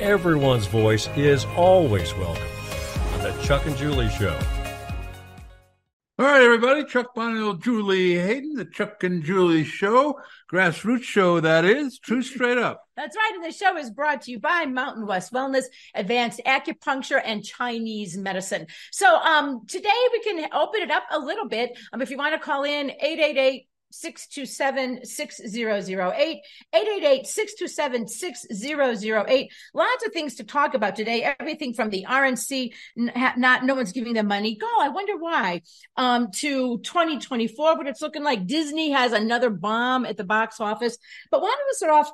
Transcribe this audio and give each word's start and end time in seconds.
Everyone's 0.00 0.66
voice 0.66 1.08
is 1.16 1.46
always 1.56 2.14
welcome 2.16 2.46
on 3.14 3.22
the 3.22 3.32
Chuck 3.42 3.64
and 3.64 3.74
Julie 3.78 4.10
Show. 4.10 4.38
All 6.18 6.26
right, 6.26 6.42
everybody. 6.42 6.84
Chuck 6.84 7.14
Bonnell, 7.14 7.54
Julie 7.54 8.14
Hayden, 8.14 8.56
the 8.56 8.66
Chuck 8.66 9.02
and 9.04 9.24
Julie 9.24 9.64
Show, 9.64 10.20
grassroots 10.52 11.02
show 11.02 11.40
that 11.40 11.64
is, 11.64 11.98
true 11.98 12.20
straight 12.20 12.58
up. 12.58 12.82
That's 12.96 13.16
right. 13.16 13.32
And 13.36 13.44
the 13.44 13.52
show 13.52 13.78
is 13.78 13.90
brought 13.90 14.20
to 14.22 14.32
you 14.32 14.38
by 14.38 14.66
Mountain 14.66 15.06
West 15.06 15.32
Wellness, 15.32 15.64
Advanced 15.94 16.42
Acupuncture, 16.44 17.20
and 17.24 17.42
Chinese 17.42 18.18
Medicine. 18.18 18.66
So 18.92 19.16
um, 19.16 19.66
today 19.66 19.88
we 20.12 20.20
can 20.20 20.52
open 20.52 20.82
it 20.82 20.90
up 20.90 21.04
a 21.10 21.18
little 21.18 21.48
bit. 21.48 21.78
Um, 21.94 22.02
if 22.02 22.10
you 22.10 22.18
want 22.18 22.34
to 22.34 22.38
call 22.38 22.64
in, 22.64 22.90
888 22.90 23.66
627 23.90 25.04
6008, 25.04 26.40
888 26.72 27.26
627 27.26 28.08
6008. 28.08 29.52
Lots 29.74 30.06
of 30.06 30.12
things 30.12 30.34
to 30.36 30.44
talk 30.44 30.74
about 30.74 30.96
today. 30.96 31.22
Everything 31.38 31.74
from 31.74 31.90
the 31.90 32.04
RNC, 32.08 32.72
not 32.96 33.64
no 33.64 33.74
one's 33.74 33.92
giving 33.92 34.14
them 34.14 34.28
money. 34.28 34.56
Go, 34.56 34.68
I 34.80 34.88
wonder 34.88 35.16
why. 35.16 35.62
Um, 35.96 36.30
to 36.36 36.78
2024, 36.78 37.76
but 37.76 37.86
it's 37.86 38.02
looking 38.02 38.24
like 38.24 38.46
Disney 38.46 38.90
has 38.90 39.12
another 39.12 39.50
bomb 39.50 40.04
at 40.04 40.16
the 40.16 40.24
box 40.24 40.60
office. 40.60 40.98
But 41.30 41.40
why 41.40 41.48
don't 41.48 41.66
we 41.68 41.74
start 41.74 42.06
off? 42.06 42.12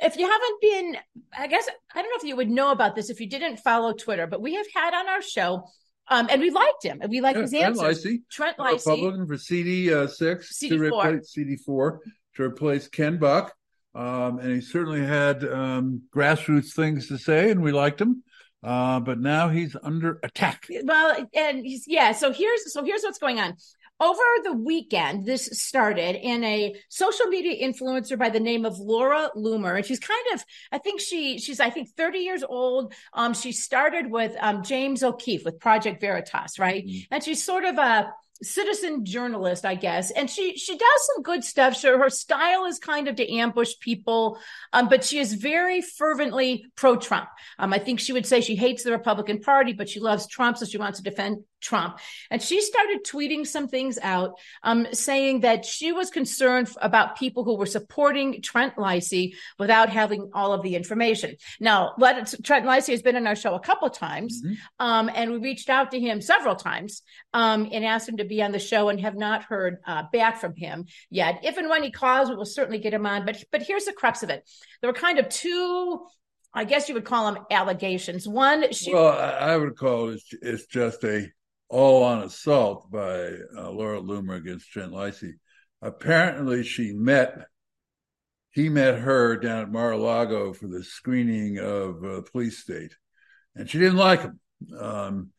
if 0.00 0.16
you 0.16 0.30
haven't 0.30 0.60
been, 0.60 0.96
I 1.36 1.46
guess, 1.48 1.68
I 1.92 2.02
don't 2.02 2.10
know 2.10 2.18
if 2.18 2.24
you 2.24 2.36
would 2.36 2.50
know 2.50 2.70
about 2.70 2.94
this 2.94 3.10
if 3.10 3.20
you 3.20 3.28
didn't 3.28 3.56
follow 3.58 3.92
Twitter, 3.92 4.26
but 4.26 4.40
we 4.40 4.54
have 4.54 4.66
had 4.72 4.94
on 4.94 5.08
our 5.08 5.22
show 5.22 5.64
um, 6.10 6.28
and 6.30 6.40
we 6.40 6.50
liked 6.50 6.84
him, 6.84 7.00
and 7.00 7.10
we 7.10 7.20
liked 7.20 7.36
Yeah, 7.36 7.42
his 7.42 7.50
Trent 7.52 7.78
answers. 7.78 8.06
Trent 8.30 8.56
a 8.58 8.62
Leisy. 8.62 8.86
Republican 8.86 9.26
for 9.26 9.38
CD 9.38 9.92
uh, 9.92 10.06
six 10.06 10.58
to 10.58 10.68
CD4. 10.68 10.80
replace 10.80 11.30
CD 11.32 11.56
four 11.56 12.00
to 12.36 12.42
replace 12.42 12.88
Ken 12.88 13.18
Buck, 13.18 13.54
um, 13.94 14.38
and 14.38 14.50
he 14.52 14.60
certainly 14.60 15.04
had 15.04 15.44
um, 15.44 16.02
grassroots 16.14 16.72
things 16.74 17.08
to 17.08 17.18
say, 17.18 17.50
and 17.50 17.62
we 17.62 17.72
liked 17.72 18.00
him. 18.00 18.22
Uh, 18.62 18.98
but 18.98 19.20
now 19.20 19.48
he's 19.48 19.76
under 19.84 20.18
attack. 20.24 20.66
Well, 20.82 21.28
and 21.32 21.64
he's, 21.64 21.84
yeah. 21.86 22.10
So 22.12 22.32
here's 22.32 22.72
so 22.72 22.82
here's 22.82 23.02
what's 23.02 23.18
going 23.18 23.38
on. 23.38 23.54
Over 24.00 24.22
the 24.44 24.52
weekend, 24.52 25.26
this 25.26 25.46
started 25.60 26.14
in 26.14 26.44
a 26.44 26.76
social 26.88 27.26
media 27.26 27.66
influencer 27.66 28.16
by 28.16 28.30
the 28.30 28.38
name 28.38 28.64
of 28.64 28.78
Laura 28.78 29.30
Loomer, 29.36 29.76
and 29.76 29.84
she's 29.84 29.98
kind 29.98 30.24
of, 30.34 30.44
I 30.70 30.78
think 30.78 31.00
she 31.00 31.38
she's 31.38 31.58
I 31.58 31.70
think 31.70 31.88
30 31.96 32.18
years 32.20 32.44
old. 32.44 32.94
Um, 33.12 33.34
she 33.34 33.50
started 33.50 34.08
with 34.10 34.36
um, 34.38 34.62
James 34.62 35.02
O'Keefe 35.02 35.44
with 35.44 35.58
Project 35.58 36.00
Veritas, 36.00 36.60
right? 36.60 36.88
And 37.10 37.24
she's 37.24 37.44
sort 37.44 37.64
of 37.64 37.76
a 37.76 38.12
citizen 38.42 39.04
journalist, 39.04 39.64
I 39.64 39.74
guess, 39.74 40.10
and 40.10 40.30
she 40.30 40.56
she 40.56 40.76
does 40.76 41.06
some 41.14 41.22
good 41.22 41.44
stuff. 41.44 41.76
Sure, 41.76 41.98
her 41.98 42.10
style 42.10 42.66
is 42.66 42.78
kind 42.78 43.08
of 43.08 43.16
to 43.16 43.32
ambush 43.32 43.74
people, 43.80 44.38
um, 44.72 44.88
but 44.88 45.04
she 45.04 45.18
is 45.18 45.34
very 45.34 45.80
fervently 45.80 46.66
pro-Trump. 46.76 47.28
Um, 47.58 47.72
I 47.72 47.78
think 47.78 48.00
she 48.00 48.12
would 48.12 48.26
say 48.26 48.40
she 48.40 48.56
hates 48.56 48.82
the 48.84 48.92
Republican 48.92 49.40
Party, 49.40 49.72
but 49.72 49.88
she 49.88 50.00
loves 50.00 50.26
Trump, 50.26 50.56
so 50.56 50.66
she 50.66 50.78
wants 50.78 50.98
to 50.98 51.04
defend 51.04 51.38
Trump. 51.60 51.98
And 52.30 52.40
she 52.40 52.60
started 52.60 53.04
tweeting 53.04 53.44
some 53.44 53.66
things 53.66 53.98
out, 54.00 54.38
um, 54.62 54.86
saying 54.92 55.40
that 55.40 55.64
she 55.64 55.90
was 55.90 56.10
concerned 56.10 56.70
about 56.80 57.18
people 57.18 57.42
who 57.42 57.56
were 57.56 57.66
supporting 57.66 58.40
Trent 58.42 58.76
Leisy 58.76 59.34
without 59.58 59.88
having 59.88 60.30
all 60.32 60.52
of 60.52 60.62
the 60.62 60.76
information. 60.76 61.34
Now, 61.58 61.94
let 61.98 62.32
Trent 62.44 62.64
Leisy 62.64 62.90
has 62.92 63.02
been 63.02 63.16
on 63.16 63.26
our 63.26 63.34
show 63.34 63.54
a 63.54 63.60
couple 63.60 63.90
times, 63.90 64.40
Mhm. 64.40 64.56
um, 64.78 65.10
and 65.12 65.32
we 65.32 65.38
reached 65.38 65.68
out 65.68 65.90
to 65.90 65.98
him 65.98 66.20
several 66.20 66.54
times 66.54 67.02
um, 67.32 67.68
and 67.72 67.84
asked 67.84 68.08
him 68.08 68.18
to 68.18 68.24
be 68.28 68.42
on 68.42 68.52
the 68.52 68.58
show, 68.58 68.88
and 68.88 69.00
have 69.00 69.16
not 69.16 69.44
heard 69.44 69.78
uh, 69.86 70.04
back 70.12 70.40
from 70.40 70.54
him 70.54 70.86
yet. 71.10 71.40
If 71.42 71.56
and 71.56 71.68
when 71.68 71.82
he 71.82 71.90
calls, 71.90 72.28
we 72.28 72.36
will 72.36 72.44
certainly 72.44 72.78
get 72.78 72.94
him 72.94 73.06
on. 73.06 73.26
But 73.26 73.42
but 73.50 73.62
here's 73.62 73.84
the 73.84 73.92
crux 73.92 74.22
of 74.22 74.30
it: 74.30 74.48
there 74.80 74.90
were 74.90 74.98
kind 74.98 75.18
of 75.18 75.28
two. 75.28 76.06
I 76.54 76.64
guess 76.64 76.88
you 76.88 76.94
would 76.94 77.04
call 77.04 77.32
them 77.32 77.44
allegations. 77.50 78.26
One, 78.26 78.72
she 78.72 78.92
Well, 78.92 79.12
I, 79.12 79.56
would 79.56 79.76
call 79.76 80.08
it 80.08 80.22
it's 80.40 80.66
just 80.66 81.04
a 81.04 81.30
all-on 81.68 82.22
assault 82.22 82.90
by 82.90 83.32
uh, 83.56 83.70
Laura 83.70 84.00
Loomer 84.00 84.36
against 84.36 84.70
Trent 84.70 84.92
Leisy. 84.92 85.34
Apparently, 85.82 86.64
she 86.64 86.92
met 86.92 87.46
he 88.50 88.68
met 88.68 88.98
her 88.98 89.36
down 89.36 89.62
at 89.62 89.70
Mar-a-Lago 89.70 90.52
for 90.52 90.66
the 90.66 90.82
screening 90.82 91.58
of 91.58 92.04
uh, 92.04 92.22
Police 92.32 92.58
State, 92.58 92.96
and 93.54 93.68
she 93.68 93.78
didn't 93.78 93.98
like 93.98 94.22
him. 94.22 94.40
Um, 94.76 95.30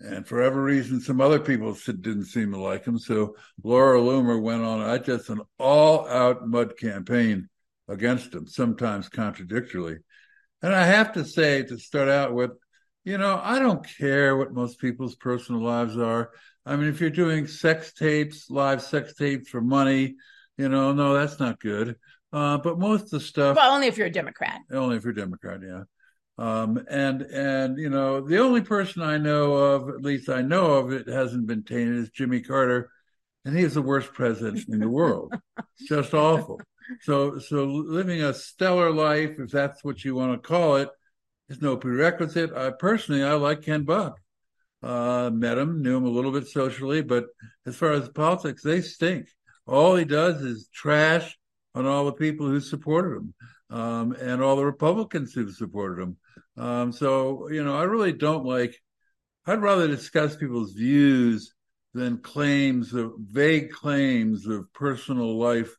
and 0.00 0.26
for 0.26 0.36
whatever 0.36 0.62
reason, 0.62 1.00
some 1.00 1.20
other 1.20 1.40
people 1.40 1.76
didn't 1.86 2.26
seem 2.26 2.52
to 2.52 2.58
like 2.58 2.84
him. 2.84 2.98
So 2.98 3.36
Laura 3.62 3.98
Loomer 3.98 4.40
went 4.40 4.62
on 4.62 4.80
I 4.80 4.98
just 4.98 5.28
an 5.28 5.40
all-out 5.58 6.46
mud 6.46 6.76
campaign 6.78 7.48
against 7.88 8.32
him, 8.32 8.46
sometimes 8.46 9.08
contradictorily. 9.08 9.96
And 10.62 10.74
I 10.74 10.84
have 10.84 11.12
to 11.14 11.24
say, 11.24 11.62
to 11.64 11.78
start 11.78 12.08
out 12.08 12.34
with, 12.34 12.52
you 13.04 13.18
know, 13.18 13.40
I 13.42 13.58
don't 13.58 13.86
care 13.98 14.36
what 14.36 14.52
most 14.52 14.80
people's 14.80 15.14
personal 15.16 15.62
lives 15.62 15.96
are. 15.96 16.30
I 16.66 16.76
mean, 16.76 16.88
if 16.88 17.00
you're 17.00 17.10
doing 17.10 17.46
sex 17.46 17.92
tapes, 17.92 18.50
live 18.50 18.82
sex 18.82 19.14
tapes 19.14 19.48
for 19.48 19.60
money, 19.60 20.16
you 20.56 20.68
know, 20.68 20.92
no, 20.92 21.14
that's 21.14 21.40
not 21.40 21.60
good. 21.60 21.96
Uh, 22.32 22.58
but 22.58 22.78
most 22.78 23.04
of 23.04 23.10
the 23.10 23.20
stuff, 23.20 23.56
well, 23.56 23.72
only 23.72 23.86
if 23.86 23.96
you're 23.96 24.08
a 24.08 24.10
Democrat. 24.10 24.60
only 24.70 24.96
if 24.96 25.04
you're 25.04 25.14
Democrat, 25.14 25.60
yeah. 25.66 25.84
Um, 26.38 26.84
and 26.88 27.22
and 27.22 27.78
you 27.78 27.90
know, 27.90 28.20
the 28.20 28.38
only 28.38 28.60
person 28.60 29.02
I 29.02 29.18
know 29.18 29.54
of, 29.54 29.88
at 29.88 30.02
least 30.02 30.28
I 30.28 30.40
know 30.40 30.76
of, 30.76 30.92
it 30.92 31.08
hasn't 31.08 31.48
been 31.48 31.64
tainted, 31.64 31.96
is 31.96 32.10
Jimmy 32.10 32.40
Carter, 32.40 32.90
and 33.44 33.56
he 33.56 33.64
is 33.64 33.74
the 33.74 33.82
worst 33.82 34.12
president 34.12 34.68
in 34.68 34.78
the 34.78 34.88
world. 34.88 35.34
Just 35.88 36.14
awful. 36.14 36.60
So 37.02 37.40
so 37.40 37.64
living 37.64 38.22
a 38.22 38.32
stellar 38.32 38.92
life, 38.92 39.38
if 39.38 39.50
that's 39.50 39.82
what 39.82 40.04
you 40.04 40.14
want 40.14 40.40
to 40.40 40.48
call 40.48 40.76
it, 40.76 40.88
is 41.48 41.60
no 41.60 41.76
prerequisite. 41.76 42.52
I 42.52 42.70
personally 42.70 43.24
I 43.24 43.32
like 43.34 43.62
Ken 43.62 43.82
Buck. 43.82 44.18
Uh, 44.80 45.28
met 45.34 45.58
him, 45.58 45.82
knew 45.82 45.96
him 45.96 46.04
a 46.04 46.08
little 46.08 46.30
bit 46.30 46.46
socially, 46.46 47.02
but 47.02 47.24
as 47.66 47.74
far 47.74 47.90
as 47.90 48.08
politics, 48.10 48.62
they 48.62 48.80
stink. 48.80 49.26
All 49.66 49.96
he 49.96 50.04
does 50.04 50.40
is 50.40 50.68
trash 50.72 51.36
on 51.74 51.84
all 51.84 52.04
the 52.04 52.12
people 52.12 52.46
who 52.46 52.60
supported 52.60 53.16
him 53.16 53.34
um, 53.70 54.12
and 54.12 54.42
all 54.42 54.56
the 54.56 54.64
Republicans 54.64 55.32
who 55.32 55.50
supported 55.50 56.02
him. 56.02 56.16
Um, 56.56 56.92
so, 56.92 57.48
you 57.50 57.62
know, 57.64 57.76
I 57.76 57.84
really 57.84 58.12
don't 58.12 58.44
like, 58.44 58.80
I'd 59.46 59.62
rather 59.62 59.86
discuss 59.86 60.36
people's 60.36 60.72
views 60.72 61.54
than 61.94 62.18
claims 62.18 62.94
of 62.94 63.12
vague 63.18 63.70
claims 63.70 64.46
of 64.46 64.72
personal 64.72 65.38
life 65.38 65.74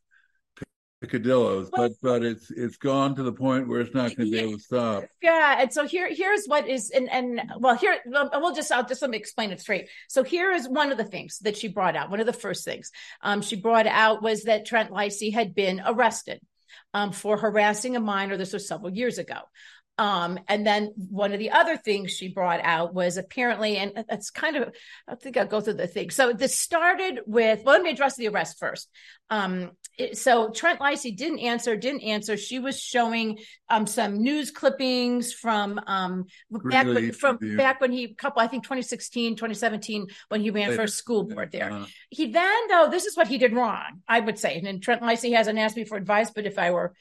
picadillos. 1.04 1.70
Well- 1.72 1.90
but, 1.90 1.92
but 2.02 2.24
it's, 2.24 2.52
it's 2.52 2.78
gone 2.78 3.16
to 3.16 3.24
the 3.24 3.32
point 3.32 3.68
where 3.68 3.82
it's 3.82 3.94
not 3.94 4.16
going 4.16 4.30
to 4.30 4.32
be 4.32 4.40
able 4.40 4.58
to 4.58 4.64
stop. 4.64 5.04
Yeah, 5.22 5.62
and 5.62 5.72
so 5.72 5.88
here, 5.88 6.10
here's 6.14 6.46
what 6.46 6.68
is, 6.68 6.90
and 6.90 7.10
and 7.10 7.42
well, 7.60 7.76
here 7.76 7.98
well, 8.06 8.30
we'll 8.34 8.56
just, 8.56 8.72
I'll 8.72 8.86
just 8.86 9.02
let 9.02 9.12
me 9.12 9.18
explain 9.18 9.52
it 9.52 9.62
straight. 9.62 9.88
So 10.10 10.24
here 10.24 10.52
is 10.52 10.68
one 10.68 10.92
of 10.92 10.98
the 10.98 11.06
things 11.06 11.40
that 11.40 11.56
she 11.56 11.68
brought 11.68 11.96
out. 11.96 12.10
One 12.10 12.20
of 12.20 12.26
the 12.26 12.34
first 12.34 12.66
things 12.66 12.92
um, 13.22 13.42
she 13.42 13.56
brought 13.56 13.88
out 13.88 14.22
was 14.22 14.44
that 14.44 14.66
Trent 14.66 14.92
Leisy 14.92 15.34
had 15.34 15.56
been 15.56 15.82
arrested 15.86 16.42
um, 16.94 17.12
for 17.12 17.38
harassing 17.38 17.96
a 17.96 18.00
minor. 18.00 18.38
This 18.38 18.54
was 18.54 18.68
several 18.68 18.92
years 18.92 19.18
ago. 19.18 19.40
Um, 20.00 20.40
and 20.48 20.66
then 20.66 20.94
one 20.96 21.34
of 21.34 21.40
the 21.40 21.52
other 21.52 21.76
things 21.76 22.12
she 22.12 22.30
brought 22.30 22.62
out 22.64 22.94
was 22.94 23.18
apparently, 23.18 23.76
and 23.76 23.92
it's 24.10 24.30
kind 24.30 24.56
of, 24.56 24.74
I 25.10 25.16
think 25.16 25.36
I'll 25.36 25.46
go 25.46 25.60
through 25.60 25.74
the 25.74 25.88
thing. 25.88 26.10
So 26.10 26.32
this 26.32 26.56
started 26.56 27.20
with, 27.26 27.66
well, 27.66 27.76
let 27.76 27.84
me 27.84 27.90
address 27.92 28.16
the 28.16 28.30
arrest 28.30 28.58
first. 28.60 28.90
Um, 29.30 29.72
it- 29.98 30.18
so 30.18 30.52
Trent 30.52 30.80
Leisy 30.80 31.14
didn't 31.16 31.40
answer, 31.40 31.76
didn't 31.76 32.04
answer. 32.04 32.38
She 32.38 32.60
was 32.60 32.80
showing 32.82 33.40
um, 33.70 33.86
some 33.88 34.24
news 34.24 34.52
clippings 34.52 35.34
from 35.34 35.82
um, 35.86 36.28
back 36.50 36.86
when, 36.88 37.12
from 37.12 37.38
back 37.58 37.82
when 37.82 37.92
he 37.92 38.14
couple, 38.14 38.42
I 38.42 38.48
think 38.48 38.64
2016, 38.64 39.36
2017, 39.36 40.08
when 40.30 40.40
he 40.40 40.50
ran 40.50 40.68
for 40.68 40.72
Later. 40.78 40.88
school 40.88 41.24
board 41.26 41.52
there. 41.52 41.74
Uh, 41.74 41.86
He 42.10 42.32
then, 42.32 42.68
though, 42.70 42.88
this 42.90 43.06
is 43.06 43.18
what 43.18 43.28
he 43.28 43.38
did 43.38 43.52
wrong, 43.52 44.02
I 44.08 44.22
would 44.22 44.40
say. 44.40 44.62
And 44.66 44.82
Trent 44.82 45.02
Leisy 45.02 45.36
hasn't 45.36 45.60
asked 45.60 45.76
me 45.76 45.84
for 45.84 45.98
advice, 45.98 46.32
but 46.32 46.46
if 46.46 46.58
I 46.58 46.72
were 46.72 46.94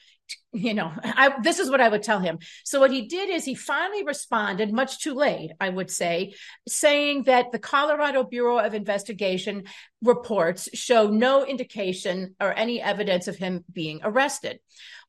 you 0.51 0.73
know, 0.73 0.91
I, 1.03 1.35
this 1.43 1.59
is 1.59 1.69
what 1.69 1.81
I 1.81 1.89
would 1.89 2.03
tell 2.03 2.19
him. 2.19 2.39
So 2.63 2.79
what 2.79 2.91
he 2.91 3.07
did 3.07 3.29
is 3.29 3.45
he 3.45 3.53
finally 3.53 4.03
responded, 4.03 4.73
much 4.73 4.99
too 4.99 5.13
late, 5.13 5.51
I 5.59 5.69
would 5.69 5.91
say, 5.91 6.33
saying 6.67 7.23
that 7.23 7.51
the 7.51 7.59
Colorado 7.59 8.23
Bureau 8.23 8.57
of 8.57 8.73
Investigation 8.73 9.65
reports 10.01 10.69
show 10.73 11.07
no 11.07 11.45
indication 11.45 12.35
or 12.39 12.53
any 12.53 12.81
evidence 12.81 13.27
of 13.27 13.35
him 13.35 13.63
being 13.71 13.99
arrested. 14.03 14.59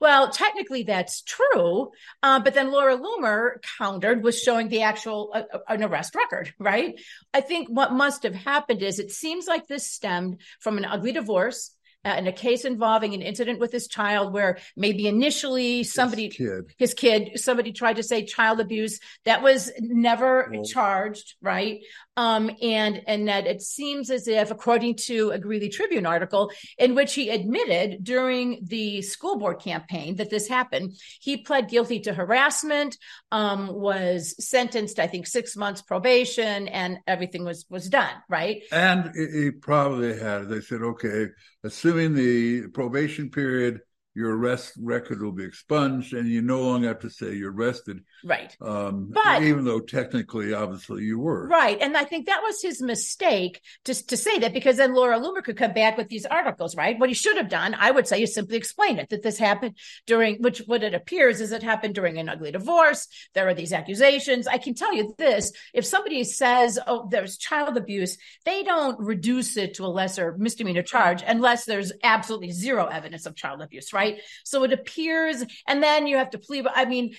Well, 0.00 0.30
technically 0.30 0.82
that's 0.82 1.22
true, 1.22 1.90
uh, 2.22 2.40
but 2.40 2.54
then 2.54 2.72
Laura 2.72 2.96
Loomer 2.98 3.62
countered 3.78 4.22
with 4.22 4.36
showing 4.36 4.68
the 4.68 4.82
actual 4.82 5.30
uh, 5.34 5.42
uh, 5.52 5.58
an 5.68 5.82
arrest 5.82 6.14
record, 6.14 6.52
right? 6.58 6.98
I 7.32 7.40
think 7.40 7.68
what 7.68 7.92
must 7.92 8.24
have 8.24 8.34
happened 8.34 8.82
is 8.82 8.98
it 8.98 9.10
seems 9.10 9.46
like 9.46 9.66
this 9.66 9.90
stemmed 9.90 10.40
from 10.58 10.78
an 10.78 10.84
ugly 10.84 11.12
divorce 11.12 11.70
uh, 12.04 12.14
in 12.18 12.26
a 12.26 12.32
case 12.32 12.64
involving 12.64 13.14
an 13.14 13.22
incident 13.22 13.58
with 13.58 13.72
his 13.72 13.86
child 13.86 14.32
where 14.32 14.58
maybe 14.76 15.06
initially 15.06 15.84
somebody 15.84 16.26
his 16.26 16.36
kid, 16.36 16.74
his 16.78 16.94
kid 16.94 17.30
somebody 17.36 17.72
tried 17.72 17.96
to 17.96 18.02
say 18.02 18.24
child 18.24 18.60
abuse 18.60 19.00
that 19.24 19.42
was 19.42 19.70
never 19.78 20.48
well, 20.50 20.64
charged 20.64 21.34
right 21.42 21.80
um, 22.20 22.50
and 22.60 23.02
and 23.06 23.28
that 23.28 23.46
it 23.46 23.62
seems 23.62 24.10
as 24.10 24.28
if, 24.28 24.50
according 24.50 24.96
to 24.96 25.30
a 25.30 25.38
Greeley 25.38 25.70
Tribune 25.70 26.04
article, 26.04 26.52
in 26.76 26.94
which 26.94 27.14
he 27.14 27.30
admitted 27.30 28.04
during 28.04 28.60
the 28.62 29.00
school 29.00 29.38
board 29.38 29.58
campaign 29.58 30.16
that 30.16 30.28
this 30.28 30.46
happened, 30.46 30.98
he 31.18 31.38
pled 31.38 31.70
guilty 31.70 32.00
to 32.00 32.12
harassment, 32.12 32.98
um, 33.32 33.68
was 33.72 34.34
sentenced, 34.38 34.98
I 34.98 35.06
think, 35.06 35.26
six 35.26 35.56
months 35.56 35.80
probation, 35.80 36.68
and 36.68 36.98
everything 37.06 37.42
was 37.42 37.64
was 37.70 37.88
done 37.88 38.12
right. 38.28 38.64
And 38.70 39.14
he 39.14 39.50
probably 39.50 40.18
had. 40.18 40.50
They 40.50 40.60
said, 40.60 40.82
okay, 40.82 41.28
assuming 41.64 42.14
the 42.14 42.68
probation 42.68 43.30
period 43.30 43.80
your 44.14 44.36
arrest 44.36 44.72
record 44.78 45.22
will 45.22 45.32
be 45.32 45.44
expunged 45.44 46.12
and 46.12 46.28
you 46.28 46.42
no 46.42 46.60
longer 46.60 46.88
have 46.88 46.98
to 46.98 47.08
say 47.08 47.34
you're 47.34 47.52
arrested. 47.52 48.02
Right. 48.24 48.56
Um, 48.60 49.10
but 49.12 49.42
even 49.42 49.64
though 49.64 49.80
technically, 49.80 50.52
obviously, 50.52 51.04
you 51.04 51.18
were. 51.18 51.46
Right. 51.46 51.78
And 51.80 51.96
I 51.96 52.04
think 52.04 52.26
that 52.26 52.42
was 52.42 52.60
his 52.60 52.82
mistake 52.82 53.60
to, 53.84 54.06
to 54.06 54.16
say 54.16 54.40
that 54.40 54.52
because 54.52 54.76
then 54.76 54.94
Laura 54.94 55.18
Loomer 55.20 55.42
could 55.42 55.56
come 55.56 55.72
back 55.72 55.96
with 55.96 56.08
these 56.08 56.26
articles, 56.26 56.76
right? 56.76 56.98
What 56.98 57.08
he 57.08 57.14
should 57.14 57.36
have 57.36 57.48
done, 57.48 57.74
I 57.78 57.90
would 57.90 58.06
say, 58.06 58.22
is 58.22 58.34
simply 58.34 58.56
explain 58.56 58.98
it 58.98 59.10
that 59.10 59.22
this 59.22 59.38
happened 59.38 59.76
during, 60.06 60.42
which 60.42 60.58
what 60.66 60.82
it 60.82 60.94
appears 60.94 61.40
is 61.40 61.52
it 61.52 61.62
happened 61.62 61.94
during 61.94 62.18
an 62.18 62.28
ugly 62.28 62.50
divorce. 62.50 63.06
There 63.34 63.48
are 63.48 63.54
these 63.54 63.72
accusations. 63.72 64.46
I 64.48 64.58
can 64.58 64.74
tell 64.74 64.94
you 64.94 65.14
this 65.18 65.52
if 65.72 65.86
somebody 65.86 66.24
says, 66.24 66.78
oh, 66.86 67.08
there's 67.10 67.38
child 67.38 67.76
abuse, 67.76 68.18
they 68.44 68.64
don't 68.64 68.98
reduce 68.98 69.56
it 69.56 69.74
to 69.74 69.84
a 69.84 69.86
lesser 69.86 70.34
misdemeanor 70.36 70.82
charge 70.82 71.22
unless 71.26 71.64
there's 71.64 71.92
absolutely 72.02 72.50
zero 72.50 72.86
evidence 72.86 73.24
of 73.26 73.36
child 73.36 73.62
abuse, 73.62 73.92
right? 73.92 74.00
right? 74.00 74.20
So 74.44 74.64
it 74.64 74.72
appears, 74.72 75.44
and 75.66 75.82
then 75.82 76.06
you 76.06 76.16
have 76.16 76.30
to 76.30 76.38
plead. 76.38 76.66
I 76.72 76.84
mean, 76.84 77.14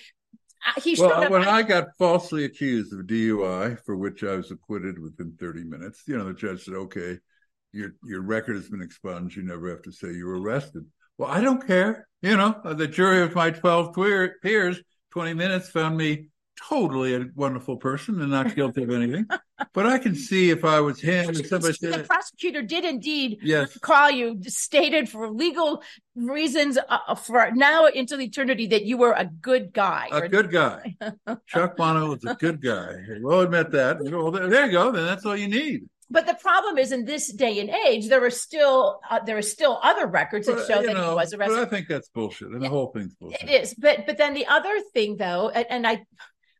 he 0.82 0.96
well, 0.98 1.30
when 1.30 1.42
I, 1.42 1.58
I 1.58 1.62
got 1.62 1.96
falsely 1.98 2.44
accused 2.44 2.92
of 2.92 3.06
DUI, 3.06 3.78
for 3.84 3.96
which 3.96 4.22
I 4.22 4.36
was 4.36 4.50
acquitted 4.50 4.98
within 4.98 5.36
30 5.38 5.64
minutes, 5.64 6.02
you 6.06 6.16
know, 6.16 6.24
the 6.24 6.34
judge 6.34 6.64
said, 6.64 6.74
"Okay, 6.74 7.18
your 7.72 7.94
your 8.04 8.22
record 8.22 8.56
has 8.56 8.68
been 8.68 8.82
expunged. 8.82 9.36
You 9.36 9.42
never 9.42 9.68
have 9.70 9.82
to 9.82 9.92
say 9.92 10.12
you 10.12 10.26
were 10.26 10.40
arrested." 10.40 10.84
Well, 11.18 11.30
I 11.30 11.40
don't 11.40 11.66
care. 11.66 12.08
You 12.22 12.36
know, 12.36 12.60
the 12.64 12.86
jury 12.86 13.22
of 13.22 13.34
my 13.34 13.50
12 13.50 13.94
peers, 14.42 14.80
20 15.10 15.34
minutes, 15.34 15.68
found 15.68 15.96
me 15.96 16.28
totally 16.68 17.14
a 17.14 17.26
wonderful 17.34 17.76
person 17.76 18.20
and 18.20 18.30
not 18.30 18.54
guilty 18.56 18.82
of 18.82 18.90
anything. 18.90 19.26
but 19.72 19.86
I 19.86 19.98
can 19.98 20.14
see 20.14 20.50
if 20.50 20.64
I 20.64 20.80
was 20.80 21.00
him 21.00 21.28
and 21.28 21.46
somebody 21.46 21.74
said, 21.74 21.94
the 21.94 22.04
prosecutor 22.04 22.62
did 22.62 22.84
indeed 22.84 23.38
yes. 23.42 23.76
call 23.78 24.10
you, 24.10 24.38
stated 24.46 25.08
for 25.08 25.30
legal 25.30 25.82
reasons 26.14 26.76
uh, 26.76 26.98
uh 27.08 27.14
for 27.14 27.50
now 27.52 27.86
into 27.86 28.20
eternity 28.20 28.66
that 28.68 28.84
you 28.84 28.96
were 28.96 29.12
a 29.12 29.24
good 29.24 29.72
guy. 29.72 30.08
A 30.12 30.28
good 30.28 30.50
guy. 30.50 30.96
Chuck 31.46 31.76
Bonnell 31.76 32.10
was 32.10 32.24
a 32.24 32.34
good 32.34 32.62
guy. 32.62 32.96
We'll 33.20 33.40
admit 33.40 33.70
that. 33.72 34.02
Well, 34.02 34.30
there 34.30 34.66
you 34.66 34.72
go. 34.72 34.90
Then 34.90 35.06
that's 35.06 35.24
all 35.24 35.36
you 35.36 35.48
need. 35.48 35.88
But 36.12 36.26
the 36.26 36.34
problem 36.34 36.76
is, 36.76 36.92
in 36.92 37.06
this 37.06 37.32
day 37.32 37.58
and 37.58 37.70
age, 37.70 38.08
there 38.08 38.22
are 38.22 38.30
still 38.30 39.00
uh, 39.08 39.20
there 39.24 39.38
are 39.38 39.42
still 39.42 39.80
other 39.82 40.06
records 40.06 40.46
that 40.46 40.66
show 40.66 40.82
that 40.82 40.92
know, 40.92 41.10
he 41.10 41.14
was 41.14 41.32
arrested. 41.32 41.56
But 41.56 41.66
I 41.66 41.70
think 41.70 41.88
that's 41.88 42.10
bullshit, 42.10 42.48
and 42.48 42.60
the 42.60 42.68
whole 42.68 42.88
thing's 42.88 43.14
bullshit. 43.14 43.48
It 43.48 43.62
is, 43.62 43.74
but 43.74 44.04
but 44.04 44.18
then 44.18 44.34
the 44.34 44.46
other 44.46 44.78
thing, 44.92 45.16
though, 45.16 45.48
and, 45.48 45.66
and 45.70 45.86
I 45.86 46.04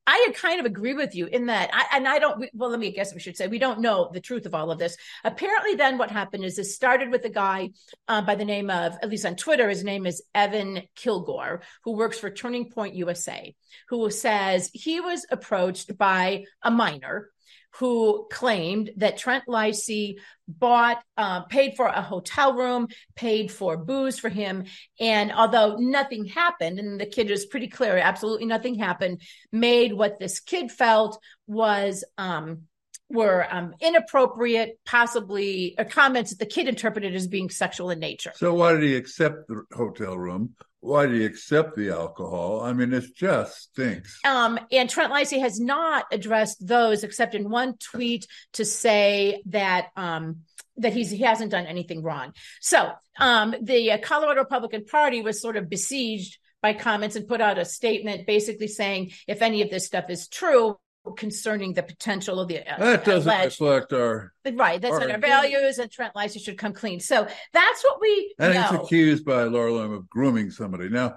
I 0.07 0.33
kind 0.35 0.59
of 0.59 0.67
agree 0.67 0.95
with 0.95 1.15
you 1.15 1.27
in 1.27 1.47
that, 1.47 1.71
I, 1.73 1.97
and 1.97 2.09
I 2.09 2.19
don't. 2.19 2.49
Well, 2.55 2.71
let 2.71 2.81
me 2.81 2.91
guess. 2.91 3.15
We 3.15 3.21
should 3.21 3.37
say 3.37 3.47
we 3.47 3.61
don't 3.61 3.81
know 3.81 4.11
the 4.13 4.21
truth 4.21 4.47
of 4.47 4.55
all 4.55 4.73
of 4.73 4.79
this. 4.79 4.97
Apparently, 5.23 5.77
then 5.77 5.97
what 5.97 6.11
happened 6.11 6.45
is 6.45 6.57
this 6.57 6.75
started 6.75 7.11
with 7.11 7.25
a 7.25 7.29
guy 7.31 7.71
uh, 8.09 8.23
by 8.23 8.35
the 8.35 8.45
name 8.45 8.69
of, 8.69 8.95
at 9.01 9.09
least 9.09 9.25
on 9.25 9.37
Twitter, 9.37 9.69
his 9.69 9.85
name 9.85 10.05
is 10.05 10.23
Evan 10.35 10.83
Kilgore, 10.97 11.63
who 11.85 11.93
works 11.93 12.19
for 12.19 12.31
Turning 12.31 12.69
Point 12.69 12.97
USA, 12.97 13.55
who 13.91 14.11
says 14.11 14.71
he 14.73 15.01
was 15.01 15.25
approached 15.31 15.97
by 15.97 16.45
a 16.63 16.71
minor 16.71 17.31
who 17.79 18.27
claimed 18.31 18.91
that 18.97 19.17
Trent 19.17 19.45
Leisy 19.49 20.17
bought, 20.47 21.03
uh, 21.17 21.43
paid 21.45 21.75
for 21.77 21.87
a 21.87 22.03
hotel 22.03 22.55
room, 22.55 22.89
paid 23.15 23.51
for 23.51 23.77
booze 23.77 24.19
for 24.19 24.29
him. 24.29 24.65
And 25.01 25.33
although 25.33 25.77
nothing 25.77 26.27
happened, 26.27 26.79
and 26.79 27.01
the 27.01 27.07
kid 27.07 27.31
was 27.31 27.47
pretty 27.47 27.69
clear, 27.69 27.97
absolutely 27.97 28.47
nothing 28.47 28.75
happened, 28.75 29.23
made 29.51 29.93
what 29.93 30.19
this 30.19 30.41
kid 30.41 30.71
felt 30.71 31.19
was, 31.47 32.05
um, 32.19 32.63
were 33.13 33.47
um, 33.51 33.75
inappropriate, 33.81 34.79
possibly 34.85 35.77
uh, 35.79 35.85
comments 35.85 36.31
that 36.31 36.39
the 36.39 36.47
kid 36.47 36.69
interpreted 36.69 37.15
as 37.15 37.27
being 37.27 37.51
sexual 37.51 37.91
in 37.91 37.99
nature. 37.99 38.33
So, 38.35 38.55
why 38.55 38.73
did 38.73 38.83
he 38.83 38.97
accept 38.97 39.49
the 39.49 39.63
hotel 39.73 40.19
room? 40.19 40.55
why 40.83 41.07
did 41.07 41.21
he 41.21 41.25
accept 41.25 41.77
the 41.77 41.91
alcohol? 41.91 42.61
I 42.61 42.73
mean, 42.73 42.93
it 42.93 43.15
just 43.15 43.71
stinks. 43.71 44.19
Um, 44.25 44.59
and 44.73 44.91
Trent 44.91 45.13
Leisy 45.13 45.39
has 45.39 45.61
not 45.61 46.07
addressed 46.11 46.67
those 46.67 47.05
except 47.05 47.37
in 47.37 47.49
one 47.49 47.77
tweet 47.79 48.27
to 48.55 48.65
say 48.65 49.43
that 49.47 49.91
um, 49.97 50.41
that 50.79 50.93
he's 50.93 51.11
he 51.11 51.23
hasn't 51.23 51.53
done 51.53 51.67
anything 51.67 52.03
wrong. 52.03 52.33
So 52.61 52.91
um, 53.19 53.55
the 53.63 53.99
Colorado 54.03 54.41
Republican 54.41 54.85
Party 54.85 55.23
was 55.23 55.41
sort 55.41 55.57
of 55.57 55.71
besieged 55.71 56.39
by 56.61 56.75
comments 56.75 57.15
and 57.15 57.29
put 57.29 57.41
out 57.41 57.59
a 57.59 57.65
statement 57.65 58.27
basically 58.27 58.69
saying 58.69 59.13
if 59.29 59.41
any 59.41 59.63
of 59.63 59.71
this 59.71 59.87
stuff 59.87 60.07
is 60.09 60.27
true, 60.27 60.79
concerning 61.17 61.73
the 61.73 61.83
potential 61.83 62.39
of 62.39 62.49
the 62.49 62.61
uh, 62.61 62.79
that 62.79 63.05
doesn't 63.05 63.31
alleged, 63.31 63.61
reflect 63.61 63.93
our 63.93 64.33
right 64.55 64.81
that's 64.81 64.95
our, 64.95 65.11
our 65.11 65.19
values 65.19 65.79
and 65.79 65.91
trent 65.91 66.15
leisy 66.15 66.41
should 66.41 66.57
come 66.57 66.73
clean. 66.73 67.01
So 67.01 67.27
that's 67.53 67.85
what 67.85 68.01
we 68.01 68.35
and 68.39 68.55
know. 68.55 68.63
he's 68.63 68.81
accused 68.81 69.25
by 69.25 69.45
laura 69.45 69.73
Loomer 69.73 69.97
of 69.99 70.09
grooming 70.09 70.51
somebody. 70.51 70.89
Now 70.89 71.17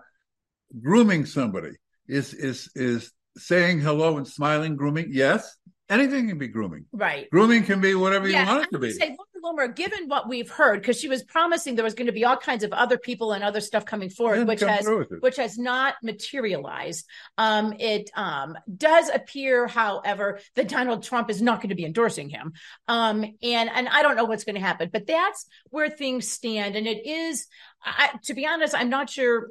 grooming 0.82 1.26
somebody 1.26 1.74
is 2.08 2.34
is 2.34 2.72
is 2.76 3.12
saying 3.38 3.80
hello 3.80 4.18
and 4.18 4.28
smiling 4.28 4.76
grooming 4.76 5.10
yes. 5.12 5.56
Anything 5.88 6.30
can 6.30 6.40
be 6.40 6.48
grooming. 6.48 6.86
Right. 6.92 7.30
Grooming 7.30 7.64
can 7.64 7.80
be 7.80 7.94
whatever 7.94 8.28
yeah, 8.28 8.42
you 8.42 8.48
want 8.48 8.64
it 8.64 8.72
to 8.72 8.80
be. 8.80 8.92
say, 8.92 9.16
Loomer, 9.46 9.74
given 9.76 10.08
what 10.08 10.28
we've 10.28 10.50
heard, 10.50 10.82
because 10.82 11.00
she 11.00 11.08
was 11.08 11.24
promising 11.24 11.76
there 11.76 11.84
was 11.84 11.94
going 11.94 12.08
to 12.08 12.14
be 12.14 12.26
all 12.26 12.38
kinds 12.38 12.64
of 12.64 12.74
other 12.74 12.98
people 12.98 13.32
and 13.32 13.44
other 13.44 13.62
stuff 13.62 13.86
coming 13.86 14.10
forward, 14.10 14.48
which 14.48 14.62
has 14.62 14.88
which 15.20 15.38
has 15.38 15.58
not 15.58 15.96
materialized. 16.02 17.06
Um, 17.38 17.74
it 17.80 18.10
um, 18.16 18.58
does 18.76 19.10
appear, 19.10 19.68
however, 19.68 20.40
that 20.56 20.68
Donald 20.68 21.04
Trump 21.04 21.30
is 21.30 21.42
not 21.42 21.62
going 21.62 21.70
to 21.70 21.76
be 21.76 21.86
endorsing 21.86 22.30
him, 22.30 22.54
um, 22.88 23.24
and 23.44 23.70
and 23.70 23.88
I 23.88 24.02
don't 24.02 24.16
know 24.16 24.26
what's 24.26 24.44
going 24.44 24.56
to 24.56 24.62
happen, 24.62 24.90
but 24.92 25.06
that's 25.06 25.46
where 25.70 25.90
things 25.90 26.28
stand, 26.28 26.76
and 26.76 26.88
it 26.88 27.06
is. 27.06 27.48
I, 27.84 28.10
to 28.24 28.34
be 28.34 28.48
honest, 28.48 28.74
I'm 28.76 28.90
not 28.90 29.12
sure 29.12 29.50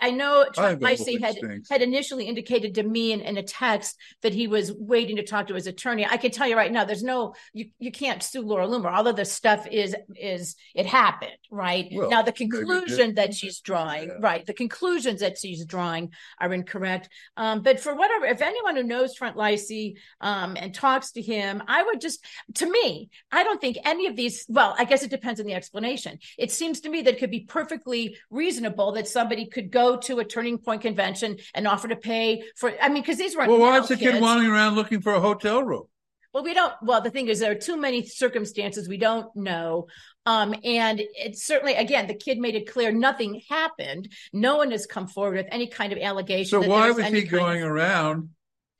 I 0.00 0.10
know 0.10 0.46
Trent 0.52 0.80
Leisy 0.80 1.20
had 1.20 1.36
had 1.70 1.82
initially 1.82 2.26
indicated 2.26 2.74
to 2.76 2.82
me 2.82 3.12
in, 3.12 3.20
in, 3.20 3.36
a 3.36 3.42
text 3.42 3.96
that 4.22 4.32
he 4.32 4.48
was 4.48 4.72
waiting 4.72 5.16
to 5.16 5.22
talk 5.22 5.48
to 5.48 5.54
his 5.54 5.66
attorney. 5.66 6.06
I 6.06 6.16
can 6.16 6.30
tell 6.30 6.48
you 6.48 6.56
right 6.56 6.72
now, 6.72 6.84
there's 6.84 7.02
no 7.02 7.34
you 7.52 7.70
you 7.78 7.92
can't 7.92 8.22
sue 8.22 8.40
Laura 8.40 8.66
Loomer. 8.66 8.90
All 8.90 9.06
of 9.06 9.16
the 9.16 9.24
stuff 9.24 9.66
is 9.66 9.94
is 10.16 10.56
it 10.74 10.86
happened, 10.86 11.36
right? 11.50 11.88
Well, 11.92 12.10
now 12.10 12.22
the 12.22 12.32
conclusion 12.32 13.14
that 13.16 13.34
she's 13.34 13.60
drawing, 13.60 14.08
yeah. 14.08 14.14
right? 14.20 14.46
The 14.46 14.54
conclusions 14.54 15.20
that 15.20 15.38
she's 15.38 15.64
drawing 15.64 16.12
are 16.40 16.52
incorrect. 16.52 17.08
Um, 17.36 17.62
but 17.62 17.78
for 17.80 17.94
whatever, 17.94 18.26
if 18.26 18.40
anyone 18.40 18.76
who 18.76 18.82
knows 18.82 19.14
Trent 19.14 19.36
Leisy 19.36 19.96
um, 20.20 20.56
and 20.58 20.74
talks 20.74 21.12
to 21.12 21.22
him, 21.22 21.62
I 21.68 21.82
would 21.82 22.00
just 22.00 22.24
to 22.54 22.70
me, 22.70 23.10
I 23.30 23.44
don't 23.44 23.60
think 23.60 23.76
any 23.84 24.06
of 24.06 24.16
these. 24.16 24.46
Well, 24.48 24.74
I 24.78 24.84
guess 24.84 25.02
it 25.02 25.10
depends 25.10 25.40
on 25.40 25.46
the 25.46 25.54
explanation. 25.54 26.18
It 26.38 26.50
seems 26.50 26.80
to 26.80 26.88
me 26.88 27.02
that 27.02 27.14
it 27.14 27.18
could 27.18 27.30
be 27.30 27.40
perfectly 27.40 28.16
reasonable 28.30 28.92
that 28.92 29.08
somebody 29.08 29.46
could 29.46 29.65
go 29.70 29.96
to 29.96 30.18
a 30.18 30.24
turning 30.24 30.58
point 30.58 30.82
convention 30.82 31.36
and 31.54 31.66
offer 31.66 31.88
to 31.88 31.96
pay 31.96 32.42
for 32.56 32.72
i 32.80 32.88
mean 32.88 33.02
because 33.02 33.18
these 33.18 33.36
were 33.36 33.46
well 33.46 33.58
why 33.58 33.78
is 33.78 33.88
the 33.88 33.96
kid 33.96 34.20
wandering 34.20 34.50
around 34.50 34.74
looking 34.74 35.00
for 35.00 35.14
a 35.14 35.20
hotel 35.20 35.62
room? 35.62 35.84
Well 36.32 36.44
we 36.44 36.54
don't 36.54 36.74
well 36.82 37.00
the 37.00 37.10
thing 37.10 37.28
is 37.28 37.38
there 37.40 37.52
are 37.52 37.54
too 37.54 37.76
many 37.76 38.04
circumstances 38.04 38.88
we 38.88 38.98
don't 38.98 39.34
know. 39.34 39.86
Um, 40.26 40.54
and 40.64 41.00
it's 41.00 41.46
certainly 41.46 41.74
again 41.74 42.06
the 42.08 42.14
kid 42.14 42.38
made 42.38 42.54
it 42.54 42.70
clear 42.70 42.92
nothing 42.92 43.40
happened. 43.48 44.12
No 44.32 44.56
one 44.56 44.70
has 44.70 44.86
come 44.86 45.06
forward 45.06 45.36
with 45.36 45.46
any 45.50 45.66
kind 45.66 45.92
of 45.92 45.98
allegation 45.98 46.62
so 46.62 46.68
why 46.68 46.88
was, 46.88 46.96
was 46.96 47.06
he 47.06 47.22
going 47.22 47.62
of, 47.62 47.70
around 47.70 48.30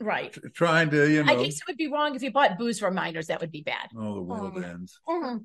right. 0.01 0.37
trying 0.55 0.91
to 0.91 1.11
you 1.11 1.25
know 1.25 1.33
i 1.33 1.43
guess 1.43 1.57
it 1.57 1.63
would 1.67 1.79
be 1.79 1.87
wrong 1.87 2.15
if 2.15 2.23
you 2.23 2.31
bought 2.31 2.59
booze 2.59 2.79
for 2.79 2.91
minors. 2.91 3.29
That 3.29 3.41
would 3.41 3.53
be 3.53 3.63
bad. 3.63 3.89
Oh 3.97 4.17
the 4.17 4.23
world 4.23 4.57
um, 4.57 4.65
ends. 4.65 5.01
mm-hmm. 5.09 5.39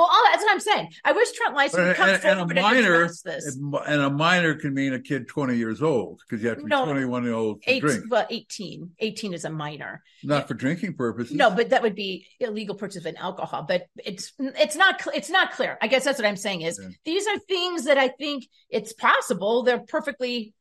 Well, 0.00 0.08
all 0.10 0.24
that's 0.32 0.42
what 0.42 0.52
I'm 0.52 0.60
saying. 0.60 0.88
I 1.04 1.12
wish 1.12 1.30
Trent 1.32 1.54
Leisy 1.56 1.86
would 1.86 1.96
come 1.96 2.08
and, 2.08 2.14
and 2.14 2.22
forward 2.38 2.38
a 2.56 2.60
and 2.60 2.62
minor, 2.62 2.94
address 2.94 3.20
this. 3.20 3.56
and 3.56 4.00
a 4.02 4.08
minor 4.10 4.54
can 4.54 4.72
mean 4.72 4.94
a 4.94 4.98
kid 5.00 5.28
20 5.28 5.56
years 5.56 5.82
old 5.82 6.20
because 6.26 6.42
you 6.42 6.48
have 6.48 6.58
to 6.58 6.64
be 6.64 6.70
No. 6.70 6.84
21 6.86 7.24
years 7.24 7.34
old 7.34 7.62
to 7.62 7.70
Eight, 7.70 7.80
drink, 7.82 8.04
well, 8.08 8.26
18. 8.30 8.90
18 8.98 9.34
is 9.34 9.44
a 9.44 9.50
minor. 9.50 10.02
not 10.24 10.48
for 10.48 10.54
drinking 10.54 10.94
purposes. 10.94 11.36
No, 11.36 11.50
but 11.50 11.68
that 11.70 11.82
would 11.82 11.94
be 11.94 12.26
illegal 12.40 12.74
purchase 12.74 12.96
of 13.02 13.06
an 13.06 13.16
alcohol. 13.18 13.64
But 13.68 13.86
it's 13.98 14.32
it's 14.38 14.76
not 14.76 15.02
it's 15.14 15.28
not 15.30 15.52
clear. 15.52 15.76
I 15.82 15.86
guess 15.86 16.04
that's 16.04 16.18
what 16.18 16.26
I'm 16.26 16.36
saying 16.36 16.62
is 16.62 16.80
Yeah. 16.82 16.88
these 17.04 17.26
are 17.26 17.38
things 17.40 17.84
that 17.84 17.98
I 17.98 18.08
think 18.08 18.46
it's 18.70 18.92
possible. 18.94 19.62
They're 19.64 19.80
perfectly 19.80 20.54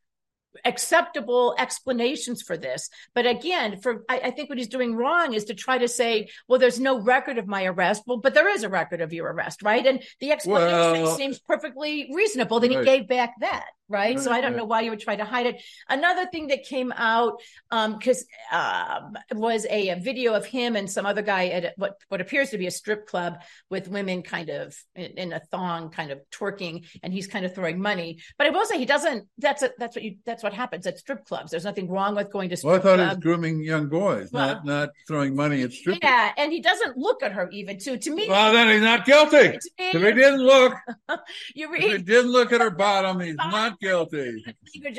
acceptable 0.65 1.55
explanations 1.57 2.41
for 2.41 2.57
this. 2.57 2.89
But 3.13 3.25
again, 3.25 3.79
for 3.81 4.03
I, 4.09 4.19
I 4.25 4.31
think 4.31 4.49
what 4.49 4.57
he's 4.57 4.67
doing 4.67 4.95
wrong 4.95 5.33
is 5.33 5.45
to 5.45 5.53
try 5.53 5.77
to 5.77 5.87
say, 5.87 6.29
well, 6.47 6.59
there's 6.59 6.79
no 6.79 6.99
record 6.99 7.37
of 7.37 7.47
my 7.47 7.65
arrest. 7.65 8.03
Well, 8.05 8.17
but 8.17 8.33
there 8.33 8.49
is 8.49 8.63
a 8.63 8.69
record 8.69 9.01
of 9.01 9.13
your 9.13 9.31
arrest, 9.31 9.61
right? 9.63 9.85
And 9.85 10.03
the 10.19 10.31
explanation 10.31 11.03
Well- 11.03 11.15
seems 11.17 11.39
perfectly 11.39 12.09
reasonable. 12.13 12.59
Then 12.59 12.71
Right. 12.71 12.79
he 12.79 12.85
gave 12.85 13.07
back 13.07 13.33
that. 13.41 13.65
Right. 13.89 14.19
so 14.19 14.31
I 14.31 14.39
don't 14.41 14.55
know 14.55 14.65
why 14.65 14.81
you 14.81 14.91
would 14.91 14.99
try 14.99 15.15
to 15.15 15.25
hide 15.25 15.47
it. 15.47 15.61
Another 15.89 16.25
thing 16.27 16.47
that 16.47 16.63
came 16.63 16.91
out 16.95 17.41
um 17.71 17.97
because 17.97 18.25
um 18.51 19.17
was 19.33 19.65
a, 19.69 19.89
a 19.89 19.95
video 19.95 20.33
of 20.33 20.45
him 20.45 20.75
and 20.75 20.89
some 20.89 21.05
other 21.05 21.21
guy 21.21 21.47
at 21.47 21.73
what 21.77 21.95
what 22.09 22.21
appears 22.21 22.51
to 22.51 22.57
be 22.57 22.67
a 22.67 22.71
strip 22.71 23.07
club 23.07 23.41
with 23.69 23.87
women 23.87 24.21
kind 24.21 24.49
of 24.49 24.75
in, 24.95 25.11
in 25.17 25.33
a 25.33 25.39
thong 25.51 25.89
kind 25.89 26.11
of 26.11 26.19
twerking 26.31 26.85
and 27.03 27.13
he's 27.13 27.27
kind 27.27 27.45
of 27.45 27.53
throwing 27.55 27.79
money 27.81 28.19
but 28.37 28.47
i 28.47 28.49
will 28.49 28.65
say 28.65 28.77
he 28.77 28.85
doesn't 28.85 29.27
that's 29.37 29.63
a, 29.63 29.69
that's 29.77 29.95
what 29.95 30.03
you 30.03 30.15
that's 30.25 30.43
what 30.43 30.53
happens 30.53 30.85
at 30.87 30.97
strip 30.99 31.25
clubs 31.25 31.51
there's 31.51 31.65
nothing 31.65 31.89
wrong 31.89 32.15
with 32.15 32.31
going 32.31 32.49
to 32.49 32.57
strip 32.57 32.71
Well, 32.71 32.79
I 32.79 32.83
thought 32.83 32.99
he 32.99 33.05
was 33.15 33.17
grooming 33.17 33.63
young 33.63 33.89
boys, 33.89 34.29
Well- 34.31 34.47
not 34.47 34.65
not 34.65 34.89
throwing 35.07 35.35
money 35.35 35.61
at 35.63 35.71
strippers. 35.73 35.99
yeah 36.03 36.31
and 36.37 36.51
he 36.51 36.61
doesn't 36.61 36.97
look 36.97 37.23
at 37.23 37.31
her 37.33 37.49
even 37.51 37.79
too 37.79 37.97
to 37.97 38.09
me 38.13 38.27
Well, 38.29 38.53
then 38.53 38.69
he's 38.69 38.81
not 38.81 39.05
guilty. 39.05 39.37
to 39.37 39.69
me, 39.79 39.89
If 39.93 40.01
he 40.01 40.11
didn't 40.13 40.41
look, 40.41 40.73
you 41.55 41.73
if 41.73 41.83
he 41.91 41.97
didn't 41.99 42.31
look 42.31 42.51
at 42.53 42.61
her 42.61 42.69
bottom, 42.71 43.19
he's 43.19 43.35
not 43.57 43.78
guilty. 43.81 44.43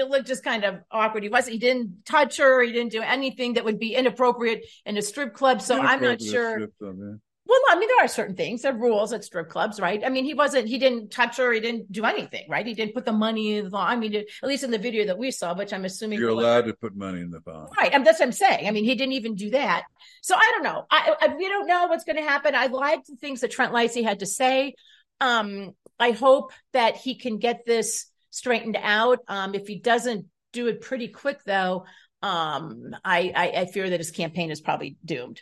look 0.08 0.26
just 0.26 0.44
kind 0.44 0.64
of 0.64 0.80
awkward. 0.90 1.22
He 1.22 1.28
wasn't. 1.28 1.54
He 1.54 1.58
didn't 1.58 2.04
touch 2.04 2.38
her. 2.38 2.62
He 2.62 2.72
didn't 2.72 2.92
do 2.92 3.02
anything 3.02 3.54
that 3.54 3.64
would 3.64 3.78
be 3.78 3.94
inappropriate 3.94 4.66
in 4.86 4.96
a 4.96 5.02
strip 5.02 5.34
club. 5.34 5.62
So 5.62 5.80
I'm 5.80 6.02
not 6.02 6.20
sure. 6.20 6.68
club, 6.78 6.96
yeah. 6.98 7.14
Well, 7.50 7.58
I 7.68 7.80
mean, 7.80 7.88
there 7.88 8.04
are 8.04 8.08
certain 8.08 8.36
things, 8.36 8.62
there 8.62 8.72
are 8.72 8.78
rules 8.78 9.12
at 9.12 9.24
strip 9.24 9.48
clubs, 9.48 9.80
right? 9.80 10.00
I 10.06 10.08
mean, 10.08 10.24
he 10.24 10.34
wasn't, 10.34 10.68
he 10.68 10.78
didn't 10.78 11.10
touch 11.10 11.36
her, 11.38 11.52
he 11.52 11.58
didn't 11.58 11.90
do 11.90 12.04
anything, 12.04 12.46
right? 12.48 12.64
He 12.64 12.74
didn't 12.74 12.94
put 12.94 13.04
the 13.04 13.12
money 13.12 13.56
in 13.56 13.70
the, 13.70 13.76
I 13.76 13.96
mean, 13.96 14.14
at 14.14 14.26
least 14.44 14.62
in 14.62 14.70
the 14.70 14.78
video 14.78 15.06
that 15.06 15.18
we 15.18 15.32
saw, 15.32 15.52
which 15.52 15.72
I'm 15.72 15.84
assuming. 15.84 16.20
You're 16.20 16.28
allowed 16.28 16.66
to 16.66 16.74
put 16.74 16.94
money 16.94 17.20
in 17.22 17.30
the 17.30 17.40
phone. 17.40 17.66
Right. 17.76 17.92
And 17.92 18.06
that's 18.06 18.20
what 18.20 18.26
I'm 18.26 18.32
saying. 18.32 18.68
I 18.68 18.70
mean, 18.70 18.84
he 18.84 18.94
didn't 18.94 19.14
even 19.14 19.34
do 19.34 19.50
that. 19.50 19.82
So 20.22 20.36
I 20.36 20.52
don't 20.54 20.62
know. 20.62 20.86
I, 20.92 21.16
I 21.22 21.34
we 21.34 21.48
don't 21.48 21.66
know 21.66 21.88
what's 21.88 22.04
going 22.04 22.18
to 22.18 22.22
happen. 22.22 22.54
I 22.54 22.66
liked 22.66 23.08
the 23.08 23.16
things 23.16 23.40
that 23.40 23.50
Trent 23.50 23.72
Leisy 23.72 24.04
had 24.04 24.20
to 24.20 24.26
say. 24.26 24.74
Um, 25.20 25.72
I 25.98 26.12
hope 26.12 26.52
that 26.72 26.98
he 26.98 27.16
can 27.16 27.38
get 27.38 27.66
this 27.66 28.09
straightened 28.30 28.76
out. 28.80 29.18
Um, 29.28 29.54
if 29.54 29.66
he 29.66 29.76
doesn't 29.78 30.26
do 30.52 30.66
it 30.68 30.80
pretty 30.80 31.08
quick, 31.08 31.40
though, 31.44 31.84
um, 32.22 32.94
I, 33.04 33.32
I, 33.34 33.60
I 33.62 33.66
fear 33.66 33.90
that 33.90 34.00
his 34.00 34.10
campaign 34.10 34.50
is 34.50 34.60
probably 34.60 34.96
doomed. 35.04 35.40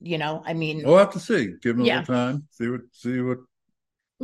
You 0.00 0.18
know, 0.18 0.42
I 0.44 0.52
mean, 0.54 0.82
We'll 0.84 0.98
have 0.98 1.12
to 1.12 1.20
see. 1.20 1.52
Give 1.62 1.76
him 1.76 1.82
a 1.82 1.86
Yeah. 1.86 2.00
little 2.00 2.14
time. 2.14 2.48
See 2.50 2.68
what 2.68 2.80
see 2.92 3.20
what 3.20 3.38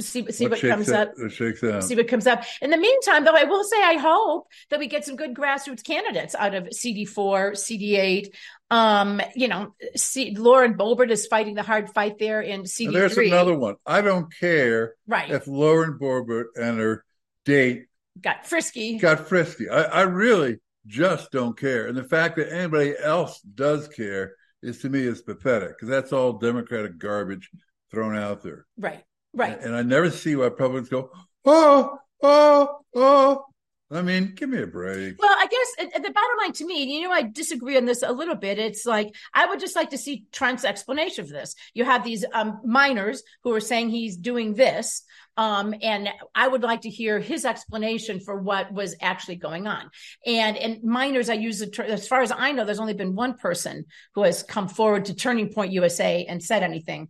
see 0.01 0.31
see 0.33 0.49
what, 0.49 0.59
shakes 0.59 0.75
comes 0.75 0.91
up. 0.91 1.13
shakes 1.31 1.63
out. 1.63 1.85
see 1.85 1.95
what 1.95 2.09
comes 2.09 2.27
up. 2.27 2.45
In 2.61 2.71
the 2.71 2.77
meantime, 2.77 3.25
though, 3.25 3.37
I 3.37 3.45
will 3.45 3.63
say 3.65 3.81
I 3.83 3.95
hope 3.95 4.49
that 4.71 4.79
we 4.81 4.89
get 4.89 5.05
some 5.05 5.17
good 5.17 5.35
grassroots 5.35 5.85
candidates 5.85 6.35
out 6.35 6.55
of 6.55 6.65
CD4, 6.65 7.53
CD8. 7.53 8.27
Um, 8.71 9.21
you 9.37 9.47
know, 9.49 9.75
C- 9.95 10.35
Lauren 10.37 10.75
Boebert 10.75 11.11
is 11.11 11.27
fighting 11.29 11.55
the 11.55 11.63
hard 11.63 11.91
fight 11.95 12.19
there 12.19 12.41
in 12.43 12.61
And 12.61 12.65
CD3. 12.65 12.93
there's 12.93 13.17
another 13.19 13.57
one. 13.57 13.77
I 13.87 14.01
don't 14.01 14.27
care 14.39 14.95
right. 15.07 15.31
if 15.31 15.47
Lauren 15.47 15.97
Boebert 15.99 16.47
and 16.61 16.79
her 16.81 17.05
date 17.45 17.85
Got 18.21 18.47
frisky. 18.47 18.99
got 18.99 19.27
frisky. 19.29 19.69
I, 19.69 19.83
I 19.83 20.03
really 20.03 20.59
just 20.87 21.31
don't 21.33 21.59
care. 21.59 21.87
And 21.87 21.97
the 21.97 22.05
fact 22.05 22.37
that 22.37 22.53
anybody 22.53 22.95
else 22.99 23.41
does 23.41 23.89
care 23.89 24.35
is 24.63 24.81
to 24.81 24.89
me 24.89 25.01
is 25.01 25.23
pathetic 25.23 25.71
because 25.71 25.89
that's 25.89 26.13
all 26.13 26.35
Democratic 26.35 26.99
garbage 26.99 27.51
thrown 27.91 28.17
out 28.17 28.43
there. 28.43 28.67
right. 28.79 29.03
Right. 29.37 29.61
And 29.61 29.75
I 29.75 29.83
never 29.83 30.11
see 30.11 30.37
why 30.37 30.45
Republicans 30.45 30.89
go, 30.89 31.11
oh, 31.45 31.99
oh, 32.23 32.79
oh. 32.95 33.45
I 33.91 34.01
mean, 34.03 34.33
give 34.35 34.49
me 34.49 34.63
a 34.63 34.67
break. 34.67 35.21
Well, 35.21 35.31
I 35.31 35.47
guess 35.47 35.89
the 35.95 36.11
bottom 36.11 36.39
line 36.41 36.53
to 36.53 36.67
me, 36.67 36.85
you 36.85 37.03
know, 37.03 37.13
I 37.13 37.23
disagree 37.23 37.77
on 37.77 37.85
this 37.85 38.03
a 38.03 38.13
little 38.13 38.35
bit. 38.35 38.59
It's 38.59 38.87
like 38.87 39.15
I 39.35 39.47
would 39.47 39.61
just 39.61 39.77
like 39.77 39.91
to 39.91 39.99
see 39.99 40.25
Trump's 40.33 40.65
explanation 40.65 41.27
for 41.27 41.33
this. 41.33 41.55
You 41.75 41.85
have 41.85 42.03
these 42.03 42.25
um, 42.33 42.61
minors 42.65 43.23
who 43.43 43.53
are 43.53 43.61
saying 43.61 43.91
he's 43.91 44.17
doing 44.17 44.55
this, 44.55 45.03
um, 45.37 45.75
and 45.83 46.09
I 46.35 46.47
would 46.47 46.63
like 46.63 46.83
to 46.83 46.91
hear 46.91 47.19
his 47.19 47.45
explanation 47.45 48.21
for 48.21 48.37
what 48.37 48.73
was 48.73 48.95
actually 49.01 49.37
going 49.37 49.67
on. 49.67 49.91
And 50.25 50.57
and 50.57 50.83
minors, 50.85 51.29
I 51.29 51.35
use 51.35 51.59
the 51.59 51.67
ter- 51.67 51.85
as 51.85 52.07
far 52.07 52.23
as 52.23 52.31
I 52.31 52.53
know, 52.53 52.65
there's 52.65 52.81
only 52.81 52.95
been 52.95 53.17
one 53.17 53.35
person 53.35 53.87
who 54.15 54.23
has 54.23 54.43
come 54.43 54.69
forward 54.69 55.07
to 55.07 55.15
Turning 55.15 55.53
Point 55.53 55.73
USA 55.73 56.25
and 56.25 56.43
said 56.43 56.63
anything. 56.63 57.09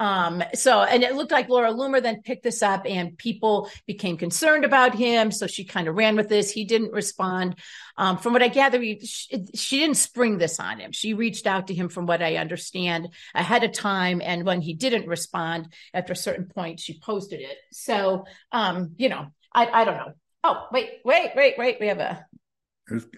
Um, 0.00 0.42
so, 0.54 0.80
and 0.80 1.02
it 1.02 1.14
looked 1.14 1.30
like 1.30 1.50
Laura 1.50 1.72
Loomer 1.72 2.02
then 2.02 2.22
picked 2.22 2.42
this 2.42 2.62
up 2.62 2.86
and 2.86 3.18
people 3.18 3.70
became 3.86 4.16
concerned 4.16 4.64
about 4.64 4.94
him. 4.94 5.30
So 5.30 5.46
she 5.46 5.64
kind 5.64 5.88
of 5.88 5.94
ran 5.94 6.16
with 6.16 6.30
this. 6.30 6.50
He 6.50 6.64
didn't 6.64 6.92
respond. 6.92 7.56
Um, 7.98 8.16
from 8.16 8.32
what 8.32 8.42
I 8.42 8.48
gather, 8.48 8.80
he, 8.80 8.98
she, 9.00 9.44
she 9.54 9.78
didn't 9.78 9.98
spring 9.98 10.38
this 10.38 10.58
on 10.58 10.80
him. 10.80 10.92
She 10.92 11.12
reached 11.12 11.46
out 11.46 11.66
to 11.66 11.74
him, 11.74 11.90
from 11.90 12.06
what 12.06 12.22
I 12.22 12.36
understand, 12.36 13.08
ahead 13.34 13.62
of 13.62 13.72
time. 13.72 14.22
And 14.24 14.46
when 14.46 14.62
he 14.62 14.72
didn't 14.72 15.06
respond 15.06 15.70
after 15.92 16.14
a 16.14 16.16
certain 16.16 16.46
point, 16.46 16.80
she 16.80 16.98
posted 16.98 17.40
it. 17.40 17.58
So, 17.70 18.24
um, 18.52 18.94
you 18.96 19.10
know, 19.10 19.26
I, 19.52 19.66
I 19.66 19.84
don't 19.84 19.98
know. 19.98 20.12
Oh, 20.42 20.66
wait, 20.72 21.00
wait, 21.04 21.32
wait, 21.36 21.58
wait. 21.58 21.76
We 21.78 21.88
have 21.88 21.98
a, 21.98 22.26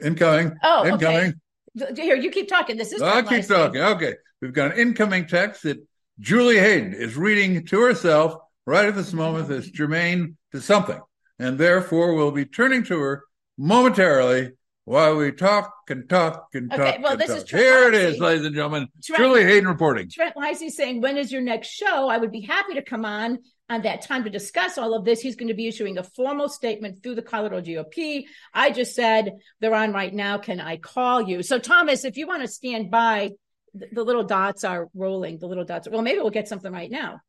incoming. 0.03 0.57
Oh, 0.65 0.81
okay. 0.81 1.29
incoming. 1.77 1.97
here, 1.97 2.17
you 2.17 2.33
keep 2.33 2.49
talking. 2.49 2.77
This 2.77 2.91
is, 2.93 3.01
I'll 3.01 3.23
keep 3.23 3.47
talking. 3.47 3.81
Okay. 3.81 4.15
We've 4.41 4.53
got 4.53 4.73
an 4.73 4.79
incoming 4.79 5.29
text 5.29 5.63
that 5.63 5.79
Julie 6.21 6.59
Hayden 6.59 6.93
is 6.93 7.17
reading 7.17 7.67
to 7.67 7.81
herself 7.81 8.37
right 8.67 8.87
at 8.87 8.95
this 8.95 9.13
moment 9.13 9.49
that's 9.49 9.69
germane 9.69 10.37
to 10.53 10.61
something. 10.61 11.01
And 11.39 11.59
therefore, 11.59 12.15
we'll 12.15 12.31
be 12.31 12.45
turning 12.45 12.85
to 12.85 12.99
her 13.01 13.25
momentarily 13.59 14.53
while 14.85 15.17
we 15.17 15.33
talk 15.33 15.73
and 15.89 16.09
talk 16.09 16.49
and 16.55 16.71
talk. 16.71 16.81
Okay, 16.81 16.99
well, 17.01 17.13
and 17.13 17.21
this 17.21 17.29
talk. 17.29 17.37
is 17.39 17.45
Trent 17.45 17.65
Here 17.65 17.89
it 17.89 17.95
is, 17.95 18.19
ladies 18.19 18.45
and 18.45 18.55
gentlemen. 18.55 18.89
Trent- 19.03 19.21
Julie 19.21 19.45
Hayden 19.45 19.69
reporting. 19.69 20.09
Trent 20.11 20.37
Leisy 20.37 20.71
saying, 20.71 21.01
when 21.01 21.17
is 21.17 21.33
your 21.33 21.43
next 21.43 21.69
show? 21.69 22.09
I 22.09 22.19
would 22.19 22.33
be 22.33 22.41
happy 22.41 22.75
to 22.75 22.83
come 22.83 23.05
on 23.05 23.39
on 23.69 23.83
that 23.83 24.03
time 24.03 24.25
to 24.25 24.31
discuss 24.31 24.79
all 24.79 24.95
of 24.95 25.05
this. 25.05 25.21
He's 25.21 25.37
going 25.37 25.49
to 25.49 25.55
be 25.55 25.69
issuing 25.69 25.99
a 25.99 26.03
formal 26.03 26.49
statement 26.49 27.03
through 27.03 27.15
the 27.15 27.23
Colorado 27.23 27.61
GOP. 27.61 28.25
I 28.53 28.71
just 28.71 28.95
said 28.95 29.33
they're 29.61 29.75
on 29.75 29.93
right 29.93 30.13
now. 30.13 30.39
Can 30.39 30.61
I 30.61 30.77
call 30.77 31.23
you? 31.23 31.43
So, 31.43 31.59
Thomas, 31.59 32.05
if 32.05 32.17
you 32.17 32.27
want 32.27 32.43
to 32.43 32.49
stand 32.49 32.91
by, 32.91 33.31
the, 33.75 33.89
the 33.93 34.03
little 34.03 34.25
dots 34.25 34.65
are 34.65 34.89
rolling. 34.95 35.39
The 35.39 35.47
little 35.47 35.65
dots. 35.65 35.87
Are, 35.87 35.91
well, 35.91 36.03
maybe 36.03 36.19
we'll 36.19 36.31
get 36.31 36.49
something 36.49 36.73
right 36.73 36.91
now. 36.91 37.21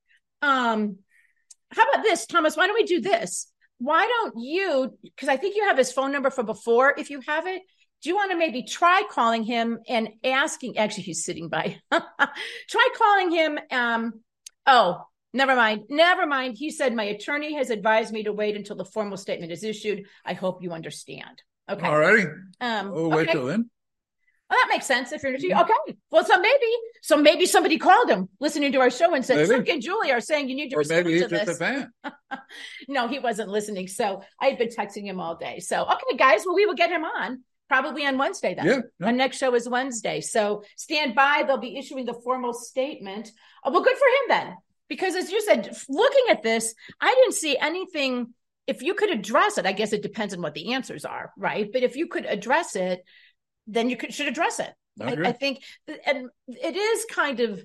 Um, 0.42 0.98
how 1.72 1.84
about 1.84 2.04
this, 2.04 2.26
Thomas? 2.26 2.56
Why 2.56 2.68
don't 2.68 2.76
we 2.76 2.86
do 2.86 3.02
this? 3.02 3.48
Why 3.80 4.06
don't 4.06 4.36
you? 4.38 4.98
Because 5.02 5.30
I 5.30 5.38
think 5.38 5.56
you 5.56 5.66
have 5.66 5.78
his 5.78 5.92
phone 5.92 6.12
number 6.12 6.30
from 6.30 6.46
before. 6.46 6.94
If 6.98 7.10
you 7.10 7.22
have 7.28 7.48
it, 7.48 7.62
do 8.02 8.10
you 8.10 8.16
want 8.16 8.32
to 8.32 8.38
maybe 8.38 8.64
try 8.64 9.04
calling 9.10 9.44
him 9.44 9.80
and 9.88 10.10
asking? 10.24 10.78
Actually, 10.78 11.04
he's 11.04 11.24
sitting 11.24 11.50
by. 11.50 11.78
try 11.92 12.90
calling 12.98 13.32
him. 13.32 13.60
Um, 13.72 14.22
oh, 14.68 15.04
never 15.34 15.56
mind. 15.56 15.84
Never 15.90 16.26
mind. 16.26 16.58
He 16.58 16.70
said, 16.70 16.94
My 16.94 17.06
attorney 17.06 17.56
has 17.56 17.70
advised 17.70 18.14
me 18.14 18.24
to 18.24 18.34
wait 18.34 18.56
until 18.56 18.76
the 18.76 18.86
formal 18.86 19.18
statement 19.18 19.52
is 19.52 19.64
issued. 19.64 20.06
I 20.26 20.34
hope 20.34 20.62
you 20.62 20.72
understand. 20.72 21.42
Okay. 21.70 21.88
All 21.88 21.98
righty. 21.98 22.26
Um, 22.60 22.92
Oh, 22.94 23.08
wait 23.08 23.30
okay. 23.30 23.32
till 23.32 23.46
then. 23.46 23.70
Well, 24.54 24.62
that 24.68 24.72
makes 24.72 24.86
sense 24.86 25.12
if 25.12 25.24
you're 25.24 25.36
mm-hmm. 25.36 25.62
okay. 25.62 25.98
Well, 26.12 26.24
so 26.24 26.40
maybe, 26.40 26.68
so 27.02 27.18
maybe 27.18 27.48
somebody 27.48 27.80
called 27.80 28.08
him 28.08 28.30
listening 28.40 28.72
to 28.74 28.82
our 28.82 28.92
show 28.92 29.16
and 29.16 29.26
said, 29.26 29.50
Maybe. 29.50 29.72
And 29.72 29.82
Julie 29.82 30.12
are 30.12 30.22
saying 30.22 30.48
you 30.48 30.56
need 30.56 30.70
to 30.70 30.76
Or 30.76 30.80
respond 30.80 31.08
maybe 31.08 31.22
to 31.22 31.28
just 31.28 31.46
this. 31.48 31.56
a 31.56 31.60
fan. 31.60 31.92
no, 32.88 33.08
he 33.08 33.18
wasn't 33.18 33.50
listening. 33.50 33.88
So 33.88 34.22
I 34.40 34.50
had 34.50 34.60
been 34.60 34.68
texting 34.68 35.06
him 35.06 35.20
all 35.20 35.38
day. 35.38 35.58
So, 35.60 35.82
okay, 35.82 36.18
guys, 36.18 36.44
well, 36.46 36.54
we 36.54 36.68
will 36.68 36.76
get 36.76 36.92
him 36.92 37.04
on 37.04 37.42
probably 37.68 38.06
on 38.06 38.20
Wednesday 38.20 38.54
then. 38.54 38.66
Yeah, 38.68 38.80
yeah. 39.00 39.08
Our 39.08 39.12
next 39.12 39.38
show 39.38 39.56
is 39.56 39.68
Wednesday. 39.68 40.22
So 40.22 40.62
stand 40.78 41.16
by. 41.16 41.46
They'll 41.48 41.58
be 41.58 41.76
issuing 41.76 42.06
the 42.06 42.14
formal 42.14 42.54
statement. 42.54 43.32
Oh, 43.64 43.72
well, 43.72 43.82
good 43.82 43.98
for 43.98 44.06
him 44.06 44.28
then. 44.46 44.58
Because 44.88 45.16
as 45.16 45.32
you 45.32 45.42
said, 45.42 45.76
looking 45.90 46.26
at 46.30 46.44
this, 46.44 46.76
I 47.02 47.12
didn't 47.12 47.34
see 47.34 47.58
anything. 47.58 48.36
If 48.68 48.84
you 48.84 48.94
could 48.94 49.10
address 49.10 49.58
it, 49.58 49.66
I 49.66 49.72
guess 49.72 49.94
it 49.94 50.04
depends 50.04 50.36
on 50.36 50.44
what 50.44 50.54
the 50.54 50.74
answers 50.74 51.06
are, 51.06 51.34
right? 51.36 51.68
But 51.74 51.82
if 51.82 51.96
you 51.96 52.06
could 52.06 52.28
address 52.28 52.76
it, 52.76 53.04
then 53.68 53.90
you 53.90 53.98
could, 53.98 54.14
should 54.14 54.28
address 54.28 54.60
it. 54.60 54.74
I 55.02 55.06
I. 55.16 55.28
I 55.28 55.32
think, 55.32 55.64
and 55.88 56.30
it 56.48 56.76
is 56.76 57.06
kind 57.06 57.40
of 57.40 57.64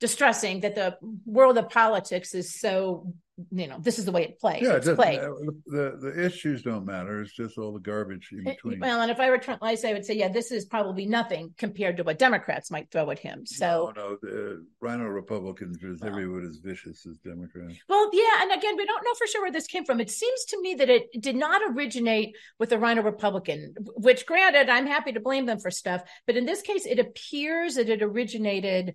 distressing 0.00 0.60
that 0.60 0.74
the 0.74 0.96
world 1.24 1.58
of 1.58 1.68
politics 1.68 2.34
is 2.34 2.58
so 2.58 3.12
you 3.50 3.66
know, 3.66 3.78
this 3.80 3.98
is 3.98 4.04
the 4.04 4.12
way 4.12 4.24
it 4.24 4.38
plays. 4.38 4.62
Yeah, 4.62 4.74
it's 4.74 4.88
played. 4.90 5.20
the 5.66 5.96
the 6.00 6.24
issues 6.24 6.62
don't 6.62 6.84
matter. 6.84 7.22
It's 7.22 7.32
just 7.32 7.56
all 7.56 7.72
the 7.72 7.80
garbage 7.80 8.28
in 8.30 8.46
eh, 8.46 8.52
between. 8.52 8.78
Well, 8.80 9.00
and 9.00 9.10
if 9.10 9.20
I 9.20 9.30
were 9.30 9.38
Trent 9.38 9.62
Leisy, 9.62 9.88
I 9.88 9.94
would 9.94 10.04
say, 10.04 10.14
yeah, 10.14 10.28
this 10.28 10.52
is 10.52 10.66
probably 10.66 11.06
nothing 11.06 11.54
compared 11.56 11.96
to 11.96 12.02
what 12.02 12.18
Democrats 12.18 12.70
might 12.70 12.90
throw 12.90 13.10
at 13.10 13.18
him. 13.18 13.46
So, 13.46 13.92
no, 13.96 14.02
no, 14.02 14.16
the 14.20 14.66
RINO 14.80 15.06
Republicans 15.06 15.82
are 15.82 15.94
Well. 16.00 16.10
every 16.10 16.28
bit 16.28 16.48
as 16.48 16.58
vicious 16.58 17.06
as 17.06 17.16
Democrats. 17.18 17.74
well, 17.88 18.10
yeah, 18.12 18.42
and 18.42 18.52
again, 18.52 18.76
we 18.76 18.84
don't 18.84 19.04
know 19.04 19.14
for 19.14 19.26
sure 19.26 19.42
where 19.42 19.52
this 19.52 19.66
came 19.66 19.84
from. 19.84 20.00
It 20.00 20.10
seems 20.10 20.44
to 20.46 20.60
me 20.60 20.74
that 20.74 20.90
it 20.90 21.08
did 21.18 21.36
not 21.36 21.62
originate 21.74 22.36
with 22.58 22.68
the 22.68 22.78
RINO 22.78 23.02
Republican, 23.02 23.74
which, 23.96 24.26
granted, 24.26 24.68
I'm 24.68 24.86
happy 24.86 25.12
to 25.12 25.20
blame 25.20 25.46
them 25.46 25.58
for 25.58 25.70
stuff, 25.70 26.02
but 26.26 26.36
in 26.36 26.44
this 26.44 26.60
case, 26.60 26.84
it 26.84 26.98
appears 26.98 27.76
that 27.76 27.88
it 27.88 28.02
originated 28.02 28.94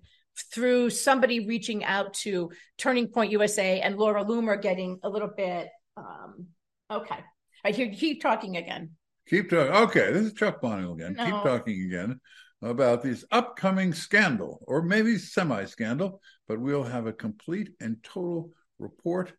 through 0.52 0.90
somebody 0.90 1.46
reaching 1.46 1.84
out 1.84 2.14
to 2.14 2.50
Turning 2.76 3.08
Point 3.08 3.32
USA 3.32 3.80
and 3.80 3.96
Laura 3.96 4.24
Loomer 4.24 4.60
getting 4.60 4.98
a 5.02 5.08
little 5.08 5.30
bit. 5.34 5.68
Um, 5.96 6.46
okay, 6.90 7.18
I 7.64 7.70
hear 7.70 7.90
keep 7.92 8.22
talking 8.22 8.56
again. 8.56 8.90
Keep 9.28 9.50
talking. 9.50 9.72
Okay, 9.72 10.12
this 10.12 10.26
is 10.26 10.32
Chuck 10.32 10.60
Bonnell 10.60 10.94
again. 10.94 11.14
No. 11.14 11.24
Keep 11.24 11.34
talking 11.42 11.82
again 11.82 12.20
about 12.62 13.02
this 13.02 13.24
upcoming 13.30 13.92
scandal, 13.92 14.64
or 14.66 14.82
maybe 14.82 15.16
semi-scandal, 15.16 16.20
but 16.48 16.58
we'll 16.58 16.82
have 16.82 17.06
a 17.06 17.12
complete 17.12 17.70
and 17.80 18.02
total 18.02 18.50
report 18.78 19.32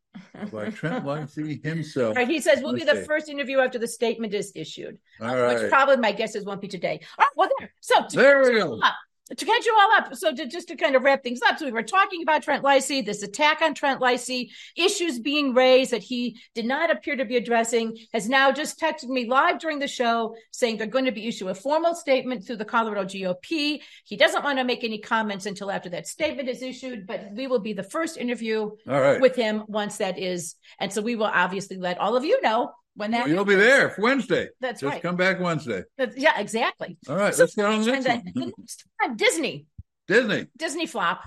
by 0.51 0.69
Trent 0.69 1.05
Leisy 1.05 1.63
himself. 1.63 2.15
Right, 2.15 2.27
he 2.27 2.39
says 2.39 2.61
we'll 2.61 2.73
be 2.73 2.83
the 2.83 3.03
first 3.05 3.29
interview 3.29 3.59
after 3.59 3.79
the 3.79 3.87
statement 3.87 4.33
is 4.33 4.51
issued. 4.55 4.97
All 5.21 5.27
uh, 5.27 5.53
Which 5.53 5.69
probably 5.69 5.97
my 5.97 6.11
guess 6.11 6.35
is 6.35 6.45
won't 6.45 6.61
be 6.61 6.67
today. 6.67 7.01
Oh, 7.19 7.25
well, 7.35 7.49
there. 7.59 7.71
So 7.79 8.05
to 8.07 8.15
There 8.15 8.41
we 8.43 8.59
go. 8.59 8.79
up- 8.79 8.95
to 9.35 9.45
catch 9.45 9.65
you 9.65 9.77
all 9.79 9.97
up, 9.97 10.15
so 10.15 10.33
to, 10.33 10.47
just 10.47 10.67
to 10.69 10.75
kind 10.75 10.95
of 10.95 11.03
wrap 11.03 11.23
things 11.23 11.39
up, 11.47 11.59
so 11.59 11.65
we 11.65 11.71
were 11.71 11.83
talking 11.83 12.21
about 12.23 12.41
Trent 12.41 12.63
Leisy, 12.63 13.05
this 13.05 13.21
attack 13.21 13.61
on 13.61 13.73
Trent 13.73 14.01
Leisy, 14.01 14.49
issues 14.75 15.19
being 15.19 15.53
raised 15.53 15.91
that 15.91 16.01
he 16.01 16.39
did 16.55 16.65
not 16.65 16.89
appear 16.89 17.15
to 17.15 17.25
be 17.25 17.37
addressing, 17.37 17.97
has 18.13 18.27
now 18.27 18.51
just 18.51 18.79
texted 18.79 19.09
me 19.09 19.25
live 19.25 19.59
during 19.59 19.79
the 19.79 19.87
show 19.87 20.35
saying 20.51 20.77
they're 20.77 20.87
going 20.87 21.05
to 21.05 21.11
be 21.11 21.27
issue 21.27 21.49
a 21.49 21.53
formal 21.53 21.93
statement 21.93 22.45
through 22.45 22.57
the 22.57 22.65
Colorado 22.65 23.03
GOP. 23.05 23.81
He 24.05 24.17
doesn't 24.17 24.43
want 24.43 24.57
to 24.57 24.63
make 24.63 24.83
any 24.83 24.99
comments 24.99 25.45
until 25.45 25.69
after 25.69 25.89
that 25.89 26.07
statement 26.07 26.49
is 26.49 26.61
issued, 26.61 27.05
but 27.05 27.31
we 27.33 27.47
will 27.47 27.59
be 27.59 27.73
the 27.73 27.83
first 27.83 28.17
interview 28.17 28.71
All 28.87 29.01
right. 29.01 29.21
with 29.21 29.35
him 29.35 29.63
once 29.67 29.97
that 29.97 30.17
is, 30.17 30.55
and 30.79 30.91
so 30.91 31.01
we 31.01 31.15
will 31.15 31.25
obviously 31.25 31.77
let 31.77 31.99
all 31.99 32.15
of 32.15 32.25
you 32.25 32.41
know 32.41 32.71
when 32.99 33.11
that 33.11 33.25
well, 33.25 33.29
you'll 33.33 33.45
be 33.45 33.55
there 33.55 33.95
Wednesday. 33.97 34.49
That's 34.59 34.81
Just 34.81 34.91
right. 34.91 35.01
Come 35.01 35.15
back 35.15 35.39
Wednesday. 35.39 35.83
That's, 35.97 36.17
yeah, 36.17 36.37
exactly. 36.37 36.97
All 37.07 37.15
right, 37.15 37.33
so, 37.33 37.43
let's 37.43 37.55
get 37.55 37.65
on 37.65 37.81
the 37.81 37.91
next, 37.91 38.07
one. 38.07 38.23
The 38.35 38.53
next 38.57 38.85
time, 39.01 39.15
Disney. 39.15 39.65
Disney. 40.07 40.47
Disney 40.57 40.85
flop. 40.85 41.23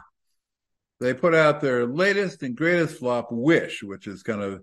They 1.00 1.14
put 1.14 1.34
out 1.34 1.62
their 1.62 1.86
latest 1.86 2.42
and 2.42 2.54
greatest 2.54 2.98
flop, 2.98 3.28
Wish, 3.32 3.82
which 3.82 4.06
is 4.06 4.22
kind 4.22 4.42
of 4.42 4.62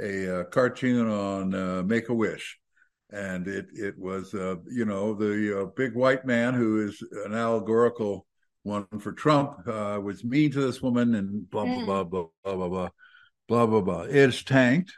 a 0.00 0.40
uh, 0.40 0.44
cartoon 0.44 1.08
on 1.10 1.54
uh, 1.54 1.82
Make 1.82 2.08
a 2.08 2.14
Wish, 2.14 2.58
and 3.10 3.46
it 3.46 3.66
it 3.74 3.98
was 3.98 4.34
uh, 4.34 4.56
you 4.66 4.86
know 4.86 5.14
the 5.14 5.60
uh, 5.60 5.64
big 5.76 5.94
white 5.94 6.24
man 6.24 6.54
who 6.54 6.88
is 6.88 7.02
an 7.26 7.34
allegorical 7.34 8.26
one 8.62 8.86
for 8.98 9.12
Trump 9.12 9.58
uh, 9.68 10.00
was 10.02 10.24
mean 10.24 10.50
to 10.52 10.60
this 10.60 10.80
woman 10.80 11.14
and 11.14 11.48
blah 11.50 11.64
blah 11.64 11.74
mm. 11.74 11.86
blah 11.86 12.04
blah 12.04 12.26
blah 12.44 12.68
blah 12.68 12.88
blah 13.46 13.66
blah 13.66 13.80
blah. 13.82 14.02
It's 14.08 14.42
tanked 14.42 14.92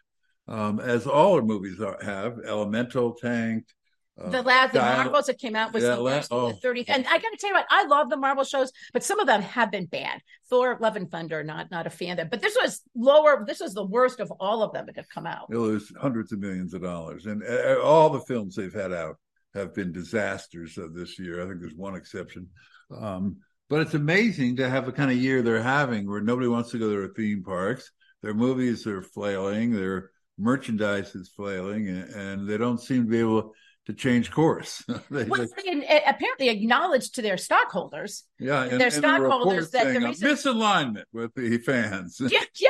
um, 0.49 0.81
as 0.81 1.07
all 1.07 1.35
our 1.35 1.43
movies 1.43 1.81
are, 1.81 1.99
have. 2.03 2.39
Elemental 2.45 3.15
tanked. 3.15 3.75
Uh, 4.21 4.31
The 4.31 4.43
last 4.43 4.73
the 4.73 4.81
Marvels 4.81 5.27
that 5.27 5.39
came 5.39 5.55
out 5.55 5.73
was 5.73 5.85
Yeah, 5.85 5.91
the 5.97 6.01
la- 6.01 6.11
worst 6.17 6.29
oh. 6.33 6.53
the 6.53 6.69
30th. 6.69 6.87
And 6.89 7.07
I 7.07 7.19
got 7.19 7.31
to 7.31 7.37
tell 7.39 7.51
you 7.51 7.55
what, 7.55 7.67
I 7.71 7.85
love 7.87 8.11
the 8.11 8.17
Marvel 8.17 8.45
shows, 8.45 8.73
but 8.93 9.05
some 9.05 9.21
of 9.21 9.27
them 9.27 9.43
have 9.43 9.71
been 9.71 9.87
bad. 9.87 10.21
Thor, 10.51 10.77
Love 10.81 10.97
and 10.97 11.11
Thunder, 11.11 11.45
not 11.45 11.71
not 11.71 11.87
a 11.87 11.91
fan 11.91 12.13
of 12.13 12.17
them. 12.17 12.29
But 12.31 12.41
this 12.41 12.57
was 12.61 12.81
lower. 12.97 13.45
This 13.47 13.61
was 13.61 13.75
the 13.75 13.85
worst 13.85 14.19
of 14.21 14.33
all 14.41 14.63
of 14.63 14.73
them 14.73 14.87
that 14.87 14.97
have 14.97 15.09
come 15.09 15.27
out. 15.27 15.47
It 15.51 15.57
was 15.57 15.93
hundreds 16.01 16.33
of 16.33 16.41
millions 16.41 16.75
of 16.75 16.83
dollars, 16.83 17.27
and 17.27 17.43
uh, 17.43 17.81
all 17.83 18.11
the 18.11 18.21
films 18.21 18.55
they've 18.57 18.73
had 18.73 18.93
out 18.93 19.17
have 19.55 19.75
been 19.75 19.93
disasters 19.93 20.79
of 20.79 20.95
this 20.95 21.19
year. 21.19 21.43
I 21.43 21.47
think 21.47 21.61
there's 21.61 21.75
one 21.75 21.95
exception, 21.95 22.49
um, 22.99 23.37
but 23.69 23.81
it's 23.83 23.95
amazing 23.95 24.57
to 24.57 24.69
have 24.69 24.87
the 24.87 24.93
kind 24.93 25.11
of 25.11 25.19
year 25.19 25.43
they're 25.43 25.63
having, 25.63 26.09
where 26.09 26.21
nobody 26.23 26.49
wants 26.49 26.71
to 26.71 26.79
go 26.79 26.89
to 26.93 27.01
their 27.01 27.09
theme 27.09 27.43
parks. 27.45 27.93
Their 28.23 28.35
movies 28.35 28.87
are 28.87 29.03
flailing, 29.03 29.71
their 29.73 30.11
merchandise 30.39 31.15
is 31.15 31.29
flailing, 31.29 31.89
and, 31.89 32.11
and 32.15 32.49
they 32.49 32.57
don't 32.59 32.81
seem 32.81 33.05
to 33.05 33.11
be 33.11 33.19
able 33.21 33.55
to 33.87 33.93
change 33.95 34.31
course. 34.31 34.85
They 35.11 35.25
Well, 35.25 35.41
just- 35.43 35.57
they 35.57 36.03
apparently 36.07 36.49
acknowledged 36.51 37.15
to 37.17 37.23
their 37.23 37.37
stockholders. 37.39 38.25
yeah, 38.39 38.65
and, 38.65 38.79
their 38.81 38.89
and 38.89 38.95
stockholders 38.97 39.73
report 39.73 39.73
that 39.73 39.85
the 39.87 39.93
saying 40.01 40.05
reason- 40.05 40.29
misalignment 40.29 41.05
with 41.13 41.35
the 41.35 41.59
fans. 41.59 42.21
Yeah, 42.21 42.41
yeah. 42.61 42.69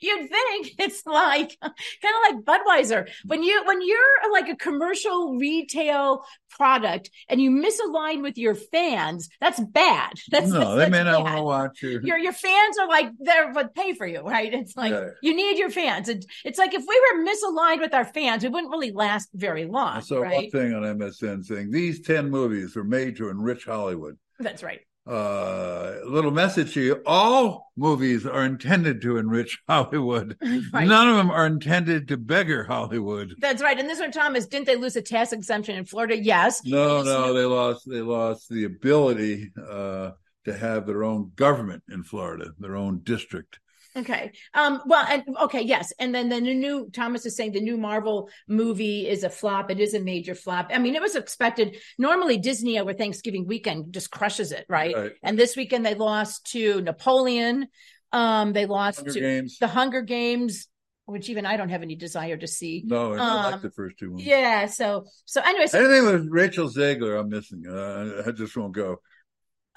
You'd 0.00 0.28
think 0.28 0.72
it's 0.78 1.04
like 1.06 1.56
kind 1.60 1.72
of 1.72 2.46
like 2.46 2.60
Budweiser 2.60 3.08
when 3.26 3.42
you 3.42 3.62
when 3.64 3.80
you're 3.86 4.32
like 4.32 4.48
a 4.48 4.56
commercial 4.56 5.36
retail 5.36 6.24
product 6.50 7.10
and 7.28 7.40
you 7.40 7.50
misalign 7.50 8.22
with 8.22 8.38
your 8.38 8.54
fans. 8.54 9.28
That's 9.40 9.60
bad. 9.60 10.12
That's 10.30 10.50
no, 10.50 10.76
that's, 10.76 10.90
they 10.90 10.90
may 10.90 11.04
not 11.04 11.22
want 11.22 11.36
to 11.36 11.42
watch 11.42 11.82
your. 11.82 12.00
your 12.02 12.18
your 12.18 12.32
fans 12.32 12.78
are 12.78 12.88
like 12.88 13.10
they're 13.18 13.52
what 13.52 13.74
pay 13.74 13.92
for 13.94 14.06
you, 14.06 14.20
right? 14.20 14.52
It's 14.52 14.76
like 14.76 14.92
Yeah. 14.92 15.08
you 15.22 15.34
need 15.34 15.58
your 15.58 15.70
fans. 15.70 16.08
And 16.08 16.24
it's 16.44 16.58
like 16.58 16.74
if 16.74 16.84
we 16.86 17.02
were 17.12 17.24
misaligned 17.24 17.80
with 17.80 17.94
our 17.94 18.04
fans, 18.04 18.42
we 18.42 18.48
wouldn't 18.48 18.70
really 18.70 18.92
last 18.92 19.28
very 19.34 19.66
long, 19.66 20.00
So 20.00 20.22
saw 20.22 20.30
one 20.30 20.50
thing 20.50 20.74
on 20.74 20.82
MSN 20.82 21.44
saying 21.44 21.70
these 21.70 22.00
10 22.00 22.30
movies 22.30 22.76
are 22.76 22.84
made 22.84 23.16
to 23.16 23.28
enrich 23.28 23.64
Hollywood. 23.64 24.16
That's 24.38 24.62
right. 24.62 24.80
Uh, 25.06 25.94
little 26.04 26.32
message 26.32 26.74
to 26.74 26.80
you 26.80 27.02
all 27.06 27.70
movies 27.76 28.26
are 28.26 28.44
intended 28.44 29.00
to 29.02 29.18
enrich 29.18 29.58
Hollywood. 29.68 30.36
Right. 30.72 30.88
None 30.88 31.08
of 31.08 31.16
them 31.16 31.30
are 31.30 31.46
intended 31.46 32.08
to 32.08 32.16
beggar 32.16 32.64
Hollywood. 32.64 33.34
That's 33.38 33.62
right. 33.62 33.78
And 33.78 33.88
this 33.88 34.00
one, 34.00 34.10
Thomas, 34.10 34.46
didn't 34.46 34.66
they 34.66 34.76
lose 34.76 34.96
a 34.96 35.02
tax 35.02 35.32
exemption 35.32 35.76
in 35.76 35.84
Florida? 35.84 36.16
Yes. 36.18 36.64
No, 36.64 37.02
no, 37.02 37.32
they 37.32 37.44
lost 37.44 37.88
they 37.88 38.00
lost 38.00 38.48
the 38.48 38.64
ability 38.64 39.52
uh, 39.56 40.10
to 40.44 40.56
have 40.56 40.86
their 40.86 41.04
own 41.04 41.32
government 41.36 41.82
in 41.90 42.02
Florida, 42.02 42.50
their 42.58 42.76
own 42.76 43.00
district. 43.04 43.58
Okay. 43.96 44.32
Um, 44.52 44.82
well, 44.86 45.06
and 45.08 45.24
okay, 45.42 45.62
yes. 45.62 45.92
And 45.98 46.14
then 46.14 46.28
the 46.28 46.40
new 46.40 46.90
Thomas 46.92 47.24
is 47.24 47.34
saying 47.36 47.52
the 47.52 47.60
new 47.60 47.76
Marvel 47.78 48.28
movie 48.46 49.08
is 49.08 49.24
a 49.24 49.30
flop. 49.30 49.70
It 49.70 49.80
is 49.80 49.94
a 49.94 50.00
major 50.00 50.34
flop. 50.34 50.70
I 50.72 50.78
mean, 50.78 50.94
it 50.94 51.00
was 51.00 51.16
expected. 51.16 51.76
Normally 51.98 52.36
Disney 52.36 52.78
over 52.78 52.92
Thanksgiving 52.92 53.46
weekend 53.46 53.92
just 53.94 54.10
crushes 54.10 54.52
it, 54.52 54.66
right? 54.68 54.94
Right. 54.94 55.12
And 55.22 55.38
this 55.38 55.56
weekend 55.56 55.86
they 55.86 55.94
lost 55.94 56.50
to 56.52 56.80
Napoleon. 56.82 57.68
Um, 58.12 58.52
they 58.52 58.66
lost 58.66 58.98
Hunger 58.98 59.12
to 59.12 59.20
Games. 59.20 59.58
the 59.58 59.66
Hunger 59.66 60.02
Games, 60.02 60.68
which 61.06 61.30
even 61.30 61.46
I 61.46 61.56
don't 61.56 61.70
have 61.70 61.82
any 61.82 61.96
desire 61.96 62.36
to 62.36 62.46
see. 62.46 62.82
No, 62.86 63.14
I 63.14 63.16
like 63.16 63.54
Um, 63.54 63.60
the 63.62 63.70
first 63.70 63.98
two 63.98 64.10
ones. 64.12 64.24
Yeah. 64.24 64.66
So, 64.66 65.06
so 65.24 65.40
anyways, 65.40 65.74
Anything 65.74 66.04
with 66.04 66.26
Rachel 66.30 66.68
Zegler, 66.68 67.18
I'm 67.18 67.28
missing. 67.30 67.64
Uh, 67.66 68.22
I 68.26 68.30
just 68.32 68.56
won't 68.56 68.74
go. 68.74 69.00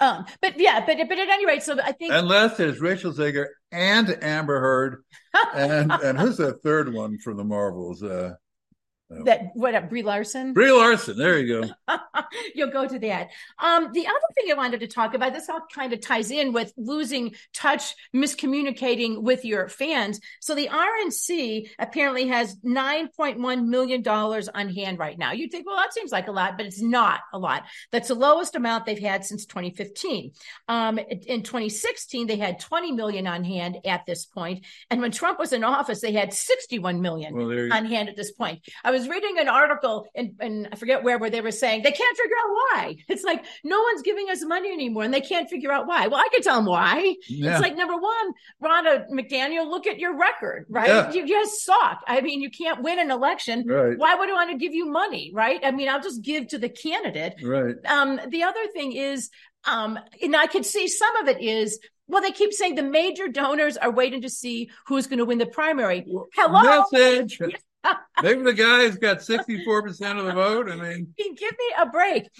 Um, 0.00 0.26
but 0.40 0.58
yeah, 0.58 0.84
but, 0.84 0.96
but 1.08 1.18
at 1.18 1.28
any 1.28 1.46
rate, 1.46 1.62
so 1.62 1.76
I 1.82 1.92
think 1.92 2.12
Unless 2.12 2.56
there's 2.56 2.80
Rachel 2.80 3.12
Zegler 3.12 3.46
and 3.70 4.16
Amber 4.22 4.60
Heard, 4.60 5.04
and 5.54 5.92
and 5.92 6.18
who's 6.18 6.38
the 6.38 6.54
third 6.54 6.92
one 6.92 7.18
from 7.18 7.36
the 7.36 7.44
Marvels? 7.44 8.02
Uh, 8.02 8.34
that 9.10 9.50
what, 9.54 9.74
up, 9.74 9.88
Brie 9.88 10.02
Larson? 10.02 10.52
Brie 10.52 10.70
Larson. 10.70 11.18
There 11.18 11.38
you 11.38 11.62
go. 11.62 11.98
You'll 12.54 12.70
go 12.70 12.86
to 12.86 12.98
that. 13.00 13.30
Um, 13.58 13.90
the 13.92 14.06
other 14.06 14.18
thing 14.34 14.50
I 14.50 14.54
wanted 14.54 14.80
to 14.80 14.86
talk 14.86 15.14
about, 15.14 15.32
this 15.32 15.48
all 15.48 15.62
kind 15.74 15.92
of 15.92 16.00
ties 16.00 16.30
in 16.30 16.52
with 16.52 16.72
losing 16.76 17.34
touch, 17.52 17.94
miscommunicating 18.14 19.22
with 19.22 19.44
your 19.44 19.68
fans. 19.68 20.20
So 20.40 20.54
the 20.54 20.68
RNC 20.68 21.70
apparently 21.78 22.28
has 22.28 22.56
$9.1 22.56 23.66
million 23.66 24.06
on 24.06 24.68
hand 24.74 24.98
right 24.98 25.18
now. 25.18 25.32
You'd 25.32 25.50
think, 25.50 25.66
well, 25.66 25.76
that 25.76 25.92
seems 25.92 26.12
like 26.12 26.28
a 26.28 26.32
lot, 26.32 26.56
but 26.56 26.66
it's 26.66 26.80
not 26.80 27.20
a 27.32 27.38
lot. 27.38 27.64
That's 27.90 28.08
the 28.08 28.14
lowest 28.14 28.54
amount 28.54 28.86
they've 28.86 28.98
had 28.98 29.24
since 29.24 29.44
2015. 29.46 30.32
Um, 30.68 30.98
in 30.98 31.42
2016, 31.42 32.26
they 32.28 32.36
had 32.36 32.60
20 32.60 32.92
million 32.92 33.26
on 33.26 33.42
hand 33.42 33.78
at 33.84 34.06
this 34.06 34.24
point. 34.24 34.64
And 34.88 35.00
when 35.00 35.10
Trump 35.10 35.38
was 35.38 35.52
in 35.52 35.64
office, 35.64 36.00
they 36.00 36.12
had 36.12 36.32
61 36.32 37.00
million 37.00 37.34
Well, 37.34 37.72
on 37.72 37.86
hand 37.86 38.08
at 38.08 38.16
this 38.16 38.30
point. 38.30 38.60
I 38.84 38.90
was 38.90 38.99
reading 39.08 39.38
an 39.38 39.48
article 39.48 40.06
and, 40.14 40.32
and 40.40 40.68
I 40.72 40.76
forget 40.76 41.02
where 41.02 41.18
where 41.18 41.30
they 41.30 41.40
were 41.40 41.50
saying 41.50 41.82
they 41.82 41.92
can't 41.92 42.16
figure 42.16 42.36
out 42.36 42.48
why. 42.48 42.96
It's 43.08 43.24
like 43.24 43.44
no 43.64 43.80
one's 43.80 44.02
giving 44.02 44.28
us 44.30 44.44
money 44.44 44.72
anymore 44.72 45.04
and 45.04 45.14
they 45.14 45.20
can't 45.20 45.48
figure 45.48 45.72
out 45.72 45.86
why. 45.86 46.06
Well, 46.06 46.20
I 46.20 46.28
can 46.32 46.42
tell 46.42 46.56
them 46.56 46.66
why. 46.66 47.16
Yeah. 47.28 47.52
It's 47.52 47.60
like 47.60 47.76
number 47.76 47.96
one, 47.96 48.32
Ronna 48.62 49.08
McDaniel, 49.10 49.68
look 49.68 49.86
at 49.86 49.98
your 49.98 50.18
record, 50.18 50.66
right? 50.68 50.88
Yeah. 50.88 51.12
You 51.12 51.26
just 51.26 51.64
suck. 51.64 52.02
I 52.06 52.20
mean, 52.20 52.40
you 52.40 52.50
can't 52.50 52.82
win 52.82 52.98
an 52.98 53.10
election. 53.10 53.66
Right. 53.66 53.98
Why 53.98 54.14
would 54.14 54.28
I 54.28 54.32
want 54.32 54.50
to 54.50 54.58
give 54.58 54.74
you 54.74 54.86
money, 54.86 55.30
right? 55.34 55.60
I 55.62 55.70
mean, 55.70 55.88
I'll 55.88 56.02
just 56.02 56.22
give 56.22 56.48
to 56.48 56.58
the 56.58 56.68
candidate. 56.68 57.34
Right. 57.42 57.76
Um, 57.86 58.20
the 58.28 58.42
other 58.42 58.66
thing 58.72 58.92
is, 58.92 59.30
um, 59.64 59.98
and 60.22 60.36
I 60.36 60.46
could 60.46 60.64
see 60.64 60.88
some 60.88 61.16
of 61.16 61.28
it 61.28 61.40
is, 61.40 61.78
well, 62.06 62.22
they 62.22 62.32
keep 62.32 62.52
saying 62.52 62.74
the 62.74 62.82
major 62.82 63.28
donors 63.28 63.76
are 63.76 63.90
waiting 63.90 64.22
to 64.22 64.30
see 64.30 64.70
who's 64.86 65.06
going 65.06 65.18
to 65.18 65.24
win 65.24 65.38
the 65.38 65.46
primary. 65.46 66.04
Hello. 66.34 66.84
Message. 66.92 67.38
Maybe 68.22 68.42
the 68.42 68.52
guy 68.52 68.82
has 68.82 68.96
got 68.96 69.18
64% 69.18 70.18
of 70.18 70.26
the 70.26 70.32
vote. 70.32 70.70
I 70.70 70.76
mean, 70.76 71.14
give 71.16 71.52
me 71.52 71.74
a 71.78 71.86
break. 71.86 72.30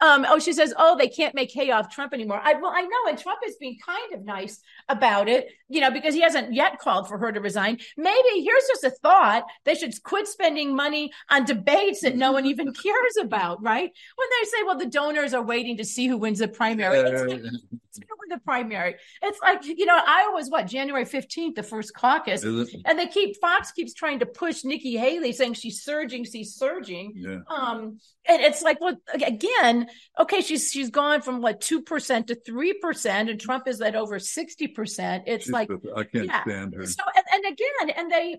Um, 0.00 0.26
oh, 0.28 0.38
she 0.38 0.52
says, 0.52 0.74
oh, 0.76 0.96
they 0.96 1.08
can't 1.08 1.34
make 1.34 1.52
hay 1.52 1.70
off 1.70 1.90
Trump 1.90 2.14
anymore. 2.14 2.40
I, 2.42 2.54
well, 2.54 2.72
I 2.74 2.82
know, 2.82 3.08
and 3.08 3.18
Trump 3.18 3.40
is 3.46 3.56
being 3.56 3.78
kind 3.84 4.14
of 4.14 4.24
nice 4.24 4.60
about 4.88 5.28
it, 5.28 5.48
you 5.68 5.80
know, 5.80 5.90
because 5.90 6.14
he 6.14 6.20
hasn't 6.20 6.52
yet 6.52 6.78
called 6.78 7.08
for 7.08 7.18
her 7.18 7.32
to 7.32 7.40
resign. 7.40 7.78
Maybe 7.96 8.42
here's 8.42 8.66
just 8.68 8.84
a 8.84 8.90
thought: 8.90 9.44
they 9.64 9.74
should 9.74 10.00
quit 10.02 10.28
spending 10.28 10.74
money 10.74 11.12
on 11.30 11.44
debates 11.44 12.00
that 12.02 12.16
no 12.16 12.32
one 12.32 12.46
even 12.46 12.72
cares 12.72 13.16
about, 13.20 13.62
right? 13.62 13.90
When 14.16 14.28
they 14.40 14.48
say, 14.48 14.62
well, 14.64 14.78
the 14.78 14.86
donors 14.86 15.34
are 15.34 15.42
waiting 15.42 15.76
to 15.78 15.84
see 15.84 16.06
who 16.06 16.16
wins 16.16 16.38
the 16.38 16.48
primary. 16.48 16.98
It's 16.98 17.22
like, 17.22 17.40
it's 17.40 17.98
win 17.98 18.28
the 18.28 18.38
primary. 18.44 18.96
It's 19.22 19.40
like, 19.40 19.64
you 19.64 19.86
know, 19.86 20.00
Iowa 20.04 20.32
was 20.32 20.50
what, 20.50 20.66
January 20.66 21.04
15th, 21.04 21.54
the 21.54 21.62
first 21.62 21.94
caucus. 21.94 22.42
And 22.42 22.98
they 22.98 23.06
keep, 23.06 23.36
Fox 23.40 23.72
keeps 23.72 23.94
trying 23.94 24.18
to 24.20 24.26
push 24.26 24.64
Nikki 24.64 24.96
Haley 24.96 25.27
saying 25.36 25.54
she's 25.54 25.82
surging, 25.82 26.24
she's 26.24 26.54
surging. 26.54 27.12
Yeah. 27.14 27.38
Um, 27.48 27.98
and 28.26 28.42
it's 28.42 28.62
like, 28.62 28.80
well, 28.80 28.96
again, 29.12 29.88
okay, 30.18 30.40
she's 30.40 30.70
she's 30.70 30.90
gone 30.90 31.22
from 31.22 31.40
what 31.40 31.60
two 31.60 31.82
percent 31.82 32.28
to 32.28 32.34
three 32.34 32.74
percent, 32.74 33.30
and 33.30 33.40
Trump 33.40 33.68
is 33.68 33.80
at 33.80 33.96
over 33.96 34.18
sixty 34.18 34.68
percent. 34.68 35.24
It's 35.26 35.44
She's 35.44 35.52
like 35.52 35.70
I 35.96 36.04
can't 36.04 36.26
yeah. 36.26 36.42
stand 36.42 36.74
her. 36.74 36.86
so, 36.86 37.02
and, 37.14 37.24
and 37.32 37.52
again, 37.52 37.96
and 37.96 38.10
they 38.12 38.36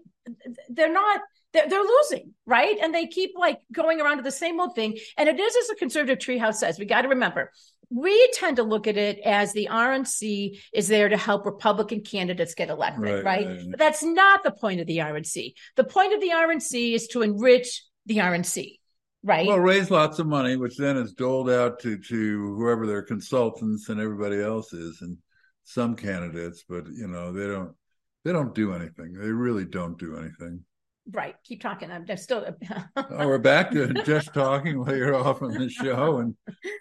they're 0.69 0.93
not 0.93 1.21
they're, 1.53 1.67
they're 1.67 1.83
losing, 1.83 2.33
right? 2.45 2.77
And 2.81 2.93
they 2.93 3.07
keep 3.07 3.31
like 3.35 3.59
going 3.71 4.01
around 4.01 4.17
to 4.17 4.23
the 4.23 4.31
same 4.31 4.59
old 4.59 4.75
thing. 4.75 4.97
And 5.17 5.27
it 5.27 5.39
is 5.39 5.55
as 5.55 5.67
the 5.67 5.75
conservative 5.75 6.19
treehouse 6.19 6.55
says. 6.55 6.77
We 6.77 6.85
got 6.85 7.01
to 7.01 7.09
remember. 7.09 7.51
We 7.89 8.29
tend 8.33 8.57
to 8.57 8.63
look 8.63 8.87
at 8.87 8.97
it 8.97 9.19
as 9.25 9.51
the 9.51 9.67
RNC 9.71 10.59
is 10.73 10.87
there 10.87 11.09
to 11.09 11.17
help 11.17 11.45
Republican 11.45 12.01
candidates 12.01 12.53
get 12.53 12.69
elected, 12.69 13.01
Right, 13.01 13.23
right? 13.23 13.47
right. 13.47 13.65
But 13.71 13.79
that's 13.79 14.03
not 14.03 14.43
the 14.43 14.51
point 14.51 14.79
of 14.79 14.87
the 14.87 14.97
RNC. 14.97 15.53
The 15.75 15.83
point 15.83 16.13
of 16.13 16.21
the 16.21 16.29
RNC 16.29 16.93
is 16.93 17.07
to 17.07 17.23
enrich 17.23 17.83
the 18.05 18.17
RNC, 18.17 18.79
right? 19.23 19.47
Well, 19.47 19.59
raise 19.59 19.89
lots 19.89 20.19
of 20.19 20.27
money, 20.27 20.55
which 20.55 20.77
then 20.77 20.97
is 20.97 21.13
doled 21.13 21.49
out 21.49 21.79
to 21.79 21.97
to 21.97 22.55
whoever 22.55 22.85
their 22.85 23.01
consultants 23.01 23.89
and 23.89 23.99
everybody 23.99 24.39
else 24.39 24.71
is, 24.71 25.01
and 25.01 25.17
some 25.63 25.95
candidates. 25.95 26.63
But 26.69 26.85
you 26.87 27.07
know, 27.07 27.31
they 27.31 27.47
don't 27.47 27.75
they 28.23 28.31
don't 28.31 28.53
do 28.53 28.73
anything. 28.73 29.13
They 29.13 29.31
really 29.31 29.65
don't 29.65 29.97
do 29.97 30.17
anything. 30.17 30.63
Right. 31.11 31.35
Keep 31.43 31.61
talking. 31.61 31.91
I'm 31.91 32.05
just 32.05 32.23
still. 32.23 32.45
Oh, 32.95 33.27
we're 33.27 33.37
back 33.39 33.71
to 33.71 33.93
just 34.03 34.33
talking 34.33 34.79
while 34.79 34.95
you're 34.95 35.15
off 35.15 35.41
on 35.41 35.51
the 35.53 35.69
show 35.69 36.17
and 36.17 36.35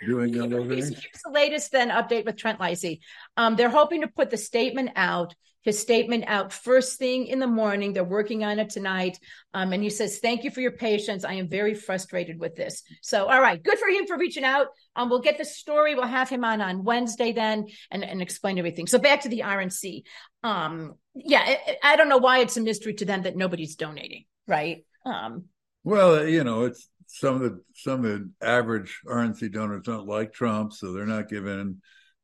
doing 0.06 0.40
other 0.40 0.66
things. 0.68 0.88
here's 0.88 1.22
the 1.24 1.30
latest 1.32 1.72
then 1.72 1.90
update 1.90 2.24
with 2.26 2.36
Trent 2.36 2.58
Leisy. 2.58 3.00
Um, 3.36 3.56
they're 3.56 3.70
hoping 3.70 4.02
to 4.02 4.08
put 4.08 4.30
the 4.30 4.36
statement 4.36 4.90
out, 4.96 5.34
his 5.62 5.78
statement 5.78 6.24
out 6.26 6.52
first 6.52 6.98
thing 6.98 7.26
in 7.26 7.38
the 7.38 7.46
morning. 7.46 7.92
They're 7.92 8.04
working 8.04 8.44
on 8.44 8.58
it 8.58 8.70
tonight. 8.70 9.18
Um, 9.52 9.72
and 9.72 9.82
he 9.82 9.90
says, 9.90 10.18
Thank 10.18 10.44
you 10.44 10.50
for 10.50 10.60
your 10.60 10.72
patience. 10.72 11.24
I 11.24 11.34
am 11.34 11.48
very 11.48 11.74
frustrated 11.74 12.38
with 12.38 12.56
this. 12.56 12.82
So, 13.02 13.26
all 13.26 13.40
right, 13.40 13.62
good 13.62 13.78
for 13.78 13.88
him 13.88 14.06
for 14.06 14.16
reaching 14.16 14.44
out. 14.44 14.68
Um, 14.96 15.10
we'll 15.10 15.20
get 15.20 15.38
the 15.38 15.44
story. 15.44 15.94
We'll 15.94 16.06
have 16.06 16.28
him 16.28 16.44
on 16.44 16.60
on 16.60 16.84
Wednesday 16.84 17.32
then 17.32 17.66
and, 17.90 18.04
and 18.04 18.22
explain 18.22 18.58
everything. 18.58 18.86
So, 18.86 18.98
back 18.98 19.22
to 19.22 19.28
the 19.28 19.40
RNC. 19.40 20.02
Um, 20.42 20.94
yeah, 21.14 21.56
I, 21.82 21.96
don't 21.96 22.08
know 22.08 22.18
why 22.18 22.38
it's 22.38 22.56
a 22.56 22.60
mystery 22.60 22.94
to 22.94 23.04
them 23.04 23.22
that 23.22 23.36
nobody's 23.36 23.74
donating, 23.74 24.24
right? 24.46 24.84
Um, 25.04 25.46
Well, 25.82 26.26
you 26.26 26.44
know, 26.44 26.64
it's 26.64 26.88
some 27.08 27.34
of 27.36 27.40
the 27.40 27.62
some 27.74 28.04
of 28.04 28.10
the 28.12 28.30
average 28.40 29.00
RNC 29.06 29.52
donors 29.52 29.82
don't 29.84 30.06
like 30.06 30.32
Trump, 30.32 30.72
so 30.72 30.92
they're 30.92 31.06
not 31.06 31.28
giving. 31.28 31.80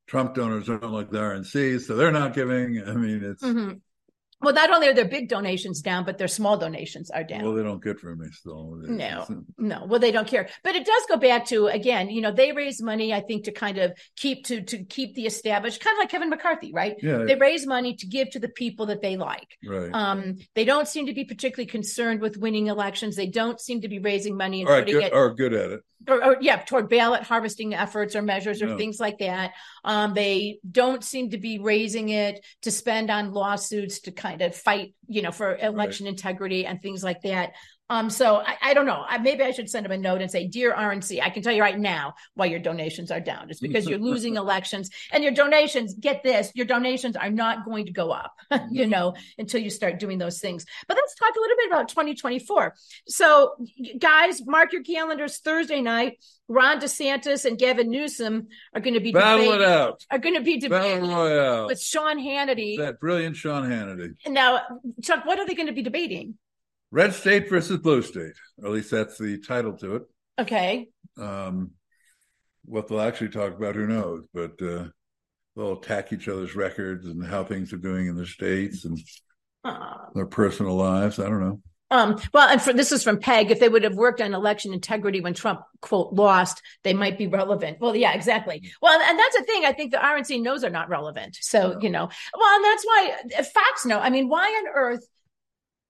Trump 0.06 0.34
donors 0.34 0.66
don't 0.66 0.82
like 0.92 1.10
the 1.10 1.18
RNC, 1.18 1.78
so 1.78 1.96
they're 1.96 2.12
not 2.12 2.34
giving. 2.34 2.82
I 2.86 2.92
mean, 2.94 3.24
it's 3.24 3.42
mhm. 3.42 3.80
Well, 4.40 4.54
not 4.54 4.70
only 4.70 4.88
are 4.88 4.94
their 4.94 5.04
big 5.08 5.28
donations 5.28 5.80
down, 5.80 6.04
but 6.04 6.18
their 6.18 6.28
small 6.28 6.56
donations 6.58 7.10
are 7.10 7.24
down. 7.24 7.42
well, 7.44 7.54
they 7.54 7.62
don't 7.62 7.82
get 7.82 7.98
from 8.00 8.18
me 8.20 8.26
still. 8.32 8.74
No, 8.82 9.26
no. 9.58 9.84
Well, 9.86 10.00
they 10.00 10.10
don't 10.12 10.26
care. 10.28 10.48
But 10.62 10.74
it 10.74 10.84
does 10.84 11.02
go 11.08 11.16
back 11.16 11.46
to 11.46 11.68
again, 11.68 12.10
you 12.10 12.20
know, 12.20 12.32
they 12.32 12.52
raise 12.52 12.82
money, 12.82 13.14
I 13.14 13.20
think, 13.20 13.44
to 13.44 13.52
kind 13.52 13.78
of 13.78 13.92
keep 14.16 14.46
to 14.46 14.62
to 14.62 14.84
keep 14.84 15.14
the 15.14 15.26
established, 15.26 15.80
kind 15.82 15.94
of 15.94 15.98
like 16.00 16.10
Kevin 16.10 16.30
McCarthy, 16.30 16.72
right? 16.72 16.96
Yeah, 17.02 17.18
They 17.24 17.36
raise 17.36 17.66
money 17.66 17.94
to 17.96 18.06
give 18.06 18.30
to 18.30 18.38
the 18.38 18.48
people 18.48 18.86
that 18.86 19.00
they 19.02 19.16
like. 19.16 19.56
right. 19.66 19.90
Um, 19.92 20.36
they 20.54 20.64
don't 20.64 20.88
seem 20.88 21.06
to 21.06 21.14
be 21.14 21.24
particularly 21.24 21.66
concerned 21.66 22.20
with 22.20 22.36
winning 22.36 22.66
elections. 22.66 23.16
They 23.16 23.26
don't 23.28 23.60
seem 23.60 23.80
to 23.82 23.88
be 23.88 23.98
raising 23.98 24.36
money 24.36 24.60
and 24.60 24.68
right, 24.68 24.80
putting 24.84 24.94
good, 25.00 25.04
it 25.04 25.12
are 25.14 25.30
good 25.34 25.54
at 25.54 25.70
it. 25.70 25.80
or, 26.08 26.22
or 26.24 26.36
yeah, 26.40 26.56
toward 26.62 26.88
ballot 26.88 27.22
harvesting 27.22 27.72
efforts 27.74 28.14
or 28.16 28.22
measures 28.22 28.60
or 28.62 28.66
No. 28.68 28.76
things 28.76 28.98
like 29.00 29.18
that. 29.18 29.52
Um, 29.84 30.12
they 30.14 30.58
don't 30.70 31.02
seem 31.04 31.30
to 31.30 31.38
be 31.38 31.58
raising 31.58 32.08
it 32.10 32.44
to 32.62 32.70
spend 32.70 33.10
on 33.10 33.32
lawsuits 33.32 34.00
to 34.00 34.12
kind 34.24 34.40
of 34.40 34.56
fight, 34.56 34.94
you 35.06 35.20
know, 35.20 35.30
for 35.30 35.54
election 35.56 36.06
integrity 36.06 36.64
and 36.64 36.80
things 36.80 37.04
like 37.04 37.20
that. 37.22 37.52
Um, 37.94 38.10
so 38.10 38.38
I, 38.38 38.56
I 38.60 38.74
don't 38.74 38.86
know. 38.86 39.04
I, 39.08 39.18
maybe 39.18 39.44
I 39.44 39.52
should 39.52 39.70
send 39.70 39.84
them 39.84 39.92
a 39.92 39.96
note 39.96 40.20
and 40.20 40.28
say, 40.28 40.48
"Dear 40.48 40.74
RNC, 40.74 41.22
I 41.22 41.30
can 41.30 41.44
tell 41.44 41.52
you 41.52 41.62
right 41.62 41.78
now 41.78 42.14
why 42.34 42.46
your 42.46 42.58
donations 42.58 43.12
are 43.12 43.20
down. 43.20 43.50
It's 43.50 43.60
because 43.60 43.86
you're 43.86 44.00
losing 44.00 44.34
elections, 44.44 44.90
and 45.12 45.22
your 45.22 45.32
donations. 45.32 45.94
Get 45.94 46.24
this: 46.24 46.50
your 46.56 46.66
donations 46.66 47.14
are 47.14 47.30
not 47.30 47.64
going 47.64 47.86
to 47.86 47.92
go 47.92 48.10
up, 48.10 48.34
you 48.70 48.88
know, 48.88 49.14
until 49.38 49.60
you 49.60 49.70
start 49.70 50.00
doing 50.00 50.18
those 50.18 50.40
things. 50.40 50.66
But 50.88 50.96
let's 50.96 51.14
talk 51.14 51.36
a 51.36 51.40
little 51.40 51.56
bit 51.56 51.66
about 51.68 51.88
2024. 51.88 52.74
So, 53.06 53.54
guys, 54.00 54.44
mark 54.44 54.72
your 54.72 54.82
calendars. 54.82 55.38
Thursday 55.38 55.80
night, 55.80 56.18
Ron 56.48 56.80
DeSantis 56.80 57.44
and 57.44 57.56
Gavin 57.56 57.90
Newsom 57.90 58.48
are 58.74 58.80
going 58.80 58.94
to 58.94 59.00
be 59.00 59.12
Battle 59.12 59.44
debating, 59.44 59.62
it 59.62 59.68
out. 59.68 60.04
are 60.10 60.18
going 60.18 60.34
to 60.34 60.40
be 60.40 60.58
debating 60.58 61.14
with 61.66 61.80
Sean 61.80 62.18
Hannity. 62.18 62.76
That 62.78 62.98
brilliant 62.98 63.36
Sean 63.36 63.70
Hannity. 63.70 64.14
Now, 64.26 64.62
Chuck, 65.00 65.24
what 65.24 65.38
are 65.38 65.46
they 65.46 65.54
going 65.54 65.68
to 65.68 65.72
be 65.72 65.82
debating? 65.82 66.34
Red 66.94 67.12
State 67.12 67.50
versus 67.50 67.78
Blue 67.78 68.02
State. 68.02 68.36
Or 68.58 68.66
at 68.66 68.72
least 68.72 68.92
that's 68.92 69.18
the 69.18 69.38
title 69.38 69.76
to 69.78 69.96
it. 69.96 70.02
Okay. 70.38 70.88
Um, 71.20 71.72
what 72.64 72.86
they'll 72.86 73.00
actually 73.00 73.30
talk 73.30 73.52
about, 73.52 73.74
who 73.74 73.88
knows? 73.88 74.26
But 74.32 74.62
uh, 74.62 74.86
they'll 75.56 75.78
attack 75.78 76.12
each 76.12 76.28
other's 76.28 76.54
records 76.54 77.06
and 77.06 77.26
how 77.26 77.42
things 77.42 77.72
are 77.72 77.78
doing 77.78 78.06
in 78.06 78.14
the 78.14 78.26
states 78.26 78.84
and 78.84 78.96
Uh, 79.64 79.96
their 80.14 80.26
personal 80.26 80.76
lives. 80.76 81.18
I 81.18 81.28
don't 81.28 81.40
know. 81.40 81.60
Um, 81.90 82.20
well, 82.32 82.48
and 82.48 82.60
for, 82.60 82.72
this 82.72 82.92
is 82.92 83.02
from 83.02 83.18
Peg. 83.18 83.50
If 83.50 83.60
they 83.60 83.68
would 83.68 83.82
have 83.82 83.94
worked 83.94 84.20
on 84.20 84.34
election 84.34 84.72
integrity 84.72 85.20
when 85.20 85.34
Trump 85.34 85.62
quote 85.80 86.12
lost, 86.12 86.60
they 86.82 86.92
might 86.92 87.16
be 87.16 87.26
relevant. 87.26 87.78
Well, 87.80 87.96
yeah, 87.96 88.12
exactly. 88.12 88.70
Well, 88.82 89.00
and 89.00 89.18
that's 89.18 89.36
the 89.36 89.44
thing. 89.44 89.64
I 89.64 89.72
think 89.72 89.90
the 89.90 89.98
RNC 89.98 90.42
knows 90.42 90.64
are 90.64 90.70
not 90.70 90.90
relevant. 90.90 91.38
So 91.40 91.78
you 91.80 91.90
know, 91.90 92.08
well, 92.38 92.56
and 92.56 92.64
that's 92.64 92.84
why 92.84 93.16
uh, 93.38 93.42
Fox 93.42 93.86
know. 93.86 93.98
I 93.98 94.10
mean, 94.10 94.28
why 94.28 94.46
on 94.48 94.66
earth 94.74 95.06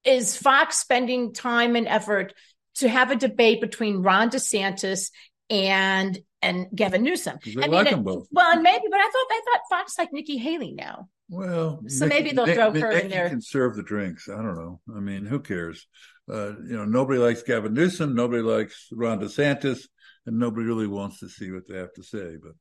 is 0.05 0.37
Fox 0.37 0.79
spending 0.79 1.33
time 1.33 1.77
and 1.77 1.89
effort 1.89 2.35
to 2.77 2.89
have 2.89 3.11
a 3.11 3.17
debate 3.17 3.61
between 3.61 4.03
Ron 4.03 4.31
DeSantis 4.31 5.11
and 5.51 6.19
and 6.43 6.67
Gavin 6.75 7.03
Newsom? 7.03 7.39
they 7.45 7.53
I 7.53 7.67
mean, 7.67 7.71
like 7.71 7.87
it- 7.87 7.91
them 7.93 8.03
both. 8.05 8.27
well, 8.31 8.53
and 8.53 8.63
maybe, 8.63 8.85
but 8.91 9.01
I 9.01 9.05
thought 9.11 9.27
I 9.31 9.41
thought 9.45 9.61
Fox 9.79 9.99
like 9.99 10.13
Nikki 10.13 10.37
Haley 10.37 10.73
now. 10.73 11.09
Well, 11.31 11.81
So 11.89 12.07
maybe 12.07 12.33
they'll 12.33 12.47
throw 12.47 12.71
her 12.73 12.91
in 12.91 12.97
Nikki 12.97 13.09
there. 13.09 13.29
Can 13.31 13.41
serve 13.41 13.77
the 13.77 13.83
drinks. 13.83 14.29
I 14.29 14.37
don't 14.37 14.57
know. 14.57 14.81
I 14.95 15.01
mean, 15.01 15.25
who 15.25 15.41
cares? 15.41 15.87
Uh, 16.31 16.49
you 16.59 16.77
know, 16.77 16.85
nobody 16.85 17.19
likes 17.19 17.43
Gavin 17.43 17.73
Newsom. 17.73 18.15
Nobody 18.15 18.43
likes 18.43 18.89
Ron 18.93 19.21
DeSantis, 19.21 19.89
and 20.27 20.39
nobody 20.39 20.67
really 20.67 20.87
wants 20.87 21.21
to 21.21 21.29
see 21.31 21.51
what 21.51 21.67
they 21.67 21.79
have 21.79 21.95
to 21.95 22.03
say. 22.03 22.37
But 22.43 22.53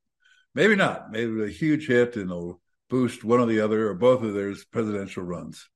maybe 0.55 0.75
not. 0.77 1.11
Maybe 1.11 1.43
a 1.43 1.47
huge 1.47 1.87
hit 1.87 2.15
and 2.15 2.29
it'll 2.31 2.61
boost 2.89 3.23
one 3.25 3.41
or 3.41 3.45
the 3.47 3.59
other 3.59 3.89
or 3.89 3.95
both 3.95 4.23
of 4.23 4.33
their 4.33 4.53
presidential 4.71 5.23
runs. 5.23 5.67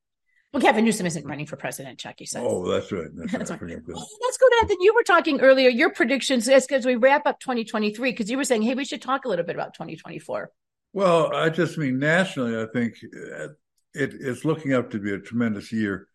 Well, 0.53 0.61
Gavin 0.61 0.85
Newsom 0.85 1.05
isn't 1.05 1.25
running 1.25 1.45
for 1.45 1.57
president, 1.57 1.99
Chuck. 1.99 2.15
You 2.19 2.25
said. 2.25 2.43
Oh, 2.45 2.65
that's 2.71 2.91
right. 2.91 3.09
That's, 3.13 3.31
That's 3.31 3.51
right. 3.51 3.61
Right. 3.61 3.81
let's 3.85 4.37
go 4.37 4.47
to. 4.47 4.65
Then 4.67 4.77
you 4.79 4.93
were 4.95 5.03
talking 5.03 5.41
earlier, 5.41 5.69
your 5.69 5.89
predictions 5.89 6.47
as, 6.47 6.67
we 6.85 6.95
wrap 6.95 7.27
up 7.27 7.39
2023, 7.39 8.11
because 8.11 8.29
you 8.29 8.37
were 8.37 8.45
saying, 8.45 8.61
hey, 8.61 8.73
we 8.73 8.85
should 8.85 9.01
talk 9.01 9.25
a 9.25 9.29
little 9.29 9.45
bit 9.45 9.55
about 9.55 9.73
2024. 9.73 10.49
Well, 10.93 11.35
I 11.35 11.49
just 11.49 11.77
mean 11.77 11.99
nationally, 11.99 12.59
I 12.59 12.65
think 12.73 12.95
uh, 13.13 13.49
it, 13.93 14.13
it's 14.19 14.45
looking 14.45 14.73
up 14.73 14.89
to 14.91 14.99
be 14.99 15.13
a 15.13 15.19
tremendous 15.19 15.71
year 15.71 16.07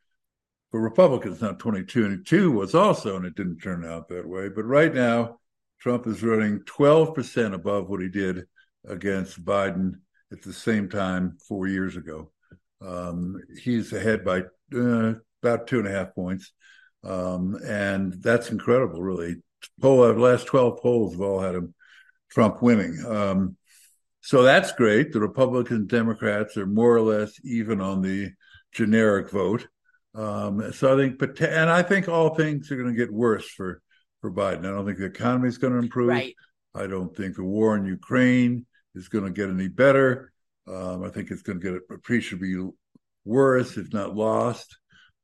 for 0.70 0.80
Republicans. 0.80 1.42
Now, 1.42 1.52
2022 1.52 2.50
was 2.50 2.74
also, 2.74 3.16
and 3.16 3.26
it 3.26 3.34
didn't 3.34 3.58
turn 3.58 3.84
out 3.84 4.08
that 4.08 4.26
way. 4.26 4.48
But 4.48 4.64
right 4.64 4.92
now, 4.92 5.38
Trump 5.78 6.06
is 6.06 6.22
running 6.22 6.60
12% 6.60 7.54
above 7.54 7.88
what 7.88 8.00
he 8.00 8.08
did 8.08 8.46
against 8.86 9.44
Biden 9.44 10.00
at 10.32 10.42
the 10.42 10.52
same 10.52 10.88
time 10.88 11.36
four 11.46 11.66
years 11.66 11.96
ago. 11.96 12.32
Um, 12.84 13.40
he's 13.62 13.92
ahead 13.92 14.24
by 14.24 14.42
uh, 14.74 15.14
about 15.42 15.66
two 15.66 15.78
and 15.78 15.88
a 15.88 15.92
half 15.92 16.14
points. 16.14 16.52
Um, 17.04 17.56
and 17.64 18.14
that's 18.22 18.50
incredible, 18.50 19.02
really. 19.02 19.36
Poll, 19.80 20.02
the 20.02 20.14
last 20.14 20.46
12 20.46 20.80
polls 20.80 21.12
have 21.12 21.20
all 21.20 21.40
had 21.40 21.54
him 21.54 21.74
Trump 22.30 22.62
winning. 22.62 23.04
Um, 23.06 23.56
so 24.20 24.42
that's 24.42 24.72
great. 24.72 25.12
The 25.12 25.20
Republicans 25.20 25.80
and 25.80 25.88
Democrats 25.88 26.56
are 26.56 26.66
more 26.66 26.94
or 26.94 27.00
less 27.00 27.32
even 27.44 27.80
on 27.80 28.02
the 28.02 28.30
generic 28.72 29.30
vote. 29.30 29.66
Um, 30.14 30.72
so 30.72 30.94
I 30.94 30.96
think, 30.96 31.40
and 31.40 31.70
I 31.70 31.82
think 31.82 32.08
all 32.08 32.34
things 32.34 32.70
are 32.70 32.76
going 32.76 32.92
to 32.92 32.96
get 32.96 33.12
worse 33.12 33.48
for 33.48 33.82
for 34.20 34.32
Biden. 34.32 34.60
I 34.60 34.70
don't 34.70 34.86
think 34.86 34.98
the 34.98 35.06
economy 35.06 35.48
is 35.48 35.58
going 35.58 35.72
to 35.72 35.80
improve. 35.80 36.08
Right. 36.08 36.34
I 36.74 36.86
don't 36.86 37.14
think 37.14 37.36
the 37.36 37.44
war 37.44 37.76
in 37.76 37.84
Ukraine 37.84 38.66
is 38.94 39.08
going 39.08 39.24
to 39.24 39.30
get 39.30 39.50
any 39.50 39.68
better. 39.68 40.31
Um, 40.68 41.04
I 41.04 41.08
think 41.08 41.30
it's 41.30 41.42
going 41.42 41.60
to 41.60 41.72
get 41.72 41.82
appreciably 41.90 42.56
worse, 43.24 43.76
if 43.76 43.92
not 43.92 44.14
lost. 44.14 44.76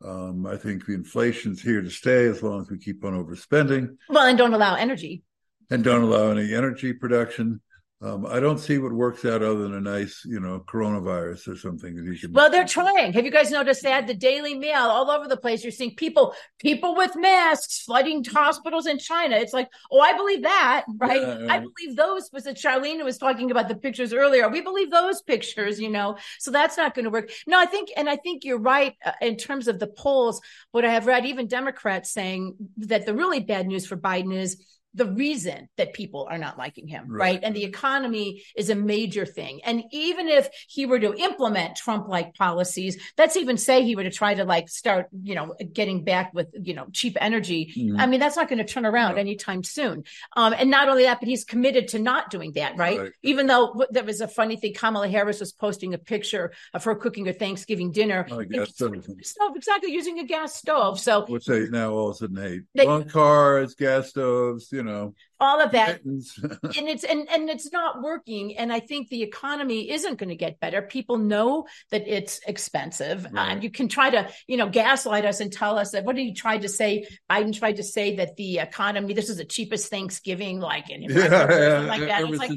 Um, 0.05 0.47
I 0.47 0.57
think 0.57 0.87
the 0.87 0.95
inflation's 0.95 1.61
here 1.61 1.83
to 1.83 1.91
stay 1.91 2.27
as 2.27 2.43
long 2.43 2.61
as 2.61 2.71
we 2.71 2.79
keep 2.79 3.05
on 3.05 3.13
overspending. 3.13 3.97
Well, 4.09 4.27
and 4.27 4.39
don't 4.39 4.55
allow 4.55 4.75
energy. 4.75 5.23
And 5.71 5.85
don't 5.85 6.03
allow 6.03 6.31
any 6.31 6.55
energy 6.55 6.93
production. 6.93 7.61
Um, 8.01 8.27
I 8.27 8.39
don't 8.39 8.59
see 8.59 8.79
what 8.79 8.93
works 8.93 9.25
out 9.25 9.43
other 9.43 9.59
than 9.59 9.75
a 9.75 9.81
nice, 9.81 10.23
you 10.25 10.39
know, 10.39 10.61
coronavirus 10.61 11.49
or 11.49 11.57
something 11.57 11.97
that 11.97 12.05
you 12.05 12.17
can. 12.17 12.33
Well, 12.33 12.49
they're 12.49 12.65
trying. 12.65 13.13
Have 13.13 13.25
you 13.25 13.33
guys 13.33 13.51
noticed 13.51 13.83
they 13.83 13.91
had 13.91 14.07
the 14.07 14.15
Daily 14.15 14.55
Mail 14.55 14.83
all 14.83 15.11
over 15.11 15.27
the 15.27 15.37
place? 15.37 15.65
You're 15.65 15.73
seeing 15.73 15.97
people, 15.97 16.33
people 16.61 16.95
with 16.95 17.17
masks 17.17 17.83
flooding 17.83 18.23
hospitals 18.25 18.87
in 18.87 18.99
China. 18.99 19.35
It's 19.35 19.53
like, 19.53 19.69
oh, 19.91 19.99
I 19.99 20.17
believe 20.17 20.43
that, 20.43 20.85
right? 20.97 21.21
Yeah, 21.21 21.47
I 21.51 21.59
believe 21.59 21.97
those. 21.97 22.31
Was 22.33 22.47
it 22.47 22.57
Charlene 22.57 23.03
was 23.03 23.19
talking 23.19 23.51
about 23.51 23.67
the 23.67 23.75
pictures 23.75 24.13
earlier? 24.13 24.49
We 24.49 24.61
believe 24.61 24.93
those 24.93 25.21
pictures, 25.21 25.81
you 25.81 25.91
know. 25.91 26.19
So 26.39 26.53
that's 26.53 26.77
not 26.77 26.95
going 26.95 27.07
to 27.07 27.11
work. 27.11 27.33
No, 27.49 27.59
I 27.59 27.67
think, 27.67 27.89
and 27.97 28.09
I 28.09 28.15
think 28.15 28.45
you're 28.45 28.61
right 28.61 28.95
uh, 29.05 29.11
in 29.21 29.37
terms 29.37 29.67
of 29.67 29.81
the 29.81 29.89
polls. 29.89 30.41
What 30.71 30.85
I 30.85 30.93
have 30.93 31.07
read, 31.07 31.27
even 31.27 31.49
Democrats 31.49 32.13
saying 32.13 32.55
that 32.77 33.07
the 33.07 33.15
really 33.15 33.41
bad 33.41 33.67
news 33.67 33.89
for 33.89 33.97
Biden 33.97 34.33
is 34.33 34.65
the 34.95 35.07
reason 35.07 35.69
that 35.77 35.93
people 35.93 36.27
are 36.31 36.39
not 36.39 36.59
liking 36.59 36.89
him, 36.89 37.07
right. 37.09 37.19
right. 37.19 37.41
And 37.43 37.55
the 37.55 37.65
economy 37.65 38.43
is 38.57 38.71
a 38.71 38.75
major 38.75 39.27
thing. 39.27 39.61
And 39.65 39.85
even 39.93 40.29
if 40.29 40.49
he 40.69 40.87
were 40.87 40.99
to 40.99 41.15
implement 41.15 41.77
Trump 41.77 42.09
like 42.09 42.35
policies, 42.35 42.99
let's 43.17 43.37
even 43.37 43.59
say 43.59 43.85
he 43.85 43.97
were 43.97 44.05
to 44.05 44.11
try 44.11 44.35
to 44.35 44.45
like 44.45 44.69
start, 44.69 45.09
you 45.23 45.35
know, 45.35 45.55
getting 45.73 46.05
back 46.05 46.33
with, 46.35 46.49
you 46.61 46.75
know, 46.75 46.87
cheap 46.93 47.17
energy. 47.21 47.73
Mm-hmm. 47.77 48.01
I 48.01 48.07
mean, 48.07 48.21
that's 48.21 48.37
not 48.37 48.49
going 48.49 48.59
to 48.59 48.65
turn 48.65 48.87
around 48.87 49.15
no. 49.15 49.21
anytime 49.21 49.63
soon. 49.63 50.05
Um, 50.37 50.55
and 50.57 50.71
not 50.71 50.89
only 50.89 51.05
that, 51.05 51.21
but 51.21 51.29
he's 51.29 51.45
committed 51.45 51.89
to 51.89 51.99
not 51.99 52.31
doing 52.31 52.53
that, 52.53 52.77
right? 52.77 52.99
right? 52.99 53.13
Even 53.23 53.47
though 53.47 53.85
there 53.91 54.05
was 54.05 54.21
a 54.21 54.29
funny 54.29 54.57
thing, 54.57 54.75
Kamala 54.75 55.09
Harris 55.09 55.41
was 55.41 55.53
posting 55.53 55.95
a 55.95 55.99
picture 55.99 56.53
of 56.75 56.85
her 56.85 56.95
cooking 56.95 57.29
a 57.29 57.33
Thanksgiving 57.33 57.93
dinner. 57.93 58.27
Oh, 58.31 58.43
gas 58.45 58.71
stove. 58.71 58.95
exactly, 59.55 59.93
using 59.93 60.19
a 60.19 60.25
gas 60.25 60.55
stove. 60.55 60.99
So, 60.99 61.27
let's 61.29 61.49
now 61.49 61.91
all 61.93 62.11
of 62.11 62.17
a 62.17 62.19
sudden, 62.19 62.37
hey, 62.37 62.61
they, 62.75 62.87
long 62.87 63.09
cars, 63.09 63.75
gas 63.75 64.09
stoves, 64.09 64.73
you 64.79 64.85
know 64.85 65.15
all 65.41 65.61
of 65.61 65.73
that. 65.73 66.01
and 66.05 66.89
it's 66.89 67.05
and 67.05 67.29
and 67.31 67.49
it's 67.49 67.73
not 67.73 68.03
working. 68.03 68.57
And 68.57 68.73
i 68.73 68.81
think 68.81 69.09
the 69.09 69.23
economy 69.23 69.91
isn't 69.91 70.19
going 70.19 70.31
to 70.31 70.37
get 70.37 70.61
better. 70.61 70.83
People 70.83 71.19
know 71.19 71.67
that 71.91 72.05
it's 72.07 72.41
expensive. 72.47 73.27
Uh, 73.27 73.31
right. 73.33 73.53
and 73.53 73.63
you 73.63 73.71
can 73.71 73.89
try 73.89 74.11
to 74.11 74.29
you 74.47 74.57
know 74.57 74.69
gaslight 74.69 75.25
us 75.25 75.41
and 75.41 75.53
tell 75.53 75.79
us 75.79 75.91
that 75.93 76.05
what 76.05 76.17
did 76.17 76.23
he 76.23 76.35
try 76.35 76.59
to 76.59 76.69
say? 76.69 77.07
Biden 77.31 77.57
tried 77.57 77.77
to 77.77 77.85
say 77.85 78.17
that 78.17 78.37
the 78.37 78.59
economy 78.59 79.15
this 79.15 79.29
is 79.29 79.39
the 79.39 79.45
cheapest 79.45 79.91
thanksgiving 79.91 80.61
like 80.61 80.91
in 80.91 81.03
yeah, 81.03 81.17
yeah, 81.19 81.79
like 81.81 82.01
that. 82.01 82.23
It's 82.25 82.39
like 82.39 82.53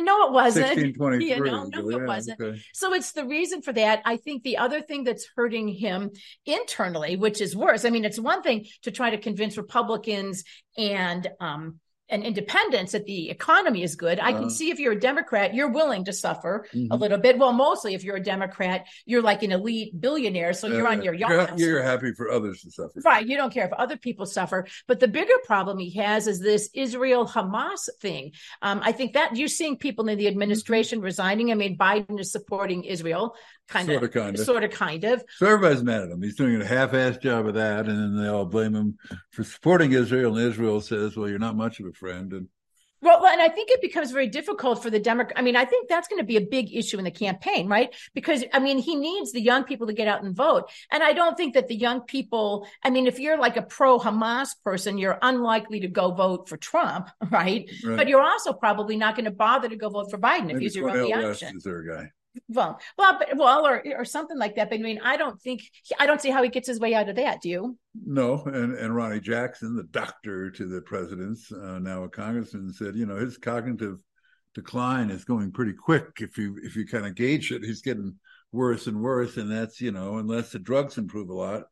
no, 0.00 0.26
it 0.26 0.32
wasn't. 0.32 0.96
You 1.22 1.44
know, 1.44 1.64
no, 1.64 1.90
it 1.90 2.06
wasn't. 2.06 2.40
Okay. 2.40 2.60
So 2.72 2.94
it's 2.94 3.12
the 3.12 3.24
reason 3.24 3.62
for 3.62 3.72
that. 3.72 4.02
I 4.04 4.16
think 4.16 4.42
the 4.42 4.58
other 4.58 4.80
thing 4.80 5.04
that's 5.04 5.28
hurting 5.36 5.68
him 5.68 6.10
internally, 6.46 7.16
which 7.16 7.40
is 7.40 7.56
worse. 7.56 7.84
I 7.84 7.90
mean, 7.90 8.04
it's 8.04 8.18
one 8.18 8.42
thing 8.42 8.66
to 8.82 8.90
try 8.90 9.10
to 9.10 9.18
convince 9.18 9.56
Republicans 9.56 10.44
and 10.76 11.28
um, 11.40 11.80
and 12.08 12.24
independence 12.24 12.92
that 12.92 13.06
the 13.06 13.30
economy 13.30 13.82
is 13.82 13.96
good. 13.96 14.18
I 14.20 14.32
can 14.32 14.44
uh, 14.44 14.48
see 14.48 14.70
if 14.70 14.78
you're 14.78 14.92
a 14.92 15.00
Democrat, 15.00 15.54
you're 15.54 15.70
willing 15.70 16.04
to 16.06 16.12
suffer 16.12 16.66
mm-hmm. 16.72 16.92
a 16.92 16.96
little 16.96 17.18
bit. 17.18 17.38
Well, 17.38 17.52
mostly 17.52 17.94
if 17.94 18.04
you're 18.04 18.16
a 18.16 18.22
Democrat, 18.22 18.86
you're 19.06 19.22
like 19.22 19.42
an 19.42 19.52
elite 19.52 19.98
billionaire, 20.00 20.52
so 20.52 20.68
you're 20.68 20.86
uh, 20.86 20.92
on 20.92 21.02
your 21.02 21.14
yacht. 21.14 21.58
You're, 21.58 21.68
you're, 21.70 21.82
happy 21.82 22.12
for 22.12 22.30
others 22.30 22.62
to 22.62 22.70
suffer, 22.70 23.00
right? 23.04 23.26
You 23.26 23.36
don't 23.36 23.52
care 23.52 23.66
if 23.66 23.72
other 23.72 23.96
people 23.96 24.26
suffer. 24.26 24.66
But 24.86 25.00
the 25.00 25.08
bigger 25.08 25.38
problem 25.44 25.78
he 25.78 25.90
has 25.98 26.26
is 26.26 26.40
this 26.40 26.70
Israel 26.74 27.26
Hamas 27.26 27.88
thing. 28.00 28.32
Um, 28.62 28.80
I 28.82 28.92
think 28.92 29.14
that 29.14 29.36
you're 29.36 29.48
seeing 29.48 29.76
people 29.76 30.08
in 30.08 30.18
the 30.18 30.28
administration 30.28 30.98
mm-hmm. 30.98 31.04
resigning. 31.04 31.50
I 31.50 31.54
mean, 31.54 31.76
Biden 31.78 32.18
is 32.20 32.32
supporting 32.32 32.84
Israel 32.84 33.34
kind 33.68 33.86
sort 33.86 34.02
of, 34.02 34.12
kind 34.12 34.38
of, 34.38 34.44
sort 34.44 34.64
of, 34.64 34.70
kind 34.70 35.04
of. 35.04 35.22
So 35.36 35.46
everybody's 35.46 35.82
mad 35.82 36.02
at 36.02 36.10
him. 36.10 36.22
He's 36.22 36.36
doing 36.36 36.60
a 36.60 36.64
half-assed 36.64 37.22
job 37.22 37.46
of 37.46 37.54
that, 37.54 37.86
and 37.86 37.98
then 37.98 38.22
they 38.22 38.28
all 38.28 38.46
blame 38.46 38.74
him 38.74 38.98
for 39.30 39.44
supporting 39.44 39.92
Israel. 39.92 40.36
And 40.36 40.46
Israel 40.46 40.80
says, 40.80 41.16
"Well, 41.16 41.28
you're 41.28 41.38
not 41.38 41.56
much 41.56 41.80
of 41.80 41.86
a 41.86 41.92
friend." 41.98 42.32
And 42.32 42.48
well, 43.00 43.24
and 43.26 43.40
I 43.40 43.48
think 43.48 43.70
it 43.70 43.80
becomes 43.80 44.10
very 44.10 44.26
difficult 44.26 44.82
for 44.82 44.90
the 44.90 44.98
Democrat. 44.98 45.38
I 45.38 45.42
mean, 45.42 45.54
I 45.54 45.64
think 45.64 45.88
that's 45.88 46.08
going 46.08 46.18
to 46.20 46.26
be 46.26 46.36
a 46.36 46.40
big 46.40 46.74
issue 46.74 46.98
in 46.98 47.04
the 47.04 47.12
campaign, 47.12 47.68
right? 47.68 47.94
Because 48.12 48.44
I 48.52 48.58
mean, 48.58 48.78
he 48.78 48.96
needs 48.96 49.32
the 49.32 49.40
young 49.40 49.64
people 49.64 49.86
to 49.86 49.92
get 49.92 50.08
out 50.08 50.24
and 50.24 50.34
vote, 50.34 50.70
and 50.90 51.02
I 51.02 51.12
don't 51.12 51.36
think 51.36 51.54
that 51.54 51.68
the 51.68 51.76
young 51.76 52.00
people. 52.02 52.66
I 52.82 52.90
mean, 52.90 53.06
if 53.06 53.20
you're 53.20 53.38
like 53.38 53.56
a 53.56 53.62
pro-Hamas 53.62 54.50
person, 54.64 54.98
you're 54.98 55.18
unlikely 55.22 55.80
to 55.80 55.88
go 55.88 56.10
vote 56.10 56.48
for 56.48 56.56
Trump, 56.56 57.08
right? 57.30 57.70
right. 57.84 57.96
But 57.96 58.08
you're 58.08 58.22
also 58.22 58.52
probably 58.52 58.96
not 58.96 59.14
going 59.14 59.26
to 59.26 59.30
bother 59.30 59.68
to 59.68 59.76
go 59.76 59.88
vote 59.90 60.10
for 60.10 60.18
Biden 60.18 60.50
if 60.50 60.58
he's 60.58 60.74
your 60.74 60.90
only 60.90 61.12
option. 61.12 61.56
Is 61.56 61.62
their 61.62 61.82
guy? 61.82 62.10
Well, 62.48 62.78
well, 62.96 63.20
well, 63.36 63.66
or 63.66 63.82
or 63.96 64.04
something 64.04 64.38
like 64.38 64.56
that. 64.56 64.70
But 64.70 64.80
I 64.80 64.82
mean, 64.82 65.00
I 65.02 65.16
don't 65.16 65.40
think 65.40 65.62
I 65.98 66.06
don't 66.06 66.20
see 66.20 66.30
how 66.30 66.42
he 66.42 66.48
gets 66.48 66.68
his 66.68 66.80
way 66.80 66.94
out 66.94 67.08
of 67.08 67.16
that. 67.16 67.40
Do 67.42 67.48
you? 67.48 67.78
No, 67.94 68.42
and 68.44 68.74
and 68.74 68.94
Ronny 68.94 69.20
Jackson, 69.20 69.76
the 69.76 69.84
doctor 69.84 70.50
to 70.50 70.66
the 70.66 70.80
president's 70.82 71.50
uh, 71.52 71.78
now 71.78 72.04
a 72.04 72.08
congressman, 72.08 72.72
said, 72.72 72.96
you 72.96 73.06
know, 73.06 73.16
his 73.16 73.38
cognitive 73.38 73.98
decline 74.54 75.10
is 75.10 75.24
going 75.24 75.52
pretty 75.52 75.72
quick. 75.72 76.18
If 76.20 76.38
you 76.38 76.58
if 76.62 76.76
you 76.76 76.86
kind 76.86 77.06
of 77.06 77.14
gauge 77.14 77.52
it, 77.52 77.64
he's 77.64 77.82
getting 77.82 78.16
worse 78.52 78.86
and 78.86 79.00
worse, 79.00 79.36
and 79.36 79.50
that's 79.50 79.80
you 79.80 79.92
know, 79.92 80.18
unless 80.18 80.52
the 80.52 80.58
drugs 80.58 80.98
improve 80.98 81.28
a 81.28 81.34
lot, 81.34 81.64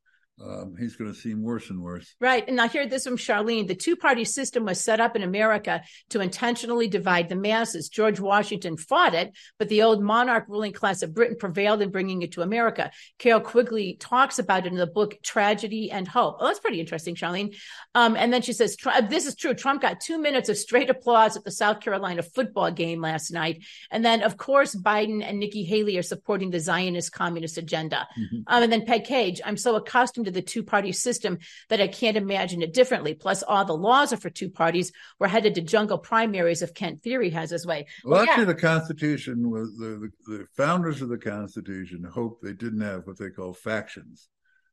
um, 0.42 0.76
he's 0.78 0.96
going 0.96 1.12
to 1.12 1.18
seem 1.18 1.42
worse 1.42 1.70
and 1.70 1.82
worse. 1.82 2.14
Right. 2.20 2.46
And 2.46 2.60
I 2.60 2.66
hear 2.66 2.86
this 2.86 3.04
from 3.04 3.16
Charlene. 3.16 3.66
The 3.66 3.74
two 3.74 3.96
party 3.96 4.24
system 4.24 4.66
was 4.66 4.80
set 4.80 5.00
up 5.00 5.16
in 5.16 5.22
America 5.22 5.82
to 6.10 6.20
intentionally 6.20 6.88
divide 6.88 7.30
the 7.30 7.36
masses. 7.36 7.88
George 7.88 8.20
Washington 8.20 8.76
fought 8.76 9.14
it, 9.14 9.32
but 9.58 9.70
the 9.70 9.82
old 9.82 10.02
monarch 10.02 10.44
ruling 10.48 10.72
class 10.72 11.00
of 11.00 11.14
Britain 11.14 11.36
prevailed 11.38 11.80
in 11.80 11.90
bringing 11.90 12.20
it 12.20 12.32
to 12.32 12.42
America. 12.42 12.90
Carroll 13.18 13.40
Quigley 13.40 13.96
talks 13.98 14.38
about 14.38 14.66
it 14.66 14.72
in 14.72 14.78
the 14.78 14.86
book 14.86 15.16
Tragedy 15.22 15.90
and 15.90 16.06
Hope. 16.06 16.36
Oh, 16.38 16.46
that's 16.46 16.60
pretty 16.60 16.80
interesting, 16.80 17.14
Charlene. 17.14 17.56
Um, 17.94 18.14
and 18.14 18.30
then 18.30 18.42
she 18.42 18.52
says, 18.52 18.76
This 19.08 19.24
is 19.24 19.36
true. 19.36 19.54
Trump 19.54 19.80
got 19.80 20.00
two 20.00 20.18
minutes 20.18 20.50
of 20.50 20.58
straight 20.58 20.90
applause 20.90 21.38
at 21.38 21.44
the 21.44 21.50
South 21.50 21.80
Carolina 21.80 22.22
football 22.22 22.70
game 22.70 23.00
last 23.00 23.30
night. 23.30 23.64
And 23.90 24.04
then, 24.04 24.22
of 24.22 24.36
course, 24.36 24.74
Biden 24.74 25.24
and 25.26 25.40
Nikki 25.40 25.64
Haley 25.64 25.96
are 25.96 26.02
supporting 26.02 26.50
the 26.50 26.60
Zionist 26.60 27.12
communist 27.12 27.56
agenda. 27.56 28.06
Mm-hmm. 28.18 28.40
Um, 28.46 28.62
and 28.64 28.72
then 28.72 28.84
Peg 28.84 29.04
Cage, 29.04 29.40
I'm 29.42 29.56
so 29.56 29.76
accustomed 29.76 30.25
to 30.26 30.30
the 30.30 30.42
two 30.42 30.62
party 30.62 30.92
system 30.92 31.38
that 31.68 31.80
I 31.80 31.88
can't 31.88 32.16
imagine 32.16 32.62
it 32.62 32.74
differently. 32.74 33.14
Plus, 33.14 33.42
all 33.42 33.64
the 33.64 33.76
laws 33.76 34.12
are 34.12 34.18
for 34.18 34.30
two 34.30 34.50
parties. 34.50 34.92
We're 35.18 35.28
headed 35.28 35.54
to 35.56 35.62
jungle 35.62 35.98
primaries 35.98 36.62
if 36.62 36.74
Kent 36.74 37.02
Thiry 37.02 37.32
has 37.32 37.50
his 37.50 37.66
way. 37.66 37.86
Well, 38.04 38.14
well 38.14 38.22
actually, 38.22 38.42
yeah. 38.42 38.52
the 38.52 38.60
Constitution 38.60 39.50
was 39.50 39.76
the, 39.76 40.10
the, 40.26 40.36
the, 40.38 40.46
founders 40.56 41.02
of 41.02 41.08
the 41.08 41.18
Constitution 41.18 42.04
hoped 42.04 42.42
they 42.42 42.52
didn't 42.52 42.80
have 42.80 43.06
what 43.06 43.18
they 43.18 43.30
call 43.30 43.52
factions. 43.52 44.28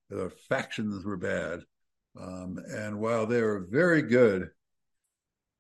The 0.10 0.32
factions 0.50 1.06
were 1.06 1.18
bad. 1.18 1.62
Um, 2.20 2.60
and 2.70 3.00
while 3.00 3.26
they 3.26 3.42
were 3.42 3.66
very 3.70 4.02
good 4.02 4.50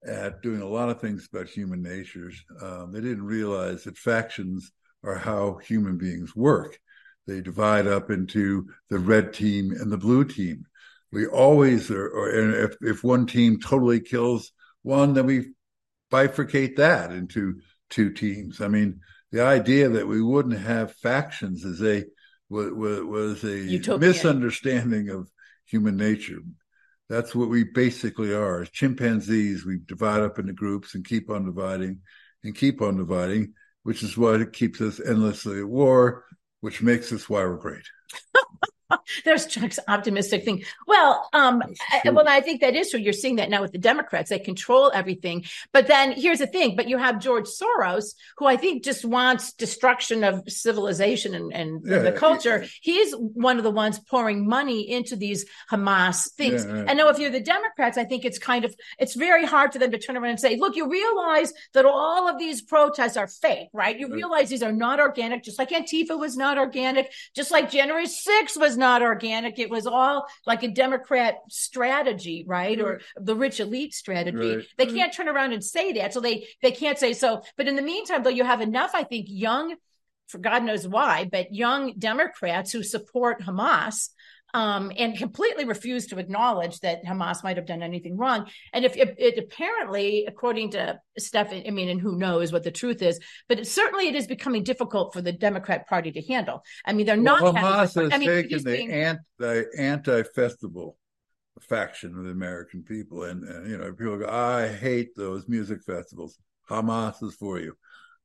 at 0.06 0.41
doing 0.41 0.62
a 0.62 0.67
lot 0.67 0.89
of 0.89 0.99
things 0.99 1.27
about 1.32 1.47
human 1.47 1.82
natures, 1.82 2.43
um, 2.62 2.91
they 2.91 3.01
didn't 3.01 3.23
realize 3.23 3.84
that 3.84 3.97
factions 3.97 4.71
are 5.03 5.15
how 5.15 5.56
human 5.58 5.97
beings 5.97 6.36
work. 6.36 6.79
They 7.27 7.41
divide 7.41 7.88
up 7.88 8.12
into 8.12 8.67
the 8.89 8.99
red 8.99 9.33
team 9.33 9.71
and 9.71 9.91
the 9.91 9.97
blue 9.97 10.25
team. 10.25 10.65
We 11.12 11.27
always 11.27 11.89
are, 11.91 12.07
or, 12.07 12.29
and 12.29 12.53
if, 12.55 12.75
if 12.81 13.03
one 13.03 13.25
team 13.27 13.59
totally 13.59 13.99
kills 13.99 14.51
one, 14.81 15.13
then 15.13 15.25
we 15.25 15.53
bifurcate 16.12 16.77
that 16.77 17.12
into 17.12 17.62
two 17.89 18.12
teams. 18.12 18.62
I 18.62 18.67
mean, 18.67 18.99
the 19.31 19.43
idea 19.43 19.89
that 19.89 20.07
we 20.07 20.21
wouldn't 20.21 20.59
have 20.59 20.93
factions 20.95 21.63
is 21.63 21.81
a 21.81 22.05
was, 22.49 22.71
was 22.71 23.43
a 23.43 23.57
Utopian. 23.57 23.99
misunderstanding 23.99 25.09
of 25.09 25.29
human 25.65 25.97
nature. 25.97 26.39
That's 27.09 27.33
what 27.33 27.49
we 27.49 27.63
basically 27.63 28.33
are. 28.33 28.62
As 28.62 28.69
chimpanzees, 28.69 29.65
we 29.65 29.79
divide 29.86 30.21
up 30.21 30.39
into 30.39 30.53
groups 30.53 30.95
and 30.95 31.05
keep 31.05 31.29
on 31.29 31.45
dividing 31.45 31.99
and 32.43 32.55
keep 32.55 32.81
on 32.81 32.97
dividing, 32.97 33.53
which 33.83 34.03
is 34.03 34.17
what 34.17 34.41
it 34.41 34.53
keeps 34.53 34.81
us 34.81 34.99
endlessly 34.99 35.59
at 35.59 35.67
war, 35.67 36.25
which 36.63 36.82
makes 36.82 37.12
us 37.12 37.30
why 37.30 37.43
we're 37.43 37.58
great. 37.58 37.84
There's 39.25 39.45
Chuck's 39.45 39.79
optimistic 39.88 40.43
thing. 40.43 40.63
Well, 40.88 41.27
um, 41.34 41.62
I, 41.91 42.10
well, 42.10 42.27
I 42.27 42.41
think 42.41 42.62
that 42.62 42.75
is 42.75 42.89
true. 42.89 42.99
You're 42.99 43.13
seeing 43.13 43.38
that 43.38 43.49
now 43.49 43.62
with 43.62 43.71
the 43.71 43.77
Democrats; 43.77 44.29
they 44.29 44.39
control 44.39 44.91
everything. 44.93 45.45
But 45.71 45.88
then 45.88 46.12
here's 46.13 46.39
the 46.39 46.47
thing: 46.47 46.75
but 46.75 46.88
you 46.88 46.97
have 46.97 47.19
George 47.19 47.47
Soros, 47.47 48.15
who 48.38 48.45
I 48.45 48.58
think 48.58 48.84
just 48.84 49.06
wants 49.06 49.53
destruction 49.53 50.23
of 50.23 50.43
civilization 50.47 51.34
and, 51.34 51.53
and 51.53 51.82
yeah, 51.86 51.99
the 51.99 52.12
culture. 52.12 52.62
Yeah. 52.62 52.67
He's 52.82 53.13
one 53.13 53.58
of 53.58 53.63
the 53.63 53.71
ones 53.71 53.99
pouring 53.99 54.47
money 54.47 54.89
into 54.89 55.15
these 55.15 55.45
Hamas 55.71 56.32
things. 56.34 56.65
Yeah, 56.65 56.86
and 56.88 56.97
now, 56.97 57.10
if 57.10 57.19
you're 57.19 57.32
the 57.32 57.39
Democrats, 57.39 57.97
I 57.97 58.06
think 58.06 58.25
it's 58.25 58.39
kind 58.39 58.65
of 58.65 58.75
it's 58.99 59.15
very 59.15 59.45
hard 59.45 59.73
for 59.73 59.79
them 59.79 59.91
to 59.91 59.97
turn 59.97 60.17
around 60.17 60.32
and 60.32 60.39
say, 60.39 60.56
"Look, 60.56 60.75
you 60.75 60.89
realize 60.89 61.53
that 61.73 61.86
all 61.86 62.27
of 62.27 62.38
these 62.39 62.62
protests 62.62 63.17
are 63.17 63.27
fake, 63.27 63.69
right? 63.73 63.97
You 63.97 64.13
realize 64.13 64.49
these 64.49 64.63
are 64.63 64.71
not 64.71 64.99
organic, 64.99 65.43
just 65.43 65.60
like 65.60 65.69
Antifa 65.69 66.19
was 66.19 66.38
not 66.38 66.58
organic, 66.58 67.12
just 67.36 67.51
like 67.51 67.71
January 67.71 68.08
6th 68.08 68.60
was 68.60 68.77
not." 68.77 68.82
Organic. 69.01 69.59
It 69.59 69.69
was 69.69 69.87
all 69.87 70.27
like 70.45 70.63
a 70.63 70.67
Democrat 70.67 71.35
strategy, 71.49 72.43
right? 72.47 72.79
Or 72.79 72.95
mm-hmm. 72.95 73.25
the 73.25 73.35
rich 73.35 73.59
elite 73.59 73.93
strategy. 73.93 74.57
Right. 74.57 74.65
They 74.77 74.85
mm-hmm. 74.85 74.95
can't 74.95 75.13
turn 75.13 75.29
around 75.29 75.53
and 75.53 75.63
say 75.63 75.93
that. 75.93 76.13
So 76.13 76.19
they, 76.19 76.47
they 76.61 76.71
can't 76.71 76.97
say 76.97 77.13
so. 77.13 77.41
But 77.57 77.67
in 77.67 77.75
the 77.75 77.81
meantime, 77.81 78.23
though, 78.23 78.29
you 78.29 78.43
have 78.43 78.61
enough, 78.61 78.91
I 78.93 79.03
think, 79.03 79.27
young, 79.29 79.75
for 80.27 80.37
God 80.37 80.63
knows 80.63 80.87
why, 80.87 81.29
but 81.31 81.53
young 81.53 81.93
Democrats 81.97 82.71
who 82.71 82.83
support 82.83 83.41
Hamas 83.41 84.09
um, 84.53 84.91
and 84.97 85.17
completely 85.17 85.65
refused 85.65 86.09
to 86.09 86.19
acknowledge 86.19 86.79
that 86.81 87.03
Hamas 87.03 87.43
might 87.43 87.57
have 87.57 87.65
done 87.65 87.81
anything 87.81 88.17
wrong. 88.17 88.47
And 88.71 88.85
if 88.85 88.95
it, 88.95 89.15
it 89.17 89.37
apparently, 89.37 90.25
according 90.27 90.71
to 90.71 90.99
Steph, 91.17 91.51
I 91.51 91.69
mean, 91.71 91.89
and 91.89 91.99
who 91.99 92.17
knows 92.17 92.51
what 92.51 92.63
the 92.63 92.71
truth 92.71 93.01
is, 93.01 93.19
but 93.49 93.59
it, 93.59 93.67
certainly 93.67 94.07
it 94.07 94.15
is 94.15 94.27
becoming 94.27 94.63
difficult 94.63 95.13
for 95.13 95.21
the 95.21 95.31
Democrat 95.31 95.87
Party 95.87 96.11
to 96.11 96.21
handle. 96.21 96.63
I 96.85 96.93
mean, 96.93 97.05
they're 97.05 97.17
not. 97.17 97.41
Well, 97.41 97.53
Hamas 97.53 97.95
having, 97.95 98.11
has 98.11 98.13
I 98.13 98.17
mean, 98.17 98.29
taken 98.29 98.57
the 98.59 98.63
being, 98.63 98.91
anti 98.91 99.63
anti 99.77 100.23
festival 100.23 100.97
faction 101.61 102.17
of 102.17 102.25
the 102.25 102.31
American 102.31 102.83
people, 102.83 103.23
and, 103.23 103.43
and 103.43 103.69
you 103.69 103.77
know, 103.77 103.91
people 103.91 104.17
go, 104.17 104.27
"I 104.27 104.67
hate 104.67 105.15
those 105.15 105.47
music 105.47 105.81
festivals." 105.83 106.37
Hamas 106.69 107.21
is 107.23 107.35
for 107.35 107.59
you. 107.59 107.75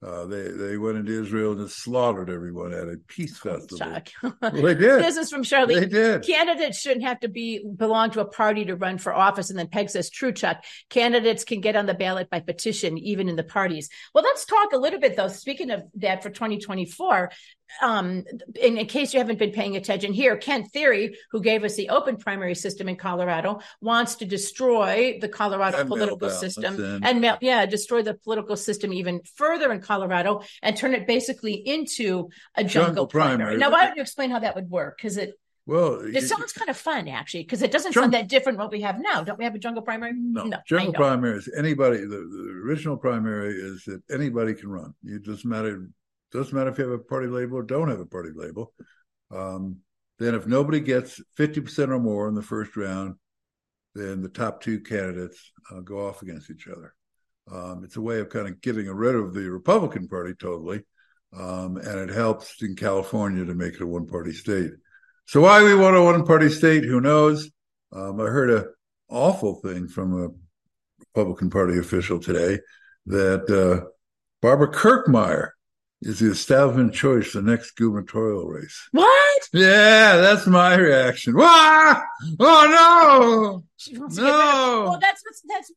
Uh, 0.01 0.27
they 0.27 0.49
they 0.49 0.77
went 0.77 0.97
into 0.97 1.21
Israel 1.21 1.53
and 1.53 1.67
just 1.67 1.83
slaughtered 1.83 2.31
everyone 2.31 2.73
at 2.73 2.89
a 2.89 2.99
peace 3.09 3.37
festival. 3.37 4.01
Well, 4.23 4.53
they 4.53 4.75
did. 4.75 5.03
This 5.03 5.17
is 5.17 5.29
from 5.29 5.43
Charlie. 5.43 5.81
They 5.81 5.87
did. 5.87 6.25
Candidates 6.25 6.81
shouldn't 6.81 7.05
have 7.05 7.19
to 7.21 7.29
be 7.29 7.65
belong 7.77 8.13
to 8.13 8.21
a 8.21 8.25
party 8.25 8.65
to 8.67 8.77
run 8.77 8.99
for 8.99 9.13
office. 9.13 9.51
And 9.51 9.59
then 9.59 9.67
Peg 9.67 9.91
says, 9.91 10.09
"True, 10.09 10.33
Chuck. 10.33 10.65
Candidates 10.89 11.43
can 11.43 11.61
get 11.61 11.75
on 11.75 11.87
the 11.87 11.95
ballot 11.95 12.31
by 12.31 12.39
petition, 12.39 12.97
even 12.97 13.29
in 13.29 13.35
the 13.35 13.43
parties." 13.43 13.89
Well, 14.15 14.23
let's 14.23 14.45
talk 14.47 14.73
a 14.73 14.79
little 14.79 15.01
bit 15.01 15.17
though. 15.17 15.29
Speaking 15.29 15.71
of 15.71 15.83
that, 15.97 16.23
for 16.23 16.31
2024, 16.31 17.33
um, 17.83 18.25
in, 18.61 18.79
in, 18.79 18.87
case 18.87 19.13
you 19.13 19.21
haven't 19.21 19.39
been 19.39 19.53
paying 19.53 19.77
attention 19.77 20.13
here, 20.13 20.37
Kent 20.37 20.73
Thiry, 20.73 21.15
who 21.31 21.41
gave 21.41 21.65
us 21.65 21.77
the 21.77 21.91
open 21.91 22.17
primary 22.17 22.55
system 22.55 22.89
in 22.89 22.97
Colorado, 22.97 23.61
wants 23.81 24.17
to 24.17 24.25
destroy 24.25 25.19
the 25.21 25.29
Colorado 25.29 25.79
And 25.79 25.89
political 25.89 26.31
system 26.31 27.01
and- 27.03 27.21
mail, 27.21 27.39
yeah, 27.41 27.67
destroy 27.67 28.03
the 28.03 28.15
political 28.15 28.57
system 28.57 28.93
even 28.93 29.21
further 29.37 29.73
in 29.73 29.81
Colorado 29.81 30.43
and 30.63 30.77
turn 30.77 30.95
it 30.95 31.07
basically 31.07 31.55
into 31.55 32.29
a 32.55 32.65
jungle, 32.65 32.89
Jungle 32.89 33.07
primary. 33.07 33.37
primary. 33.39 33.57
Now, 33.59 33.71
why 33.71 33.87
don't 33.87 33.97
you 33.97 34.03
explain 34.03 34.31
how 34.31 34.39
that 34.41 34.55
would 34.55 34.71
work? 34.71 34.97
Because 34.97 35.17
it 35.17 35.35
Well, 35.67 36.01
it 36.01 36.15
you- 36.15 36.21
sounds 36.23 36.53
kind 36.53 36.71
of 36.71 36.77
fun 36.77 37.09
actually, 37.09 37.43
because 37.43 37.63
it 37.63 37.71
doesn't 37.71 37.95
Jung- 37.95 38.05
sound 38.05 38.15
that 38.15 38.29
different 38.29 38.59
what 38.59 38.71
we 38.71 38.81
have 38.81 38.99
now. 39.01 39.23
Don't 39.23 39.39
we 39.39 39.45
have 39.45 39.55
a 39.55 39.59
jungle 39.59 39.83
primary? 39.83 40.13
No, 40.15 40.45
I 40.47 40.59
jungle 40.67 40.95
primary 40.95 41.39
is 41.39 41.49
anybody. 41.57 41.99
The, 41.99 42.07
the 42.07 42.63
original 42.65 42.97
primary 42.97 43.55
is 43.55 43.85
that 43.85 44.03
anybody 44.11 44.55
can 44.55 44.71
run. 44.71 44.95
It 45.05 45.25
doesn't 45.25 45.49
matter. 45.49 45.89
Doesn't 46.33 46.55
matter 46.55 46.71
if 46.71 46.79
you 46.79 46.85
have 46.85 47.01
a 47.01 47.03
party 47.03 47.27
label 47.27 47.57
or 47.57 47.63
don't 47.63 47.89
have 47.89 48.01
a 48.01 48.07
party 48.07 48.31
label. 48.35 48.73
Um, 49.31 49.79
then, 50.19 50.35
if 50.35 50.47
nobody 50.47 50.81
gets 50.81 51.21
fifty 51.37 51.61
percent 51.61 51.93
or 51.93 51.99
more 51.99 52.29
in 52.29 52.35
the 52.35 52.43
first 52.43 52.77
round, 52.77 53.15
then 53.95 54.23
the 54.23 54.29
top 54.29 54.63
two 54.63 54.81
candidates 54.81 55.53
uh, 55.71 55.81
go 55.81 56.07
off 56.07 56.23
against 56.23 56.51
each 56.51 56.67
other. 56.69 56.95
Um, 57.51 57.83
it's 57.85 57.97
a 57.97 58.01
way 58.01 58.21
of 58.21 58.29
kind 58.29 58.47
of 58.47 58.61
getting 58.61 58.89
rid 58.89 59.15
of 59.15 59.33
the 59.33 59.49
Republican 59.49 60.09
Party 60.09 60.35
totally, 60.35 60.83
um, 61.37 61.77
and 61.77 62.11
it 62.11 62.15
helps 62.15 62.63
in 62.63 62.77
California 62.77 63.45
to 63.45 63.55
make 63.55 63.75
it 63.75 63.81
a 63.81 63.87
one-party 63.87 64.33
state. 64.33 64.73
So, 65.27 65.41
why 65.41 65.63
we 65.63 65.75
want 65.75 65.97
a 65.97 66.03
one-party 66.03 66.51
state? 66.51 66.85
Who 66.85 67.01
knows? 67.01 67.51
Um, 67.93 68.21
I 68.21 68.25
heard 68.25 68.51
a 68.51 68.67
awful 69.09 69.55
thing 69.57 69.89
from 69.89 70.23
a 70.23 70.29
Republican 71.15 71.49
Party 71.51 71.79
official 71.79 72.19
today 72.19 72.61
that 73.07 73.49
uh, 73.49 73.89
Barbara 74.43 74.71
Kirkmeyer 74.71 75.51
is 76.03 76.21
the 76.21 76.31
establishment 76.31 76.95
choice 76.95 77.33
the 77.33 77.43
next 77.43 77.73
gubernatorial 77.73 78.47
race. 78.47 78.89
What? 78.93 79.49
Yeah, 79.53 80.17
that's 80.17 80.47
my 80.47 80.77
reaction. 80.77 81.37
Wah! 81.37 82.01
Oh 82.41 83.63
She 83.77 83.99
wants 83.99 84.17
to 84.17 84.23
get 84.23 84.27
rid 84.27 84.35
No. 84.35 84.87
Well, 84.89 84.99
that's 85.01 85.23
what's 85.25 85.43
that's 85.49 85.73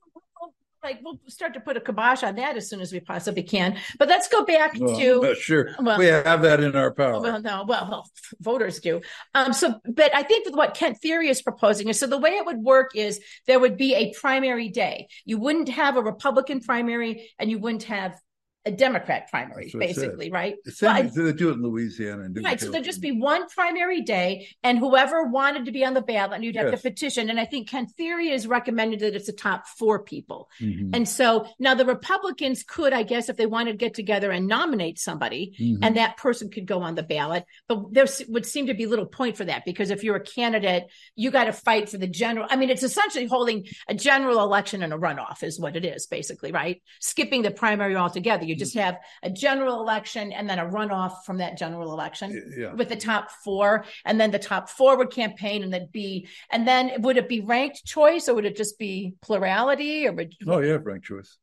like 0.84 0.99
we'll 1.03 1.19
start 1.27 1.53
to 1.53 1.60
put 1.60 1.77
a 1.77 1.79
kibosh 1.79 2.23
on 2.23 2.36
that 2.36 2.57
as 2.57 2.67
soon 2.67 2.81
as 2.81 2.91
we 2.91 2.99
possibly 2.99 3.43
can. 3.43 3.77
But 3.99 4.07
let's 4.07 4.27
go 4.27 4.43
back 4.43 4.79
no! 4.79 4.99
to 4.99 5.36
sure, 5.36 5.75
well- 5.79 5.99
we 5.99 6.07
have 6.07 6.41
that 6.41 6.60
in 6.60 6.75
our 6.75 6.91
power. 6.91 7.19
Well, 7.19 7.41
no, 7.41 7.65
well, 7.67 7.88
well, 7.89 8.10
voters 8.39 8.79
do. 8.79 9.01
Um, 9.36 9.53
so, 9.53 9.79
but 9.86 10.15
I 10.15 10.23
think 10.23 10.45
that 10.45 10.55
what 10.55 10.73
Kent 10.73 10.97
Thiry 11.03 11.29
is 11.29 11.41
proposing 11.41 11.88
is 11.89 11.99
so 11.99 12.07
the 12.07 12.17
way 12.17 12.31
it 12.31 12.45
would 12.45 12.57
work 12.57 12.95
is 12.95 13.19
there 13.45 13.60
would 13.60 13.77
be 13.77 13.93
a 13.93 14.13
primary 14.19 14.69
day. 14.69 15.07
You 15.25 15.38
wouldn't 15.38 15.69
have 15.69 15.97
a 15.97 16.01
Republican 16.01 16.62
primary 16.62 17.29
and 17.38 17.51
you 17.51 17.60
wouldn't 17.60 17.84
have 17.84 18.15
a 18.63 18.71
Democrat 18.71 19.28
primary, 19.32 19.71
basically, 19.76 20.30
right? 20.30 20.56
Well, 20.82 20.91
I- 20.91 21.02
they 21.02 21.34
do 21.34 21.50
it 21.50 21.54
in 21.54 21.63
Louisiana 21.63 22.24
and 22.24 22.36
do 22.36 22.39
it 22.39 22.43
in 22.43 22.45
Right. 22.45 22.60
So 22.60 22.69
there'd 22.69 22.84
just 22.84 23.02
be 23.02 23.12
one 23.12 23.47
primary 23.50 24.02
day, 24.02 24.47
and 24.63 24.78
whoever 24.78 25.24
wanted 25.24 25.65
to 25.65 25.71
be 25.71 25.84
on 25.84 25.95
the 25.95 26.02
ballot, 26.02 26.34
and 26.36 26.43
you'd 26.43 26.56
have 26.56 26.67
Yes. 26.69 26.82
to 26.82 26.89
petition. 26.89 27.30
And 27.32 27.39
I 27.39 27.45
think 27.45 27.69
Kent 27.69 27.89
Thiry 28.00 28.32
is 28.32 28.45
recommended 28.45 29.00
that 29.00 29.15
it's 29.15 29.26
the 29.26 29.34
top 29.34 29.67
four 29.67 30.04
people. 30.04 30.50
Mhm. 30.62 30.95
And 30.95 31.10
so 31.10 31.47
now 31.58 31.74
the 31.74 31.86
Republicans 31.86 32.62
could, 32.62 32.93
I 32.93 33.02
guess, 33.02 33.30
if 33.30 33.38
they 33.38 33.47
wanted 33.47 33.71
to 33.71 33.78
get 33.78 33.95
together 33.95 34.30
and 34.32 34.45
nominate 34.47 35.00
somebody, 35.00 35.56
Mhm. 35.60 35.80
and 35.82 35.97
that 35.97 36.17
person 36.17 36.50
could 36.52 36.67
go 36.67 36.82
on 36.82 36.93
the 36.93 37.04
ballot. 37.04 37.45
But 37.67 37.91
there 37.93 38.06
would 38.28 38.45
seem 38.45 38.67
to 38.67 38.76
be 38.76 38.86
little 38.86 39.08
point 39.08 39.38
for 39.38 39.45
that 39.45 39.65
because 39.65 39.89
if 39.89 40.04
you're 40.04 40.17
a 40.17 40.24
candidate, 40.24 40.84
you 41.15 41.32
got 41.32 41.45
to 41.45 41.54
fight 41.54 41.89
for 41.89 41.97
the 41.97 42.08
general. 42.08 42.45
I 42.50 42.58
mean, 42.58 42.69
it's 42.69 42.84
essentially 42.84 43.26
holding 43.26 43.65
a 43.88 43.95
general 43.95 44.39
election 44.43 44.84
and 44.84 44.93
a 44.93 44.97
runoff, 44.97 45.41
is 45.41 45.60
what 45.60 45.76
it 45.76 45.84
is, 45.84 46.06
basically, 46.06 46.52
right? 46.52 46.82
Skipping 47.00 47.41
the 47.41 47.50
primary 47.52 47.95
altogether. 47.95 48.45
You 48.51 48.57
just 48.57 48.75
mm-hmm. 48.75 48.85
have 48.85 48.97
a 49.23 49.29
general 49.29 49.79
election 49.81 50.31
and 50.31 50.49
then 50.49 50.59
a 50.59 50.65
runoff 50.65 51.23
from 51.25 51.37
that 51.37 51.57
general 51.57 51.91
election 51.93 52.53
yeah. 52.57 52.73
with 52.73 52.89
the 52.89 52.95
top 52.95 53.31
four, 53.43 53.85
and 54.05 54.19
then 54.19 54.31
the 54.31 54.39
top 54.39 54.69
four 54.69 54.97
would 54.97 55.11
campaign, 55.11 55.63
and 55.63 55.73
then 55.73 55.87
be, 55.91 56.27
and 56.51 56.67
then 56.67 57.01
would 57.01 57.17
it 57.17 57.29
be 57.29 57.41
ranked 57.41 57.85
choice 57.85 58.27
or 58.27 58.35
would 58.35 58.45
it 58.45 58.55
just 58.55 58.77
be 58.77 59.15
plurality, 59.21 60.07
or 60.07 60.11
would 60.11 60.33
Oh 60.45 60.59
yeah, 60.59 60.77
ranked 60.81 61.05
choice. 61.05 61.37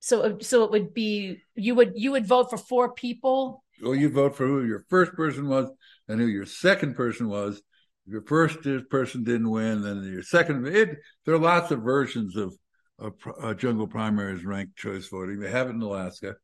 so 0.00 0.38
so 0.40 0.64
it 0.64 0.70
would 0.70 0.94
be 0.94 1.42
you 1.54 1.74
would 1.74 1.92
you 1.94 2.12
would 2.12 2.26
vote 2.26 2.50
for 2.50 2.56
four 2.56 2.92
people 2.94 3.62
Well, 3.82 3.94
you 3.94 4.08
vote 4.08 4.36
for 4.36 4.46
who 4.46 4.64
your 4.64 4.84
first 4.88 5.12
person 5.12 5.48
was 5.48 5.70
and 6.08 6.20
who 6.20 6.26
your 6.26 6.46
second 6.46 6.94
person 6.96 7.28
was. 7.28 7.62
If 8.06 8.12
your 8.12 8.22
first 8.22 8.58
person 8.90 9.24
didn't 9.24 9.50
win, 9.50 9.82
then 9.82 10.02
your 10.02 10.22
second. 10.22 10.66
It, 10.66 10.98
there 11.24 11.34
are 11.34 11.38
lots 11.38 11.70
of 11.70 11.82
versions 11.82 12.34
of, 12.36 12.48
of 12.48 12.54
uh, 13.00 13.54
jungle 13.54 13.86
primaries 13.86 14.44
ranked 14.44 14.76
choice 14.76 15.08
voting. 15.08 15.40
They 15.40 15.50
have 15.50 15.68
it 15.68 15.70
in 15.70 15.82
Alaska. 15.82 16.36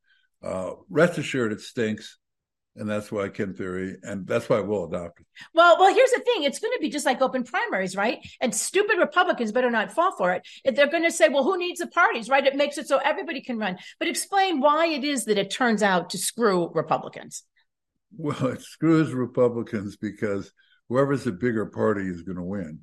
Uh, 0.42 0.72
rest 0.88 1.18
assured, 1.18 1.52
it 1.52 1.60
stinks, 1.60 2.18
and 2.76 2.88
that's 2.88 3.10
why 3.10 3.28
Kent 3.28 3.56
Thiry, 3.56 3.94
and 4.02 4.26
that's 4.26 4.48
why 4.48 4.60
we'll 4.60 4.84
adopt 4.84 5.20
it. 5.20 5.26
Well, 5.54 5.78
well, 5.78 5.94
here's 5.94 6.10
the 6.10 6.20
thing. 6.20 6.42
It's 6.42 6.58
going 6.58 6.72
to 6.74 6.80
be 6.80 6.90
just 6.90 7.06
like 7.06 7.22
open 7.22 7.44
primaries, 7.44 7.96
right? 7.96 8.18
And 8.40 8.54
stupid 8.54 8.98
Republicans 8.98 9.52
better 9.52 9.70
not 9.70 9.92
fall 9.92 10.14
for 10.16 10.32
it. 10.32 10.46
If 10.64 10.76
they're 10.76 10.90
going 10.90 11.04
to 11.04 11.10
say, 11.10 11.28
well, 11.28 11.44
who 11.44 11.58
needs 11.58 11.80
the 11.80 11.86
parties, 11.86 12.28
right? 12.28 12.46
It 12.46 12.54
makes 12.54 12.78
it 12.78 12.86
so 12.86 12.98
everybody 12.98 13.40
can 13.40 13.58
run. 13.58 13.78
But 13.98 14.08
explain 14.08 14.60
why 14.60 14.88
it 14.88 15.04
is 15.04 15.24
that 15.24 15.38
it 15.38 15.50
turns 15.50 15.82
out 15.82 16.10
to 16.10 16.18
screw 16.18 16.70
Republicans. 16.74 17.44
Well, 18.16 18.46
it 18.46 18.62
screws 18.62 19.12
Republicans 19.12 19.96
because 19.96 20.52
whoever's 20.88 21.24
the 21.24 21.32
bigger 21.32 21.66
party 21.66 22.08
is 22.08 22.22
going 22.22 22.36
to 22.36 22.42
win. 22.42 22.80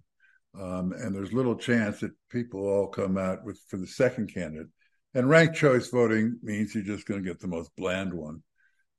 Um, 0.59 0.93
and 0.93 1.15
there's 1.15 1.33
little 1.33 1.55
chance 1.55 1.99
that 2.01 2.11
people 2.29 2.61
all 2.67 2.87
come 2.87 3.17
out 3.17 3.43
with 3.43 3.59
for 3.67 3.77
the 3.77 3.87
second 3.87 4.33
candidate. 4.33 4.67
And 5.15 5.29
ranked 5.29 5.55
choice 5.55 5.89
voting 5.89 6.39
means 6.41 6.73
you're 6.73 6.83
just 6.83 7.07
going 7.07 7.23
to 7.23 7.27
get 7.27 7.39
the 7.39 7.47
most 7.47 7.71
bland 7.75 8.13
one. 8.13 8.43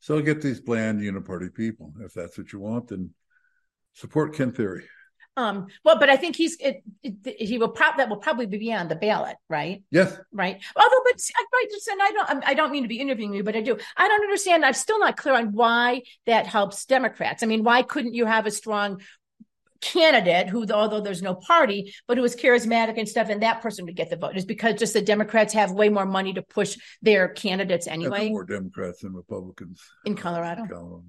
So 0.00 0.20
get 0.20 0.42
these 0.42 0.60
bland 0.60 1.00
uniparty 1.00 1.52
people. 1.54 1.92
If 2.00 2.12
that's 2.12 2.36
what 2.36 2.52
you 2.52 2.60
want, 2.60 2.88
then 2.88 3.10
support 3.94 4.34
Kent 4.34 4.56
Thiry. 4.56 4.82
Um, 5.36 5.66
well, 5.84 5.98
but 5.98 6.08
I 6.08 6.16
think 6.16 6.36
he's 6.36 6.56
it, 6.60 6.84
it, 7.02 7.40
he 7.40 7.58
will 7.58 7.70
prob 7.70 7.96
that 7.96 8.08
will 8.08 8.18
probably 8.18 8.46
be 8.46 8.72
on 8.72 8.86
the 8.86 8.94
ballot, 8.94 9.36
right? 9.48 9.82
Yes, 9.90 10.16
right? 10.32 10.62
Although, 10.76 11.00
but 11.04 11.16
just 11.70 11.88
and 11.88 12.00
I 12.00 12.10
don't 12.10 12.44
I 12.46 12.54
don't 12.54 12.70
mean 12.70 12.84
to 12.84 12.88
be 12.88 13.00
interviewing 13.00 13.34
you, 13.34 13.42
but 13.42 13.56
I 13.56 13.60
do. 13.60 13.76
I 13.96 14.08
don't 14.08 14.22
understand. 14.22 14.64
I'm 14.64 14.74
still 14.74 15.00
not 15.00 15.16
clear 15.16 15.34
on 15.34 15.52
why 15.52 16.02
that 16.26 16.46
helps 16.46 16.84
Democrats. 16.84 17.42
I 17.42 17.46
mean, 17.46 17.64
why 17.64 17.82
couldn't 17.82 18.14
you 18.14 18.26
have 18.26 18.46
a 18.46 18.50
strong 18.52 19.00
candidate 19.80 20.48
who, 20.48 20.66
although 20.72 21.00
there's 21.00 21.22
no 21.22 21.34
party, 21.34 21.94
but 22.06 22.16
who 22.16 22.24
is 22.24 22.36
charismatic 22.36 22.98
and 22.98 23.08
stuff, 23.08 23.28
and 23.28 23.42
that 23.42 23.62
person 23.62 23.84
would 23.84 23.96
get 23.96 24.10
the 24.10 24.16
vote? 24.16 24.36
Is 24.36 24.44
because 24.44 24.74
just 24.74 24.94
the 24.94 25.02
Democrats 25.02 25.52
have 25.54 25.72
way 25.72 25.88
more 25.88 26.06
money 26.06 26.32
to 26.34 26.42
push 26.42 26.76
their 27.02 27.28
candidates 27.28 27.86
anyway 27.86 28.30
more 28.30 28.44
Democrats 28.44 29.02
than 29.02 29.12
Republicans 29.12 29.80
in 30.04 30.16
Colorado. 30.16 30.66
Colorado. 30.66 31.04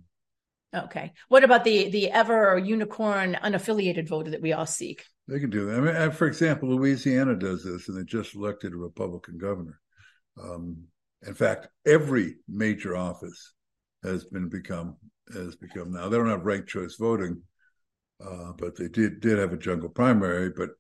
Okay. 0.76 1.14
What 1.30 1.44
about 1.44 1.64
the 1.64 1.90
the 1.90 2.12
ever 2.12 2.58
unicorn 2.58 3.38
unaffiliated 3.42 4.10
voter 4.10 4.32
that 4.32 4.42
we 4.42 4.54
all 4.54 4.66
seek? 4.66 5.06
They 5.28 5.40
can 5.40 5.50
do 5.50 5.66
that. 5.66 5.78
I 5.78 5.82
mean, 5.82 5.96
uh, 5.96 6.12
for 6.12 6.28
example, 6.28 6.70
Louisiana 6.70 7.36
does 7.36 7.64
this, 7.64 7.88
and 7.88 7.98
they 7.98 8.04
just 8.04 8.36
elected 8.36 8.74
a 8.74 8.78
Republican 8.78 9.38
governor. 9.38 9.80
Um, 10.42 10.84
in 11.26 11.34
fact, 11.34 11.70
every 11.86 12.36
major 12.48 12.96
office 12.96 13.54
has 14.04 14.26
been 14.26 14.50
become 14.50 14.98
has 15.34 15.56
become 15.56 15.92
now. 15.92 16.10
They 16.10 16.18
don't 16.18 16.30
have 16.30 16.46
ranked 16.46 16.70
choice 16.70 16.96
voting, 16.96 17.42
uh, 18.24 18.54
but 18.58 18.76
they 18.76 18.88
did 18.88 19.20
did 19.20 19.38
have 19.38 19.54
a 19.54 19.58
jungle 19.58 19.90
primary. 19.90 20.50
But 20.50 20.72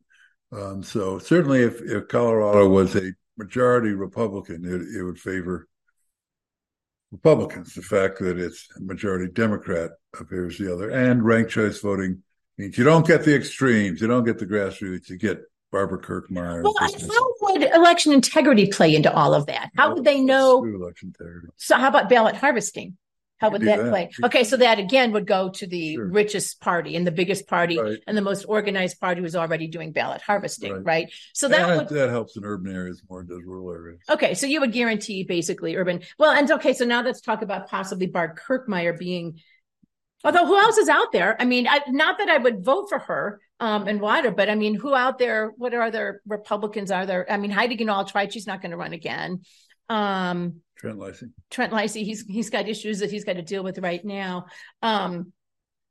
um, 0.51 0.83
so 0.83 1.19
certainly, 1.19 1.61
if, 1.61 1.81
if 1.81 2.07
Colorado 2.07 2.69
was 2.69 2.95
a 2.95 3.11
majority 3.37 3.91
Republican, 3.91 4.63
it, 4.65 4.97
it 4.97 5.03
would 5.03 5.19
favor 5.19 5.67
Republicans. 7.11 7.73
The 7.73 7.81
fact 7.81 8.19
that 8.19 8.37
it's 8.37 8.67
majority 8.79 9.31
Democrat 9.31 9.91
appears 10.19 10.57
the 10.57 10.73
other, 10.73 10.89
and 10.89 11.23
ranked 11.23 11.51
choice 11.51 11.79
voting 11.79 12.23
means 12.57 12.77
you 12.77 12.83
don't 12.83 13.05
get 13.05 13.23
the 13.23 13.35
extremes, 13.35 14.01
you 14.01 14.07
don't 14.07 14.23
get 14.23 14.39
the 14.39 14.45
grassroots, 14.45 15.09
you 15.09 15.17
get 15.17 15.41
Barbara 15.71 15.99
Kirkmeyer. 15.99 16.63
Well, 16.63 16.73
how 16.79 17.33
would 17.41 17.63
election 17.63 18.13
integrity 18.13 18.67
play 18.67 18.95
into 18.95 19.13
all 19.13 19.33
of 19.33 19.45
that? 19.47 19.71
How 19.75 19.93
would 19.93 20.05
they 20.05 20.21
know? 20.21 20.63
Election 20.63 21.13
integrity. 21.17 21.47
So, 21.57 21.75
how 21.75 21.89
about 21.89 22.07
ballot 22.07 22.35
harvesting? 22.35 22.97
How 23.37 23.49
would 23.49 23.61
that, 23.63 23.77
that. 23.77 23.89
play? 23.89 24.09
Okay, 24.23 24.43
so 24.45 24.55
that 24.57 24.79
again 24.79 25.11
would 25.11 25.27
go 25.27 25.49
to 25.49 25.67
the 25.67 25.95
Sure. 25.95 26.07
richest 26.07 26.61
party 26.61 26.95
and 26.95 27.05
the 27.05 27.11
biggest 27.11 27.47
party 27.47 27.77
Right. 27.77 27.99
and 28.07 28.15
the 28.17 28.21
most 28.21 28.45
organized 28.45 28.99
party 28.99 29.21
who's 29.21 29.35
already 29.35 29.67
doing 29.67 29.91
ballot 29.91 30.21
harvesting, 30.21 30.71
right? 30.71 30.83
Right. 30.85 31.13
So 31.33 31.49
that 31.49 31.67
that, 31.67 31.77
would 31.77 31.89
that 31.89 32.09
helps 32.09 32.37
in 32.37 32.45
urban 32.45 32.73
areas 32.73 33.03
more 33.09 33.23
than 33.23 33.37
does 33.37 33.45
rural 33.45 33.71
areas. 33.71 33.99
Okay, 34.09 34.35
so 34.35 34.47
you 34.47 34.61
would 34.61 34.71
guarantee 34.71 35.23
basically 35.23 35.75
urban. 35.75 36.01
Well, 36.17 36.31
and 36.31 36.49
okay, 36.49 36.73
so 36.73 36.85
now 36.85 37.01
let's 37.01 37.19
talk 37.21 37.41
about 37.41 37.69
possibly 37.69 38.07
Barb 38.07 38.37
Kirkmeyer 38.37 38.97
being. 38.97 39.39
Although 40.23 40.45
who 40.47 40.57
else 40.57 40.77
is 40.77 40.89
out 40.89 41.11
there? 41.11 41.35
I 41.39 41.45
mean, 41.45 41.67
I, 41.67 41.81
not 41.89 42.17
that 42.17 42.29
I 42.29 42.37
would 42.37 42.63
vote 42.63 42.87
for 42.89 42.99
her 42.99 43.39
um, 43.59 43.87
and 43.87 44.01
wider, 44.01 44.31
but 44.31 44.49
I 44.49 44.55
mean, 44.55 44.73
who 44.73 44.95
out 44.95 45.19
there? 45.19 45.51
What 45.57 45.73
are 45.73 45.83
other 45.83 46.21
Republicans? 46.25 46.89
Are 46.89 47.05
there? 47.05 47.31
I 47.31 47.37
mean, 47.37 47.51
Heidi 47.51 47.77
Ganahl 47.77 48.09
tried; 48.09 48.33
she's 48.33 48.47
not 48.47 48.61
going 48.61 48.71
to 48.71 48.77
run 48.77 48.93
again. 48.93 49.41
Um, 49.87 50.61
Trent 50.77 50.97
Leisy. 50.97 51.31
Trent 51.49 51.71
Leisy, 51.71 52.03
he's 52.03 52.25
he's 52.25 52.49
got 52.49 52.67
issues 52.67 52.99
that 52.99 53.11
he's 53.11 53.23
got 53.23 53.33
to 53.33 53.41
deal 53.41 53.63
with 53.63 53.77
right 53.79 54.03
now. 54.03 54.45
Um, 54.81 55.31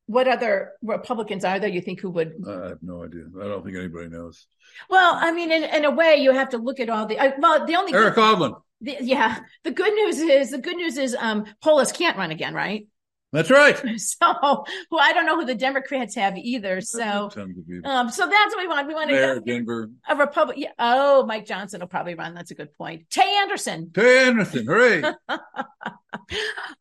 what 0.07 0.29
other 0.29 0.73
Republicans 0.83 1.45
are 1.45 1.59
there? 1.59 1.71
You 1.71 1.81
think 1.81 2.01
who 2.01 2.11
would 2.11 2.35
I 2.47 2.69
have 2.69 2.79
no 2.83 3.05
idea. 3.05 3.25
I 3.41 3.45
don't 3.45 3.65
think 3.65 3.77
anybody 3.77 4.09
knows. 4.09 4.47
Well, 4.91 5.15
I 5.15 5.33
mean, 5.33 5.51
in, 5.51 5.65
in 5.65 5.85
a 5.85 5.91
way, 5.91 6.17
you 6.17 6.33
have 6.33 6.51
to 6.51 6.59
look 6.59 6.81
at 6.81 6.91
all 6.91 7.07
the. 7.07 7.19
Uh, 7.19 7.33
well, 7.39 7.67
the 7.67 7.77
only 7.77 7.95
Eric 7.95 8.17
Odlin. 8.17 8.55
the, 8.81 8.99
yeah, 9.01 9.39
the 9.63 9.71
good 9.71 9.95
news 9.95 10.19
is 10.19 10.51
the 10.51 10.59
good 10.59 10.77
news 10.77 10.99
is 10.99 11.17
um 11.19 11.45
Polis 11.63 11.93
can't 11.93 12.19
run 12.19 12.31
again, 12.31 12.55
right? 12.55 12.87
That's 13.35 13.51
right. 13.51 13.77
So, 13.99 14.65
who 14.91 14.99
I 14.99 15.13
don't 15.13 15.27
know 15.27 15.37
who 15.37 15.45
the 15.45 15.55
Democrats 15.57 16.15
have 16.15 16.37
either. 16.37 16.81
So, 16.81 17.29
Tons 17.29 17.59
of 17.59 17.67
people. 17.67 17.91
um, 17.91 18.09
so 18.11 18.29
that's 18.29 18.55
what 18.55 18.63
we 18.63 18.69
want. 18.69 18.87
We 18.87 18.95
want 18.95 19.11
Mayor 19.11 19.35
to 19.35 19.41
Denver. 19.41 19.91
a 20.09 20.15
Republic. 20.15 20.57
Yeah. 20.59 20.71
Oh, 20.79 21.27
Mike 21.27 21.45
Johnson 21.47 21.81
will 21.81 21.89
probably 21.89 22.15
run. 22.15 22.35
That's 22.35 22.53
a 22.53 22.55
good 22.55 22.73
point. 22.75 23.11
Tay 23.11 23.39
Anderson. 23.43 23.91
Tay 23.93 24.27
Anderson. 24.29 24.67
Hooray. 24.67 25.03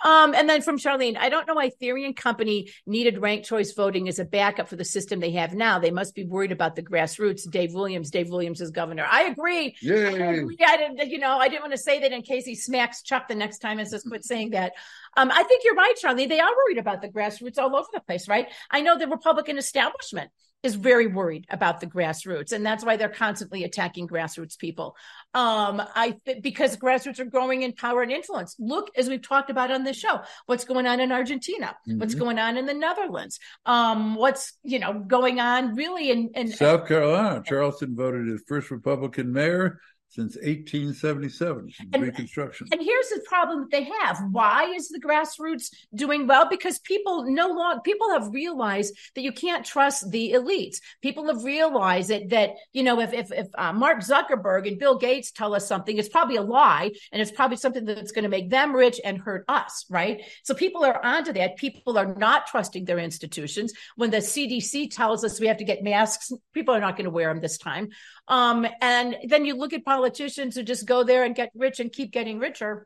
Um, 0.06 0.34
and 0.34 0.50
then 0.50 0.62
from 0.62 0.78
Charlene, 0.78 1.18
I 1.18 1.30
don't 1.30 1.48
know 1.48 1.54
why 1.56 1.70
Thiry 1.70 2.06
and 2.06 2.16
Company 2.16 2.70
needed 2.86 3.18
ranked 3.20 3.48
choice 3.48 3.72
voting 3.74 4.08
as 4.08 4.20
a 4.20 4.26
backup 4.26 4.68
for 4.68 4.76
the 4.76 4.86
system 4.86 5.20
they 5.20 5.32
have 5.32 5.54
now. 5.54 5.80
They 5.80 5.92
must 5.92 6.14
be 6.14 6.26
worried 6.26 6.52
about 6.52 6.76
the 6.76 6.84
grassroots. 6.84 7.50
Dave 7.50 7.74
Williams. 7.74 8.12
Dave 8.12 8.30
Williams 8.30 8.62
is 8.62 8.72
governor. 8.72 9.06
I 9.10 9.24
agree. 9.24 9.76
I 9.86 10.48
I 10.68 10.78
didn't, 10.78 11.10
you 11.10 11.20
know, 11.20 11.38
I 11.38 11.48
didn't 11.48 11.62
want 11.62 11.74
to 11.74 11.78
say 11.78 12.00
that 12.02 12.12
in 12.12 12.22
case 12.22 12.46
he 12.46 12.56
smacks 12.56 13.02
Chuck 13.02 13.28
the 13.28 13.36
next 13.36 13.60
time 13.60 13.80
and 13.80 13.88
says, 13.88 14.04
quit 14.04 14.24
saying 14.26 14.52
that. 14.52 14.74
Um, 15.16 15.32
I 15.32 15.44
think 15.44 15.64
you're 15.64 15.76
right, 15.76 15.96
Charlie. 15.96 16.26
They 16.26 16.40
are 16.44 16.56
worried 16.56 16.78
about 16.78 17.02
the 17.02 17.10
grassroots 17.10 17.58
all 17.58 17.76
over 17.76 17.88
the 17.94 18.02
place, 18.02 18.28
right? 18.28 18.48
I 18.70 18.82
know 18.82 18.98
the 18.98 19.08
Republican 19.08 19.58
establishment 19.58 20.30
is 20.62 20.76
very 20.76 21.08
worried 21.08 21.46
about 21.50 21.82
the 21.82 21.88
grassroots, 21.88 22.54
and 22.54 22.66
that's 22.66 22.86
why 22.86 22.96
they're 22.96 23.10
constantly 23.10 23.66
attacking 23.66 24.08
grassroots 24.08 24.58
people. 24.58 24.96
Um, 25.34 25.82
I 25.94 26.16
th- 26.26 26.42
because 26.42 26.78
grassroots 26.78 27.20
are 27.20 27.26
growing 27.26 27.64
in 27.64 27.74
power 27.74 28.02
and 28.02 28.10
influence. 28.10 28.56
Look, 28.60 28.90
as 28.96 29.10
we've 29.10 29.22
talked 29.22 29.50
about 29.50 29.72
on 29.72 29.84
this 29.84 29.98
show, 29.98 30.22
what's 30.46 30.64
going 30.64 30.88
on 30.88 31.02
in 31.02 31.12
Argentina, 31.12 31.76
what's 31.98 32.16
Mhm. 32.16 32.20
going 32.20 32.40
on 32.40 32.56
in 32.56 32.66
the 32.66 32.74
Netherlands, 32.74 33.40
um, 33.66 34.16
what's 34.16 34.54
you 34.64 34.80
know 34.80 34.94
going 34.94 35.42
on 35.42 35.76
really 35.76 36.10
in, 36.10 36.30
in 36.34 36.48
South 36.48 36.88
Carolina. 36.88 37.44
Charleston 37.46 37.94
voted 37.94 38.28
his 38.28 38.42
first 38.48 38.72
Republican 38.72 39.34
mayor 39.34 39.82
since 40.14 40.36
1877, 40.36 41.72
since 41.72 41.90
And- 41.92 42.04
Reconstruction. 42.04 42.68
And 42.72 42.82
here's 42.82 43.10
the 43.10 43.22
problem 43.28 43.62
that 43.62 43.72
they 43.72 43.90
have. 44.02 44.20
Why 44.32 44.66
is 44.66 44.90
the 44.90 45.02
grassroots 45.02 45.74
doing 45.96 46.28
well? 46.28 46.48
Because 46.48 46.78
people 46.80 47.24
no 47.24 47.48
longer 47.48 47.82
people 47.82 48.12
have 48.12 48.32
realized 48.32 48.96
that 49.16 49.22
you 49.22 49.32
can't 49.32 49.66
trust 49.66 50.12
the 50.12 50.34
elites. 50.34 50.78
People 51.02 51.26
have 51.28 51.44
realized 51.44 52.10
that 52.10 52.30
that 52.30 52.52
you 52.74 52.84
know 52.84 53.00
if 53.00 53.12
if, 53.12 53.32
if 53.32 53.48
uh, 53.58 53.74
Mark 53.74 54.02
Zuckerberg 54.02 54.68
and 54.68 54.78
Bill 54.78 54.98
Gates 55.00 55.32
tell 55.32 55.56
us 55.56 55.68
something, 55.68 55.98
it's 55.98 56.10
probably 56.10 56.36
a 56.36 56.44
lie, 56.44 56.92
and 57.12 57.20
it's 57.20 57.32
probably 57.32 57.58
something 57.58 57.84
that's 57.84 58.12
going 58.12 58.24
to 58.24 58.30
make 58.30 58.52
them 58.52 58.76
rich 58.76 59.02
and 59.04 59.18
hurt 59.18 59.46
us, 59.48 59.86
right? 59.90 60.22
So 60.44 60.54
people 60.54 60.86
are 60.86 61.04
onto 61.04 61.34
that. 61.34 61.58
People 61.58 61.98
are 61.98 62.14
not 62.14 62.46
trusting 62.46 62.86
their 62.86 63.00
institutions. 63.00 63.74
When 63.96 64.12
the 64.12 64.18
CDC 64.18 64.92
tells 64.92 65.24
us 65.24 65.40
we 65.40 65.48
have 65.48 65.58
to 65.58 65.64
get 65.64 65.84
masks, 65.84 66.32
people 66.54 66.76
are 66.76 66.82
not 66.82 66.98
going 66.98 67.06
to 67.06 67.10
wear 67.12 67.30
them 67.30 67.42
this 67.42 67.58
time. 67.58 67.90
Um, 68.28 68.66
and 68.82 69.18
then 69.28 69.46
you 69.46 69.56
look 69.56 69.74
at 69.74 69.84
politicians 70.04 70.56
who 70.56 70.64
just 70.64 70.86
go 70.86 71.04
there 71.04 71.24
and 71.24 71.34
get 71.34 71.50
rich 71.56 71.80
and 71.80 71.92
keep 71.92 72.12
getting 72.12 72.40
richer. 72.40 72.86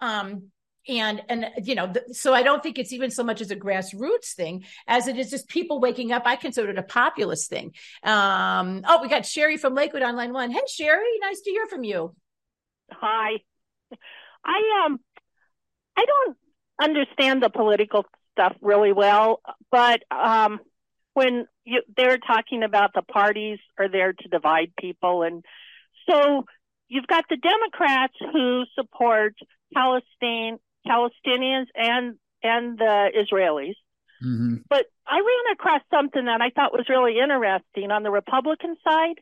Um, 0.00 0.50
and 0.88 1.20
and 1.28 1.46
you 1.64 1.74
know, 1.74 1.92
so 2.12 2.32
I 2.32 2.42
don't 2.42 2.62
think 2.62 2.78
it's 2.78 2.92
even 2.92 3.10
so 3.10 3.24
much 3.24 3.40
as 3.40 3.50
a 3.50 3.56
grassroots 3.56 4.34
thing 4.34 4.64
as 4.86 5.08
it 5.08 5.16
is 5.16 5.30
just 5.30 5.48
people 5.48 5.80
waking 5.80 6.12
up. 6.12 6.22
I 6.26 6.36
consider 6.36 6.70
it 6.70 6.78
a 6.78 6.82
populist 6.82 7.48
thing. 7.50 7.72
Um, 8.04 8.82
oh, 8.86 9.00
we 9.02 9.08
got 9.08 9.26
Sherry 9.26 9.56
from 9.56 9.74
Lakewood 9.74 10.02
on 10.02 10.14
line 10.16 10.32
one. 10.32 10.50
Hey, 10.50 10.60
Sherry, 10.68 11.18
nice 11.20 11.40
to 11.40 11.50
hear 11.50 11.66
from 11.66 11.82
you. 11.82 12.14
Hi. 12.92 13.38
I 14.44 14.84
um 14.86 15.00
I 15.96 16.04
don't 16.04 16.36
understand 16.80 17.42
the 17.42 17.50
political 17.50 18.04
stuff 18.32 18.54
really 18.60 18.92
well, 18.92 19.40
but 19.72 20.02
um 20.12 20.60
when 21.14 21.46
you, 21.64 21.82
they're 21.96 22.18
talking 22.18 22.62
about 22.62 22.92
the 22.94 23.02
parties 23.02 23.58
are 23.78 23.88
there 23.88 24.12
to 24.12 24.28
divide 24.28 24.72
people 24.78 25.22
and 25.22 25.42
so 26.08 26.44
you've 26.88 27.06
got 27.06 27.24
the 27.28 27.36
Democrats 27.36 28.14
who 28.32 28.64
support 28.74 29.34
Palestine 29.74 30.58
Palestinians 30.86 31.66
and 31.74 32.16
and 32.42 32.78
the 32.78 33.10
Israelis. 33.14 33.74
Mhm. 34.22 34.62
But 34.68 34.86
I 35.06 35.16
ran 35.16 35.52
across 35.52 35.82
something 35.90 36.24
that 36.24 36.40
I 36.40 36.50
thought 36.50 36.72
was 36.72 36.88
really 36.88 37.18
interesting 37.18 37.90
on 37.90 38.02
the 38.02 38.10
Republican 38.10 38.76
side. 38.82 39.20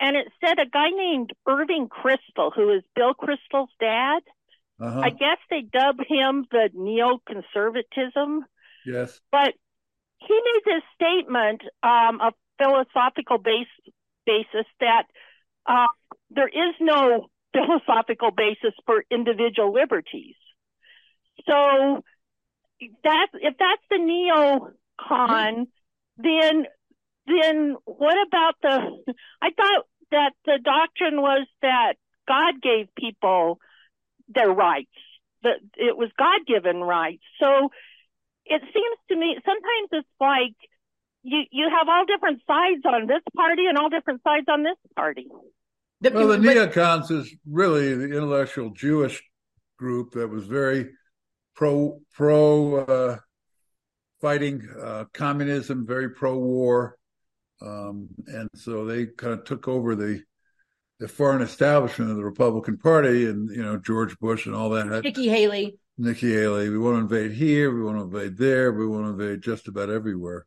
And 0.00 0.16
it 0.16 0.28
said 0.44 0.58
a 0.58 0.66
guy 0.66 0.90
named 0.90 1.32
Irving 1.46 1.88
Kristol, 1.88 2.52
who 2.54 2.70
is 2.70 2.82
Bill 2.94 3.14
Kristol's 3.14 3.72
dad. 3.80 4.22
Uh-huh. 4.80 5.00
I 5.00 5.10
guess 5.10 5.38
they 5.50 5.62
dub 5.62 5.98
him 5.98 6.46
the 6.52 6.70
neoconservatism, 6.72 8.42
yes. 8.86 9.20
but 9.32 9.54
he 10.18 10.34
made 10.34 10.62
this 10.64 10.82
statement, 10.94 11.62
um, 11.82 12.20
a 12.20 12.32
philosophical 12.58 13.38
base, 13.38 13.66
basis 14.24 14.66
that 14.78 15.04
Uh, 15.68 15.86
there 16.30 16.48
is 16.48 16.74
no 16.80 17.28
philosophical 17.52 18.30
basis 18.30 18.72
for 18.86 19.04
individual 19.10 19.72
liberties. 19.72 20.36
So 21.46 22.02
that 23.04 23.28
if 23.34 23.54
that's 23.58 23.82
the 23.90 23.96
neocon, 23.96 24.72
mm-hmm. 25.08 25.62
then 26.16 26.66
then 27.26 27.76
what 27.84 28.16
about 28.26 28.54
the? 28.62 29.14
I 29.42 29.50
thought 29.50 29.84
that 30.10 30.32
the 30.46 30.58
doctrine 30.62 31.20
was 31.20 31.46
that 31.62 31.94
God 32.26 32.60
gave 32.62 32.88
people 32.96 33.58
their 34.28 34.50
rights. 34.50 34.90
That 35.42 35.58
it 35.76 35.96
was 35.96 36.10
God 36.18 36.46
given 36.46 36.80
rights. 36.80 37.22
So 37.40 37.70
it 38.46 38.62
seems 38.62 38.98
to 39.08 39.16
me 39.16 39.36
sometimes 39.44 39.88
it's 39.92 40.08
like 40.20 40.56
you 41.22 41.42
you 41.50 41.68
have 41.70 41.88
all 41.88 42.04
different 42.06 42.40
sides 42.46 42.82
on 42.84 43.06
this 43.06 43.22
party 43.36 43.66
and 43.66 43.76
all 43.76 43.88
different 43.88 44.22
sides 44.22 44.46
on 44.48 44.62
this 44.62 44.78
party. 44.96 45.28
The- 46.00 46.10
Well, 46.10 46.28
the 46.28 46.38
but- 46.38 46.56
neocons 46.74 47.10
is 47.10 47.34
really 47.46 47.94
the 47.94 48.04
intellectual 48.16 48.70
Jewish 48.70 49.22
group 49.78 50.12
that 50.12 50.28
was 50.28 50.46
very 50.46 50.90
pro 51.54 52.00
pro 52.14 52.76
uh, 52.76 53.18
fighting 54.20 54.66
uh, 54.80 55.04
communism, 55.12 55.86
very 55.86 56.10
pro 56.10 56.38
war, 56.38 56.96
um, 57.60 58.08
and 58.26 58.48
so 58.54 58.84
they 58.84 59.06
kind 59.06 59.32
of 59.32 59.44
took 59.44 59.66
over 59.68 59.94
the 59.94 60.22
the 61.00 61.08
foreign 61.08 61.42
establishment 61.42 62.10
of 62.10 62.16
the 62.16 62.24
Republican 62.24 62.76
Party, 62.76 63.26
and 63.26 63.50
you 63.50 63.62
know 63.62 63.76
George 63.76 64.18
Bush 64.18 64.46
and 64.46 64.54
all 64.54 64.70
that. 64.70 64.86
Nikki 65.04 65.28
Haley. 65.28 65.78
Nikki 65.96 66.32
Haley. 66.32 66.68
We 66.70 66.78
want 66.78 66.94
to 66.96 67.00
invade 67.16 67.36
here. 67.36 67.74
We 67.74 67.82
want 67.82 67.98
to 67.98 68.04
invade 68.04 68.36
there. 68.36 68.72
We 68.72 68.86
want 68.86 69.04
to 69.04 69.10
invade 69.10 69.42
just 69.42 69.66
about 69.68 69.90
everywhere. 69.90 70.46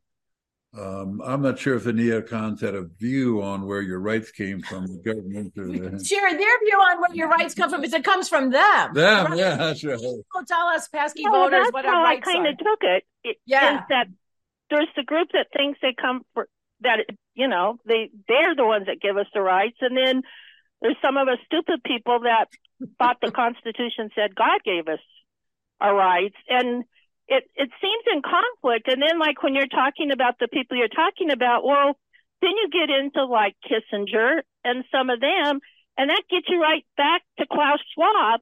Um, 0.78 1.22
I'm 1.26 1.42
not 1.42 1.60
sure 1.60 1.76
if 1.76 1.84
the 1.84 1.92
neocons 1.92 2.62
had 2.62 2.76
a 2.76 2.84
view 2.84 3.42
on 3.42 3.66
where 3.68 3.82
your 3.82 4.00
rights 4.00 4.32
came 4.32 4.62
from, 4.62 4.88
the 4.88 5.02
government 5.04 5.52
or 5.58 5.68
the 5.68 6.02
Sherry, 6.06 6.32
their 6.32 6.60
view 6.60 6.78
on 6.90 7.02
where 7.02 7.14
your 7.14 7.28
rights 7.28 7.54
come 7.54 7.70
from 7.70 7.84
is 7.84 7.94
it 7.94 8.06
comes 8.06 8.30
from 8.30 8.52
them. 8.52 8.94
them. 8.94 9.26
Right? 9.28 9.38
Yeah, 9.38 9.56
that's 9.58 9.84
right. 9.84 10.00
People 10.00 10.46
tell 10.48 10.68
us 10.68 10.88
pesky 10.88 11.24
Well, 11.26 11.44
voters 11.50 11.60
that's 11.64 11.74
what 11.74 11.86
how 11.86 11.98
our 12.00 12.06
I 12.06 12.10
rights 12.16 12.26
kind 12.26 12.48
of 12.48 12.58
took 12.58 12.80
it. 12.84 13.04
it 13.26 13.38
Yeah. 13.46 13.80
is 13.80 13.84
that 13.90 14.08
there's 14.70 14.88
the 14.96 15.04
group 15.04 15.28
that 15.34 15.48
thinks 15.56 15.78
they 15.82 15.94
come 16.00 16.22
for 16.34 16.48
that 16.80 17.00
you 17.36 17.50
know 17.50 17.78
they 17.86 18.10
they're 18.30 18.56
the 18.56 18.66
ones 18.66 18.86
that 18.86 19.02
give 19.02 19.18
us 19.18 19.28
the 19.34 19.42
rights, 19.42 19.78
and 19.82 19.96
then 19.98 20.22
there's 20.82 20.96
some 21.02 21.18
of 21.18 21.28
us 21.28 21.38
stupid 21.46 21.84
people 21.84 22.22
that 22.22 22.46
thought 22.98 23.18
the 23.22 23.32
Constitution 23.32 24.10
said 24.16 24.34
God 24.36 24.62
gave 24.64 24.88
us 24.88 25.00
our 25.82 25.94
rights, 25.94 26.36
and 26.48 26.86
it 27.32 27.44
it 27.56 27.70
seems 27.82 28.04
in 28.14 28.22
conflict. 28.22 28.88
And 28.88 29.02
then 29.02 29.18
like 29.20 29.42
when 29.42 29.56
you're 29.56 29.68
talking 29.82 30.12
about 30.12 30.36
the 30.40 30.48
people 30.48 30.78
you're 30.78 30.90
talking 31.04 31.32
about, 31.32 31.64
well, 31.64 31.98
then 32.42 32.52
you 32.52 32.70
get 32.70 32.90
into 32.90 33.26
like 33.26 33.56
Kissinger 33.66 34.42
and 34.64 34.84
some 34.92 35.10
of 35.10 35.20
them, 35.22 35.60
and 35.98 36.10
that 36.10 36.24
gets 36.30 36.48
you 36.50 36.62
right 36.62 36.86
back 36.98 37.22
to 37.40 37.46
Klaus 37.48 37.80
Schwab 37.96 38.42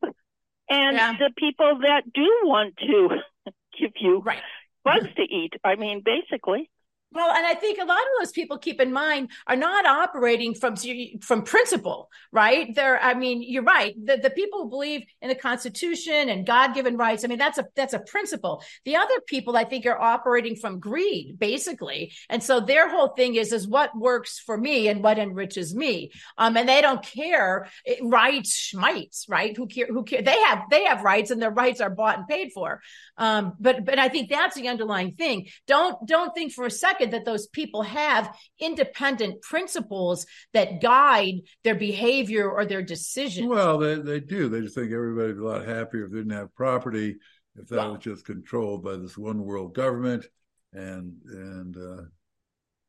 and 0.70 0.96
Yeah. 0.98 1.14
the 1.20 1.32
people 1.38 1.80
that 1.84 2.04
do 2.14 2.28
want 2.44 2.76
to 2.78 3.10
give 3.80 3.92
you 4.00 4.22
Right. 4.26 4.44
bugs 4.84 5.10
to 5.18 5.24
eat. 5.24 5.54
I 5.64 5.76
mean, 5.76 6.02
basically. 6.04 6.70
Well, 7.12 7.32
and 7.32 7.44
I 7.44 7.56
think 7.56 7.80
a 7.80 7.86
lot 7.86 7.98
of 7.98 8.08
those 8.20 8.32
people 8.32 8.60
keep 8.60 8.80
in 8.80 8.94
mind 8.94 9.32
are 9.48 9.56
not 9.56 9.88
operating 9.88 10.54
from 10.54 10.76
from 11.22 11.42
principle, 11.42 12.12
right? 12.32 12.74
They're, 12.76 13.02
I 13.02 13.16
mean, 13.16 13.42
you're 13.42 13.64
right. 13.64 13.96
The, 14.06 14.18
the 14.18 14.30
people 14.30 14.64
who 14.64 14.70
believe 14.70 15.06
in 15.20 15.30
the 15.30 15.36
Constitution 15.36 16.30
and 16.30 16.46
God 16.46 16.76
given 16.76 16.98
rights, 16.98 17.24
I 17.24 17.28
mean, 17.28 17.40
that's 17.40 17.58
a 17.58 17.66
that's 17.76 17.94
a 17.96 18.00
principle. 18.00 18.62
The 18.86 18.98
other 18.98 19.20
people, 19.26 19.58
I 19.58 19.64
think, 19.64 19.88
are 19.88 20.00
operating 20.00 20.56
from 20.56 20.80
greed, 20.80 21.40
basically, 21.40 22.14
and 22.30 22.44
so 22.44 22.60
their 22.60 22.88
whole 22.88 23.10
thing 23.10 23.34
is 23.36 23.54
is 23.54 23.68
what 23.68 23.98
works 23.98 24.38
for 24.38 24.56
me 24.56 24.88
and 24.88 25.02
what 25.04 25.18
enriches 25.18 25.74
me. 25.74 26.12
Um, 26.38 26.58
and 26.58 26.70
they 26.70 26.80
don't 26.80 27.02
care 27.02 27.70
it, 27.86 27.98
rights, 28.04 28.72
schmites, 28.72 29.26
right? 29.28 29.58
Who 29.58 29.66
care? 29.66 29.88
Who 29.88 30.04
care? 30.04 30.22
They 30.22 30.40
have 30.44 30.60
they 30.70 30.84
have 30.84 31.02
rights, 31.02 31.32
and 31.32 31.42
their 31.42 31.50
rights 31.50 31.82
are 31.82 31.90
bought 31.90 32.20
and 32.20 32.28
paid 32.28 32.52
for. 32.54 32.82
Um, 33.18 33.54
but 33.60 33.84
but 33.84 33.98
I 33.98 34.10
think 34.10 34.30
that's 34.30 34.56
the 34.56 34.68
underlying 34.68 35.16
thing. 35.16 35.48
Don't 35.66 35.98
don't 36.06 36.36
think 36.36 36.54
for 36.54 36.68
a 36.68 36.72
second 36.72 36.99
second 37.00 37.14
that 37.14 37.26
those 37.26 37.48
people 37.48 37.82
have 37.82 38.36
independent 38.60 39.42
principles 39.42 40.26
that 40.54 40.82
guide 40.82 41.36
their 41.64 41.76
behavior 41.76 42.50
or 42.50 42.66
their 42.66 42.82
decisions. 42.82 43.48
Well, 43.48 43.78
they, 43.78 43.96
they 43.96 44.20
do. 44.20 44.50
They 44.50 44.62
just 44.62 44.76
think 44.76 44.92
everybody'd 44.92 45.36
be 45.38 45.42
a 45.42 45.46
lot 45.46 45.66
happier 45.66 46.06
if 46.06 46.12
they 46.12 46.18
didn't 46.18 46.34
have 46.34 46.54
property, 46.56 47.18
if 47.56 47.68
that 47.68 47.78
well, 47.78 47.94
was 47.94 48.04
just 48.04 48.26
controlled 48.26 48.84
by 48.84 48.98
this 48.98 49.18
one 49.18 49.44
world 49.44 49.74
government. 49.74 50.26
And 50.74 51.14
and 51.26 51.76
uh, 51.78 52.04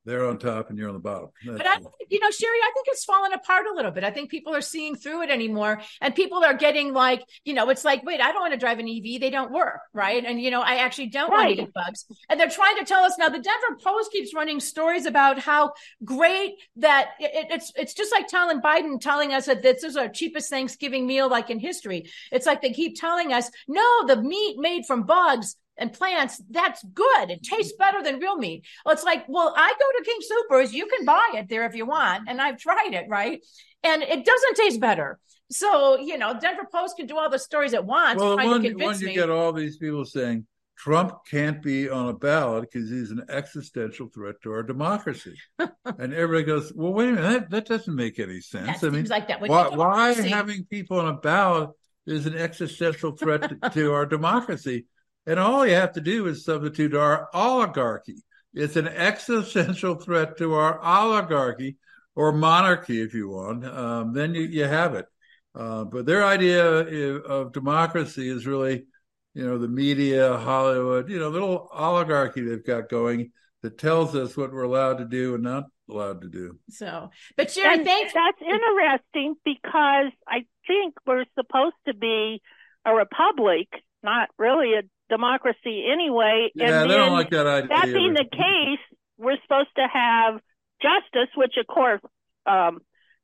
they're 0.04 0.26
on 0.26 0.38
top 0.38 0.70
and 0.70 0.78
you're 0.78 0.88
on 0.88 0.94
the 0.94 1.00
bottom. 1.00 1.28
That's 1.44 1.58
but 1.58 1.66
I, 1.66 1.78
you 2.08 2.20
know, 2.20 2.30
Sherry, 2.30 2.56
I 2.56 2.70
think 2.74 2.86
it's 2.88 3.04
fallen 3.04 3.32
apart 3.32 3.66
a 3.70 3.74
little 3.74 3.90
bit. 3.90 4.02
I 4.02 4.10
think 4.10 4.30
people 4.30 4.54
are 4.54 4.62
seeing 4.62 4.96
through 4.96 5.22
it 5.22 5.30
anymore, 5.30 5.82
and 6.00 6.14
people 6.14 6.42
are 6.42 6.54
getting 6.54 6.94
like, 6.94 7.22
you 7.44 7.52
know, 7.52 7.68
it's 7.68 7.84
like, 7.84 8.02
wait, 8.04 8.20
I 8.20 8.32
don't 8.32 8.40
want 8.40 8.54
to 8.54 8.58
drive 8.58 8.78
an 8.78 8.88
EV; 8.88 9.20
they 9.20 9.30
don't 9.30 9.52
work, 9.52 9.80
right? 9.92 10.24
And 10.24 10.40
you 10.40 10.50
know, 10.50 10.62
I 10.62 10.76
actually 10.76 11.08
don't 11.08 11.30
right. 11.30 11.46
want 11.46 11.50
to 11.50 11.64
get 11.64 11.74
bugs. 11.74 12.06
And 12.28 12.40
they're 12.40 12.48
trying 12.48 12.78
to 12.78 12.84
tell 12.84 13.04
us 13.04 13.16
now. 13.18 13.28
The 13.28 13.40
Denver 13.40 13.78
Post 13.82 14.12
keeps 14.12 14.34
running 14.34 14.60
stories 14.60 15.06
about 15.06 15.38
how 15.38 15.72
great 16.04 16.54
that 16.76 17.10
it, 17.18 17.48
it's. 17.50 17.72
It's 17.76 17.94
just 17.94 18.12
like 18.12 18.26
telling 18.26 18.60
Biden 18.60 19.00
telling 19.00 19.34
us 19.34 19.46
that 19.46 19.62
this 19.62 19.84
is 19.84 19.96
our 19.96 20.08
cheapest 20.08 20.50
Thanksgiving 20.50 21.06
meal 21.06 21.28
like 21.28 21.50
in 21.50 21.58
history. 21.58 22.10
It's 22.32 22.46
like 22.46 22.62
they 22.62 22.72
keep 22.72 22.98
telling 22.98 23.32
us, 23.32 23.50
no, 23.68 24.06
the 24.06 24.16
meat 24.16 24.56
made 24.58 24.86
from 24.86 25.04
bugs 25.04 25.56
and 25.80 25.92
plants, 25.92 26.40
that's 26.50 26.84
good. 26.84 27.30
It 27.30 27.42
tastes 27.42 27.72
better 27.78 28.02
than 28.02 28.20
real 28.20 28.36
meat. 28.36 28.64
Well, 28.84 28.94
it's 28.94 29.04
like, 29.04 29.24
well, 29.28 29.52
I 29.56 29.72
go 29.72 29.98
to 29.98 30.04
King 30.04 30.20
Soopers. 30.20 30.72
You 30.72 30.86
can 30.86 31.04
buy 31.04 31.30
it 31.34 31.48
there 31.48 31.66
if 31.66 31.74
you 31.74 31.86
want. 31.86 32.28
And 32.28 32.40
I've 32.40 32.58
tried 32.58 32.92
it, 32.92 33.06
right? 33.08 33.44
And 33.82 34.02
it 34.02 34.24
doesn't 34.24 34.56
taste 34.56 34.80
better. 34.80 35.18
So, 35.50 35.98
you 35.98 36.16
know, 36.16 36.38
Denver 36.38 36.68
Post 36.72 36.96
can 36.96 37.06
do 37.06 37.18
all 37.18 37.28
the 37.28 37.38
stories 37.38 37.72
it 37.72 37.84
wants. 37.84 38.22
Well, 38.22 38.36
one, 38.36 38.62
one 38.78 39.00
you 39.00 39.06
me. 39.06 39.14
get 39.14 39.30
all 39.30 39.52
these 39.52 39.78
people 39.78 40.04
saying 40.04 40.46
Trump 40.76 41.12
can't 41.28 41.60
be 41.62 41.90
on 41.90 42.08
a 42.08 42.12
ballot 42.12 42.70
because 42.70 42.88
he's 42.88 43.10
an 43.10 43.24
existential 43.28 44.08
threat 44.08 44.36
to 44.42 44.52
our 44.52 44.62
democracy. 44.62 45.34
and 45.58 46.14
everybody 46.14 46.44
goes, 46.44 46.72
well, 46.74 46.92
wait 46.92 47.08
a 47.08 47.12
minute, 47.12 47.30
that, 47.30 47.50
that 47.50 47.66
doesn't 47.66 47.94
make 47.94 48.18
any 48.18 48.40
sense. 48.40 48.80
That 48.80 48.86
I 48.86 48.90
mean, 48.90 49.06
like 49.06 49.28
that. 49.28 49.40
why, 49.40 49.68
why 49.68 50.12
having 50.12 50.64
people 50.64 51.00
on 51.00 51.08
a 51.08 51.18
ballot 51.18 51.70
is 52.06 52.26
an 52.26 52.36
existential 52.36 53.12
threat 53.12 53.48
to, 53.48 53.70
to 53.70 53.92
our 53.92 54.06
democracy? 54.06 54.86
And 55.26 55.38
all 55.38 55.66
you 55.66 55.74
have 55.74 55.92
to 55.92 56.00
do 56.00 56.26
is 56.26 56.44
substitute 56.44 56.94
our 56.94 57.28
oligarchy. 57.34 58.22
It's 58.54 58.76
an 58.76 58.88
existential 58.88 59.94
threat 59.94 60.38
to 60.38 60.54
our 60.54 60.80
oligarchy 60.80 61.76
or 62.16 62.32
monarchy, 62.32 63.00
if 63.00 63.14
you 63.14 63.28
want. 63.28 63.64
Um, 63.64 64.12
then 64.12 64.34
you, 64.34 64.42
you 64.42 64.64
have 64.64 64.94
it. 64.94 65.06
Uh, 65.54 65.84
but 65.84 66.06
their 66.06 66.24
idea 66.24 66.64
of 66.64 67.52
democracy 67.52 68.28
is 68.28 68.46
really, 68.46 68.86
you 69.34 69.46
know, 69.46 69.58
the 69.58 69.68
media, 69.68 70.36
Hollywood, 70.36 71.08
you 71.08 71.18
know, 71.18 71.28
little 71.28 71.68
oligarchy 71.72 72.42
they've 72.42 72.64
got 72.64 72.88
going 72.88 73.32
that 73.62 73.78
tells 73.78 74.14
us 74.14 74.36
what 74.36 74.52
we're 74.52 74.62
allowed 74.62 74.98
to 74.98 75.04
do 75.04 75.34
and 75.34 75.42
not 75.42 75.64
allowed 75.88 76.22
to 76.22 76.28
do. 76.28 76.58
So, 76.70 77.10
but 77.36 77.50
Sharon, 77.50 77.84
thanks. 77.84 78.12
That's 78.14 78.40
interesting 78.40 79.34
because 79.44 80.12
I 80.26 80.44
think 80.66 80.94
we're 81.06 81.26
supposed 81.34 81.76
to 81.86 81.94
be 81.94 82.40
a 82.84 82.94
republic, 82.94 83.68
not 84.02 84.28
really 84.38 84.74
a 84.74 84.82
democracy 85.10 85.84
anyway. 85.92 86.50
Yeah, 86.54 86.82
and 86.82 86.90
they 86.90 86.96
don't 86.96 87.12
like 87.12 87.30
that 87.30 87.46
idea. 87.46 87.68
That 87.68 87.86
being 87.92 88.14
the 88.14 88.24
case, 88.24 88.98
we're 89.18 89.36
supposed 89.42 89.68
to 89.76 89.86
have 89.92 90.40
justice, 90.80 91.28
which 91.36 91.54
of 91.60 91.66
course, 91.66 92.00
um, 92.46 92.80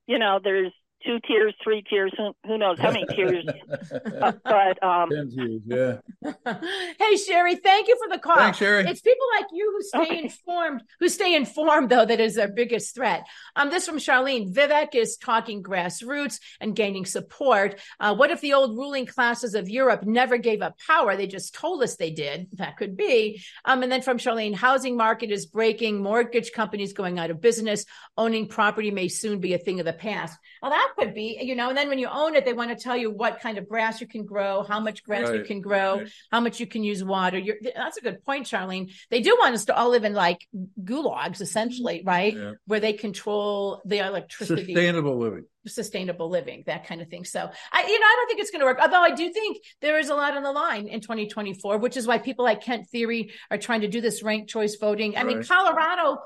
you 0.07 0.19
know, 0.19 0.41
there's 0.43 0.73
two 1.05 1.19
tiers, 1.27 1.55
three 1.63 1.83
tiers, 1.83 2.13
who, 2.17 2.35
who 2.45 2.59
knows 2.59 2.79
how 2.79 2.91
many 2.91 3.07
tiers. 3.07 3.47
uh, 4.21 4.33
but 4.45 4.83
um, 4.83 5.11
yeah. 5.67 5.99
hey 6.99 7.17
Sherry, 7.17 7.57
thank 7.57 7.89
you 7.89 7.97
for 8.03 8.15
the 8.15 8.21
call. 8.21 8.37
Thanks, 8.37 8.59
Sherry. 8.59 8.85
It's 8.87 9.01
people 9.01 9.27
like 9.37 9.47
you 9.53 9.73
who 9.73 9.83
stay 9.83 10.03
okay. 10.03 10.23
informed, 10.25 10.83
who 11.01 11.09
stay 11.09 11.35
informed 11.35 11.91
though, 11.91 12.05
that 12.05 12.21
is 12.21 12.39
our 12.39 12.49
biggest 12.49 12.95
threat. 12.95 13.27
Um, 13.55 13.71
this 13.71 13.87
from 13.87 13.99
Charlene. 13.99 14.53
Vivek 14.53 14.95
is 14.95 15.17
talking 15.17 15.63
grassroots 15.63 16.41
and 16.61 16.75
gaining 16.75 17.05
support. 17.05 17.81
Uh, 18.01 18.15
what 18.15 18.31
if 18.31 18.41
the 18.41 18.55
old 18.55 18.77
ruling 18.77 19.07
classes 19.07 19.55
of 19.55 19.69
Europe 19.69 20.05
never 20.05 20.39
gave 20.39 20.63
up 20.63 20.77
power? 20.87 21.17
They 21.17 21.27
just 21.27 21.55
told 21.55 21.83
us 21.83 21.97
they 21.97 22.11
did. 22.11 22.49
That 22.55 22.77
could 22.77 22.97
be. 22.97 23.43
Um, 23.65 23.83
and 23.83 23.91
then 23.91 24.03
from 24.03 24.19
Charlene, 24.19 24.55
housing 24.55 24.97
market 24.97 25.31
is 25.31 25.47
breaking, 25.47 26.03
mortgage 26.03 26.53
companies 26.53 26.93
going 26.93 27.19
out 27.19 27.31
of 27.31 27.41
business, 27.41 27.85
owning 28.17 28.49
property 28.49 28.91
may 28.91 29.09
soon 29.09 29.41
be 29.41 29.55
a 29.55 29.59
thing 29.59 29.81
of 29.81 29.87
the 29.87 29.93
past. 29.93 30.39
Well, 30.63 30.71
that 30.71 30.86
could 30.97 31.15
be, 31.15 31.39
you 31.43 31.55
know, 31.55 31.69
and 31.69 31.77
then 31.77 31.89
when 31.89 31.99
you 31.99 32.09
own 32.11 32.35
it, 32.35 32.45
they 32.45 32.53
want 32.53 32.71
to 32.71 32.77
tell 32.77 32.97
you 32.97 33.11
what 33.11 33.41
kind 33.41 33.59
of 33.59 33.69
grass 33.69 34.01
you 34.01 34.07
can 34.07 34.25
grow, 34.25 34.63
how 34.63 34.81
much 34.81 35.03
grass 35.03 35.29
right. 35.29 35.39
you 35.39 35.45
can 35.45 35.61
grow, 35.61 35.99
right. 35.99 36.09
how 36.31 36.41
much 36.41 36.61
you 36.61 36.67
can 36.67 36.85
use 36.85 37.03
water. 37.03 37.39
You're, 37.39 37.57
that's 37.75 37.97
a 37.97 38.01
good 38.01 38.25
point, 38.25 38.47
Charlene. 38.47 38.93
They 39.11 39.21
do 39.21 39.37
want 39.39 39.55
us 39.55 39.67
to 39.67 39.77
all 39.77 39.91
live 39.91 40.05
in 40.05 40.15
like 40.15 40.47
gulags, 40.83 41.41
essentially, 41.41 42.03
right? 42.05 42.35
Yeah. 42.35 42.53
Where 42.67 42.81
they 42.81 42.93
control 42.93 43.83
the 43.85 43.99
electricity. 44.07 44.75
Sustainable 44.75 45.19
living. 45.19 45.45
Sustainable 45.67 46.29
living, 46.29 46.63
that 46.67 46.87
kind 46.87 47.01
of 47.01 47.09
thing. 47.09 47.25
So 47.25 47.41
I, 47.41 47.83
you 47.83 48.01
know, 48.01 48.07
I 48.07 48.15
don't 48.17 48.29
think 48.29 48.41
it's 48.41 48.51
going 48.51 48.61
to 48.61 48.67
work. 48.67 48.79
Although 48.81 49.03
I 49.03 49.11
do 49.11 49.33
think 49.33 49.59
there 49.81 49.99
is 49.99 50.11
a 50.11 50.15
lot 50.15 50.37
on 50.37 50.43
the 50.43 50.53
line 50.53 50.89
in 50.89 51.01
2024, 51.01 51.79
which 51.79 51.97
is 51.97 52.07
why 52.07 52.19
people 52.19 52.45
like 52.45 52.63
Kent 52.63 52.87
Thiry 52.95 53.31
are 53.51 53.59
trying 53.59 53.81
to 53.81 53.89
do 53.89 54.01
this 54.01 54.23
ranked 54.23 54.49
choice 54.49 54.77
voting. 54.77 55.17
I 55.17 55.23
right. 55.23 55.27
mean, 55.27 55.45
Colorado 55.45 56.19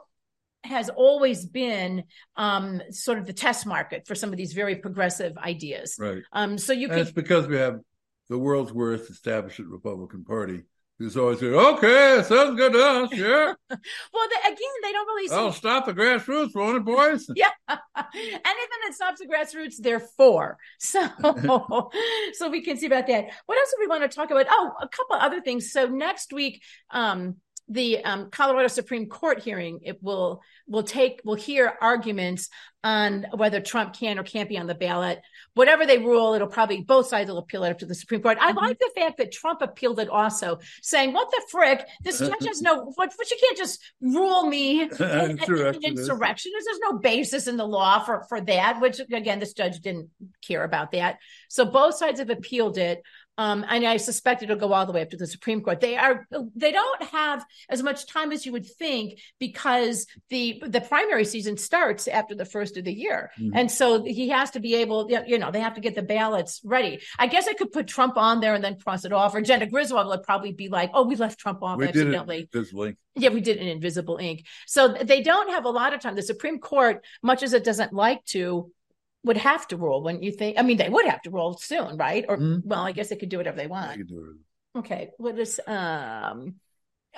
has 0.64 0.88
always 0.90 1.44
been 1.46 2.04
um, 2.36 2.82
sort 2.90 3.18
of 3.18 3.26
the 3.26 3.32
test 3.32 3.66
market 3.66 4.06
for 4.06 4.14
some 4.14 4.30
of 4.30 4.36
these 4.36 4.52
very 4.52 4.76
progressive 4.76 5.36
ideas. 5.38 5.96
Right. 5.98 6.22
Um, 6.32 6.58
so 6.58 6.72
you 6.72 6.86
and 6.86 6.92
can. 6.92 7.00
It's 7.00 7.12
because 7.12 7.46
we 7.46 7.56
have 7.56 7.80
the 8.28 8.38
world's 8.38 8.72
worst 8.72 9.10
establishment 9.10 9.70
Republican 9.70 10.24
Party. 10.24 10.62
Who's 10.98 11.16
always 11.16 11.40
saying, 11.40 11.54
okay, 11.54 12.22
sounds 12.26 12.56
good 12.56 12.74
to 12.74 12.78
us, 12.78 13.08
yeah. 13.14 13.54
well, 13.70 14.28
the, 14.28 14.36
again, 14.44 14.56
they 14.82 14.92
don't 14.92 15.06
really. 15.06 15.30
Oh, 15.32 15.50
stop 15.50 15.86
the 15.86 15.94
grassroots, 15.94 16.54
won't 16.54 16.76
it, 16.76 16.84
boys? 16.84 17.26
yeah, 17.36 17.48
anything 17.66 18.78
that 18.84 18.92
stops 18.92 19.18
the 19.18 19.26
grassroots, 19.26 19.76
they're 19.78 19.98
for. 19.98 20.58
So, 20.78 21.00
so 22.34 22.50
we 22.50 22.62
can 22.62 22.76
see 22.76 22.84
about 22.84 23.06
that. 23.06 23.30
What 23.46 23.56
else 23.56 23.70
do 23.70 23.76
we 23.80 23.86
want 23.86 24.02
to 24.02 24.14
talk 24.14 24.30
about? 24.30 24.44
Oh, 24.50 24.72
a 24.78 24.88
couple 24.88 25.16
other 25.16 25.40
things. 25.40 25.72
So 25.72 25.86
next 25.86 26.34
week, 26.34 26.62
um, 26.90 27.36
the 27.70 28.04
um, 28.04 28.30
Colorado 28.30 28.66
Supreme 28.68 29.06
Court 29.06 29.38
hearing, 29.38 29.80
it 29.84 30.02
will 30.02 30.42
will 30.66 30.82
take 30.82 31.20
will 31.24 31.36
hear 31.36 31.72
arguments 31.80 32.50
on 32.82 33.26
whether 33.34 33.60
Trump 33.60 33.94
can 33.94 34.18
or 34.18 34.22
can't 34.22 34.48
be 34.48 34.56
on 34.58 34.66
the 34.66 34.74
ballot. 34.74 35.20
Whatever 35.54 35.84
they 35.84 35.98
rule, 35.98 36.34
it'll 36.34 36.48
probably 36.48 36.80
both 36.80 37.08
sides 37.08 37.28
will 37.28 37.38
appeal 37.38 37.64
it 37.64 37.70
up 37.70 37.78
to 37.80 37.86
the 37.86 37.94
Supreme 37.94 38.22
Court. 38.22 38.38
I 38.40 38.50
mm-hmm. 38.50 38.58
like 38.58 38.78
the 38.78 38.90
fact 38.94 39.18
that 39.18 39.32
Trump 39.32 39.60
appealed 39.60 40.00
it 40.00 40.08
also, 40.08 40.58
saying, 40.82 41.12
"What 41.12 41.30
the 41.30 41.42
frick? 41.50 41.86
This 42.02 42.18
judge 42.18 42.46
has 42.46 42.62
no 42.62 42.84
what? 42.94 43.12
But 43.16 43.30
you 43.30 43.36
can't 43.40 43.58
just 43.58 43.80
rule 44.00 44.46
me 44.46 44.82
in 45.00 45.38
insurrection. 45.84 46.52
There's 46.52 46.78
no 46.82 46.98
basis 46.98 47.46
in 47.46 47.56
the 47.56 47.66
law 47.66 48.00
for 48.00 48.24
for 48.28 48.40
that." 48.42 48.80
Which 48.80 49.00
again, 49.00 49.40
this 49.40 49.52
judge 49.52 49.80
didn't 49.80 50.08
care 50.40 50.64
about 50.64 50.92
that. 50.92 51.18
So 51.48 51.64
both 51.64 51.96
sides 51.96 52.20
have 52.20 52.30
appealed 52.30 52.78
it. 52.78 53.02
Um, 53.40 53.64
and 53.70 53.86
I 53.86 53.96
suspect 53.96 54.42
it'll 54.42 54.56
go 54.56 54.74
all 54.74 54.84
the 54.84 54.92
way 54.92 55.00
up 55.00 55.08
to 55.10 55.16
the 55.16 55.26
Supreme 55.26 55.62
Court. 55.62 55.80
They 55.80 55.96
are 55.96 56.28
they 56.54 56.72
don't 56.72 57.02
have 57.04 57.42
as 57.70 57.82
much 57.82 58.06
time 58.06 58.32
as 58.32 58.44
you 58.44 58.52
would 58.52 58.66
think 58.66 59.18
because 59.38 60.06
the 60.28 60.62
the 60.66 60.82
primary 60.82 61.24
season 61.24 61.56
starts 61.56 62.06
after 62.06 62.34
the 62.34 62.44
first 62.44 62.69
of 62.76 62.84
the 62.84 62.92
year, 62.92 63.30
mm-hmm. 63.38 63.56
and 63.56 63.70
so 63.70 64.04
he 64.04 64.28
has 64.28 64.50
to 64.52 64.60
be 64.60 64.76
able. 64.76 65.08
You 65.26 65.38
know, 65.38 65.50
they 65.50 65.60
have 65.60 65.74
to 65.74 65.80
get 65.80 65.94
the 65.94 66.02
ballots 66.02 66.60
ready. 66.64 67.00
I 67.18 67.26
guess 67.26 67.48
I 67.48 67.54
could 67.54 67.72
put 67.72 67.86
Trump 67.86 68.16
on 68.16 68.40
there 68.40 68.54
and 68.54 68.62
then 68.62 68.78
cross 68.78 69.04
it 69.04 69.12
off. 69.12 69.34
Or 69.34 69.40
Jena 69.40 69.66
Griswold 69.66 70.06
would 70.06 70.22
probably 70.22 70.52
be 70.52 70.68
like, 70.68 70.90
"Oh, 70.94 71.04
we 71.04 71.16
left 71.16 71.38
Trump 71.38 71.62
off 71.62 71.78
we 71.78 71.88
accidentally." 71.88 72.40
Did 72.40 72.50
Yeah, 73.14 73.30
we 73.30 73.40
did 73.40 73.58
an 73.58 73.68
invisible 73.68 74.18
ink. 74.18 74.46
So 74.66 74.88
they 74.88 75.22
don't 75.22 75.50
have 75.50 75.64
a 75.64 75.70
lot 75.70 75.94
of 75.94 76.00
time. 76.00 76.14
The 76.14 76.22
Supreme 76.22 76.58
Court, 76.58 77.04
much 77.22 77.42
as 77.42 77.52
it 77.52 77.64
doesn't 77.64 77.92
like 77.92 78.24
to, 78.26 78.70
would 79.24 79.36
have 79.36 79.66
to 79.68 79.76
rule 79.76 80.02
when 80.02 80.22
you 80.22 80.32
think. 80.32 80.58
I 80.58 80.62
mean, 80.62 80.76
they 80.76 80.88
would 80.88 81.06
have 81.06 81.22
to 81.22 81.30
rule 81.30 81.58
soon, 81.58 81.96
right? 81.96 82.24
Or 82.28 82.36
mm-hmm. 82.36 82.68
well, 82.68 82.82
I 82.82 82.92
guess 82.92 83.08
they 83.08 83.16
could 83.16 83.28
do 83.28 83.38
whatever 83.38 83.56
they 83.56 83.66
want. 83.66 83.98
They 83.98 84.78
okay, 84.78 85.10
what 85.18 85.38
is 85.38 85.60
um? 85.66 86.56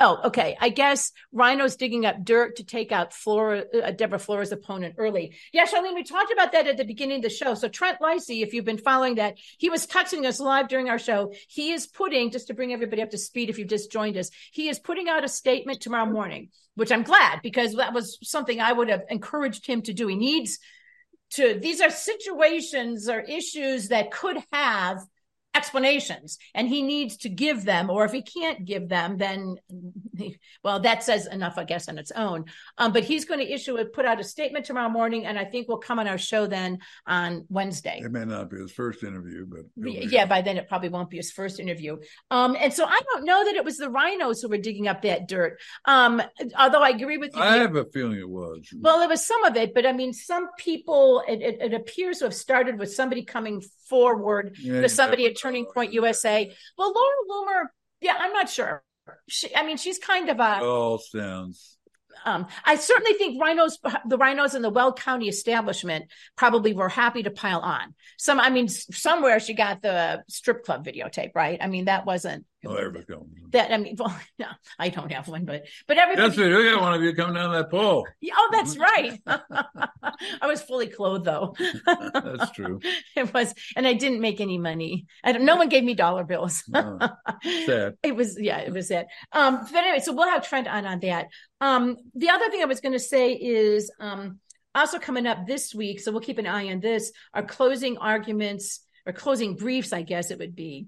Oh, 0.01 0.19
okay. 0.25 0.57
I 0.59 0.71
guess 0.71 1.13
RINO's 1.35 1.77
digging 1.77 2.07
up 2.07 2.25
dirt 2.25 2.57
to 2.57 2.65
take 2.65 2.93
out 2.93 3.13
Flora, 3.13 3.65
uh, 3.75 3.91
Deborah 3.91 4.19
Flora's 4.19 4.51
opponent 4.51 4.95
early. 4.97 5.37
Yeah, 5.53 5.67
Charlene, 5.67 5.95
we 5.95 6.03
talked 6.03 6.33
about 6.33 6.53
that 6.53 6.67
at 6.67 6.79
the 6.79 6.85
beginning 6.85 7.17
of 7.17 7.23
the 7.23 7.29
show. 7.29 7.53
So 7.55 7.69
Trent 7.69 7.99
Leisy, 8.01 8.43
if 8.43 8.55
you've 8.55 8.65
been 8.65 8.79
following 8.79 9.17
that, 9.17 9.37
he 9.59 9.69
was 9.69 9.87
texting 9.87 10.27
us 10.27 10.41
live 10.41 10.69
during 10.69 10.89
our 10.89 10.99
show. 10.99 11.35
He 11.47 11.73
is 11.73 11.87
putting, 11.87 12.31
just 12.31 12.47
to 12.47 12.55
bring 12.55 12.73
everybody 12.73 13.03
up 13.03 13.11
to 13.11 13.19
speed, 13.19 13.51
if 13.51 13.59
you've 13.59 13.69
just 13.69 13.93
joined 13.93 14.17
us, 14.17 14.31
he 14.51 14.71
is 14.71 14.79
putting 14.79 15.11
out 15.11 15.25
a 15.25 15.29
statement 15.29 15.83
tomorrow 15.83 16.11
morning, 16.11 16.49
which 16.75 16.91
I'm 16.91 17.03
glad 17.03 17.41
because 17.43 17.75
that 17.75 17.93
was 17.93 18.19
something 18.23 18.61
I 18.61 18.73
would 18.73 18.89
have 18.89 19.03
encouraged 19.11 19.67
him 19.67 19.83
to 19.83 19.93
do. 19.93 20.09
He 20.09 20.17
needs 20.17 20.59
to, 21.33 21.59
these 21.61 21.83
are 21.83 21.91
situations 21.91 23.11
or 23.11 23.21
issues 23.21 23.89
that 23.89 24.11
could 24.11 24.39
have 24.53 25.01
explanations 25.55 26.39
and 26.55 26.67
he 26.67 26.83
needs 26.83 27.19
to 27.19 27.29
give 27.29 27.65
them 27.65 27.91
or 27.91 28.05
if 28.07 28.13
he 28.13 28.23
can't 28.23 28.65
give 28.65 28.89
them 28.89 29.19
then 29.19 29.57
well 30.65 30.81
that 30.81 31.03
says 31.03 31.27
enough 31.27 31.59
i 31.59 31.65
guess 31.65 31.89
on 31.89 31.99
its 31.99 32.11
own. 32.13 32.45
Um, 32.79 32.93
but 32.93 33.05
he's 33.05 33.27
going 33.27 33.41
to 33.41 33.53
issue 33.53 33.77
it 33.77 33.93
put 33.93 34.07
out 34.07 34.19
a 34.19 34.25
statement 34.25 34.65
tomorrow 34.65 34.89
morning 34.89 35.27
and 35.27 35.39
i 35.39 35.45
think 35.45 35.69
we'll 35.69 35.79
come 35.79 35.99
on 35.99 36.09
our 36.09 36.17
show 36.17 36.47
then 36.47 36.79
on 37.07 37.45
wednesday. 37.51 38.01
It 38.03 38.11
may 38.11 38.25
not 38.25 38.51
be 38.51 38.59
his 38.59 38.73
first 38.73 39.03
interview 39.03 39.47
but 39.47 39.67
yeah 39.77 40.25
by 40.25 40.41
then 40.41 40.57
it 40.57 40.69
probably 40.69 40.89
won't 40.89 41.11
be 41.11 41.19
his 41.19 41.31
first 41.31 41.61
interview. 41.61 41.99
Um, 42.31 42.57
and 42.59 42.73
so 42.73 42.87
i 42.87 43.01
don't 43.13 43.27
know 43.27 43.45
that 43.45 43.55
it 43.55 43.65
was 43.65 43.77
the 43.77 43.89
RINOs 43.89 44.41
who 44.41 44.49
were 44.49 44.59
digging 44.59 44.89
up 44.89 45.03
that 45.03 45.29
dirt. 45.29 45.61
Um, 45.85 46.23
although 46.59 46.83
i 46.83 46.91
agree 46.91 47.19
with 47.19 47.37
you. 47.37 47.43
I 47.43 47.59
have 47.59 47.77
a 47.77 47.85
feeling 47.85 48.19
it 48.19 48.29
was. 48.29 48.69
Well 48.75 49.03
it 49.03 49.09
was 49.09 49.27
some 49.27 49.45
of 49.45 49.57
it 49.57 49.75
but 49.75 49.85
i 49.85 49.93
mean 49.93 50.15
some 50.15 50.49
people 50.57 51.23
it, 51.29 51.43
it, 51.43 51.61
it 51.61 51.75
appears 51.75 52.21
to 52.21 52.25
have 52.25 52.35
started 52.35 52.79
with 52.79 52.93
somebody 52.93 53.23
coming 53.23 53.63
forward 53.89 54.57
yeah, 54.59 54.81
to 54.81 54.89
somebody 54.89 55.27
at 55.27 55.37
Turning 55.43 55.67
Point 55.67 55.93
USA. 55.93 56.55
Well, 56.79 56.93
Laura 56.93 57.15
Loomer, 57.31 57.65
yeah, 58.01 58.17
I'm 58.19 58.33
not 58.33 58.49
sure. 58.49 58.83
She, 59.29 59.55
I 59.55 59.67
mean, 59.67 59.77
she's 59.77 59.99
kind 59.99 60.29
of 60.31 60.39
a. 60.39 60.63
All 60.63 60.99
sounds. 60.99 61.77
Um, 62.25 62.47
I 62.65 62.77
certainly 62.77 63.15
think 63.15 63.43
RINOs, 63.43 63.79
the 64.07 64.19
RINOs 64.19 64.55
in 64.55 64.63
the 64.63 64.71
Weld 64.71 64.99
County 64.99 65.29
establishment 65.29 66.05
probably 66.37 66.73
were 66.73 66.89
happy 66.89 67.23
to 67.25 67.31
pile 67.31 67.61
on. 67.61 67.95
Some, 68.19 68.39
I 68.39 68.51
mean, 68.51 68.69
somewhere 68.69 69.41
she 69.41 69.55
got 69.55 69.83
the 69.83 70.23
strip 70.29 70.65
club 70.65 70.85
videotape, 70.85 71.33
right? 71.35 71.59
I 71.61 71.67
mean, 71.67 71.87
that 71.87 72.07
wasn't 72.07 72.45
Oh, 72.65 72.91
got 72.91 73.07
That 73.51 73.73
I 73.73 73.77
mean, 73.77 73.97
well, 73.99 74.17
no, 74.39 74.47
I 74.79 74.89
don't 74.89 75.11
have 75.11 75.27
one, 75.27 75.45
but 75.45 75.65
but 75.89 75.99
everybody. 75.99 76.29
That's 76.29 76.39
right. 76.39 76.57
We 76.57 76.71
got 76.71 76.81
one 76.81 76.95
of 76.95 77.03
you 77.03 77.13
coming 77.13 77.35
down 77.35 77.53
that 77.53 77.71
pole. 77.71 78.07
Yeah, 78.21 78.35
oh, 78.37 78.49
that's 78.53 78.79
right. 78.79 79.21
I 79.27 80.47
was 80.47 80.63
fully 80.63 80.87
clothed 80.87 81.25
though. 81.25 81.55
that's 81.87 82.53
true. 82.53 82.81
It 83.17 83.35
was, 83.35 83.53
and 83.75 83.87
I 83.87 83.95
didn't 83.95 84.21
make 84.21 84.41
any 84.41 84.59
money. 84.59 85.07
I 85.25 85.33
don't. 85.33 85.45
No 85.45 85.57
one 85.57 85.69
gave 85.69 85.83
me 85.83 85.95
dollar 85.95 86.23
bills. 86.23 86.63
no. 86.69 86.99
Sad. 87.67 87.95
It 88.03 88.15
was 88.15 88.39
yeah, 88.41 88.59
it 88.59 88.73
was 88.73 88.89
sad. 88.89 89.07
Um, 89.33 89.67
but 89.73 89.83
anyway, 89.83 89.99
so 89.99 90.13
we'll 90.13 90.29
have 90.29 90.47
Trent 90.47 90.69
on 90.69 90.87
on 90.87 91.01
that. 91.01 91.29
Um, 91.61 91.97
the 92.15 92.31
other 92.31 92.49
thing 92.49 92.63
I 92.63 92.67
was 92.67 92.81
going 92.81 92.93
to 92.93 93.01
say 93.01 93.33
is 93.33 93.91
um, 93.99 94.39
also 94.75 95.01
coming 95.01 95.27
up 95.27 95.47
this 95.47 95.75
week, 95.75 95.99
so 95.99 96.13
we'll 96.13 96.21
keep 96.21 96.39
an 96.39 96.47
eye 96.47 96.71
on 96.71 96.79
this. 96.79 97.11
Our 97.35 97.43
closing 97.43 97.99
arguments 97.99 98.81
or 99.05 99.13
closing 99.13 99.57
briefs, 99.57 99.93
I 99.93 100.03
guess 100.03 100.31
it 100.31 100.39
would 100.39 100.55
be 100.55 100.87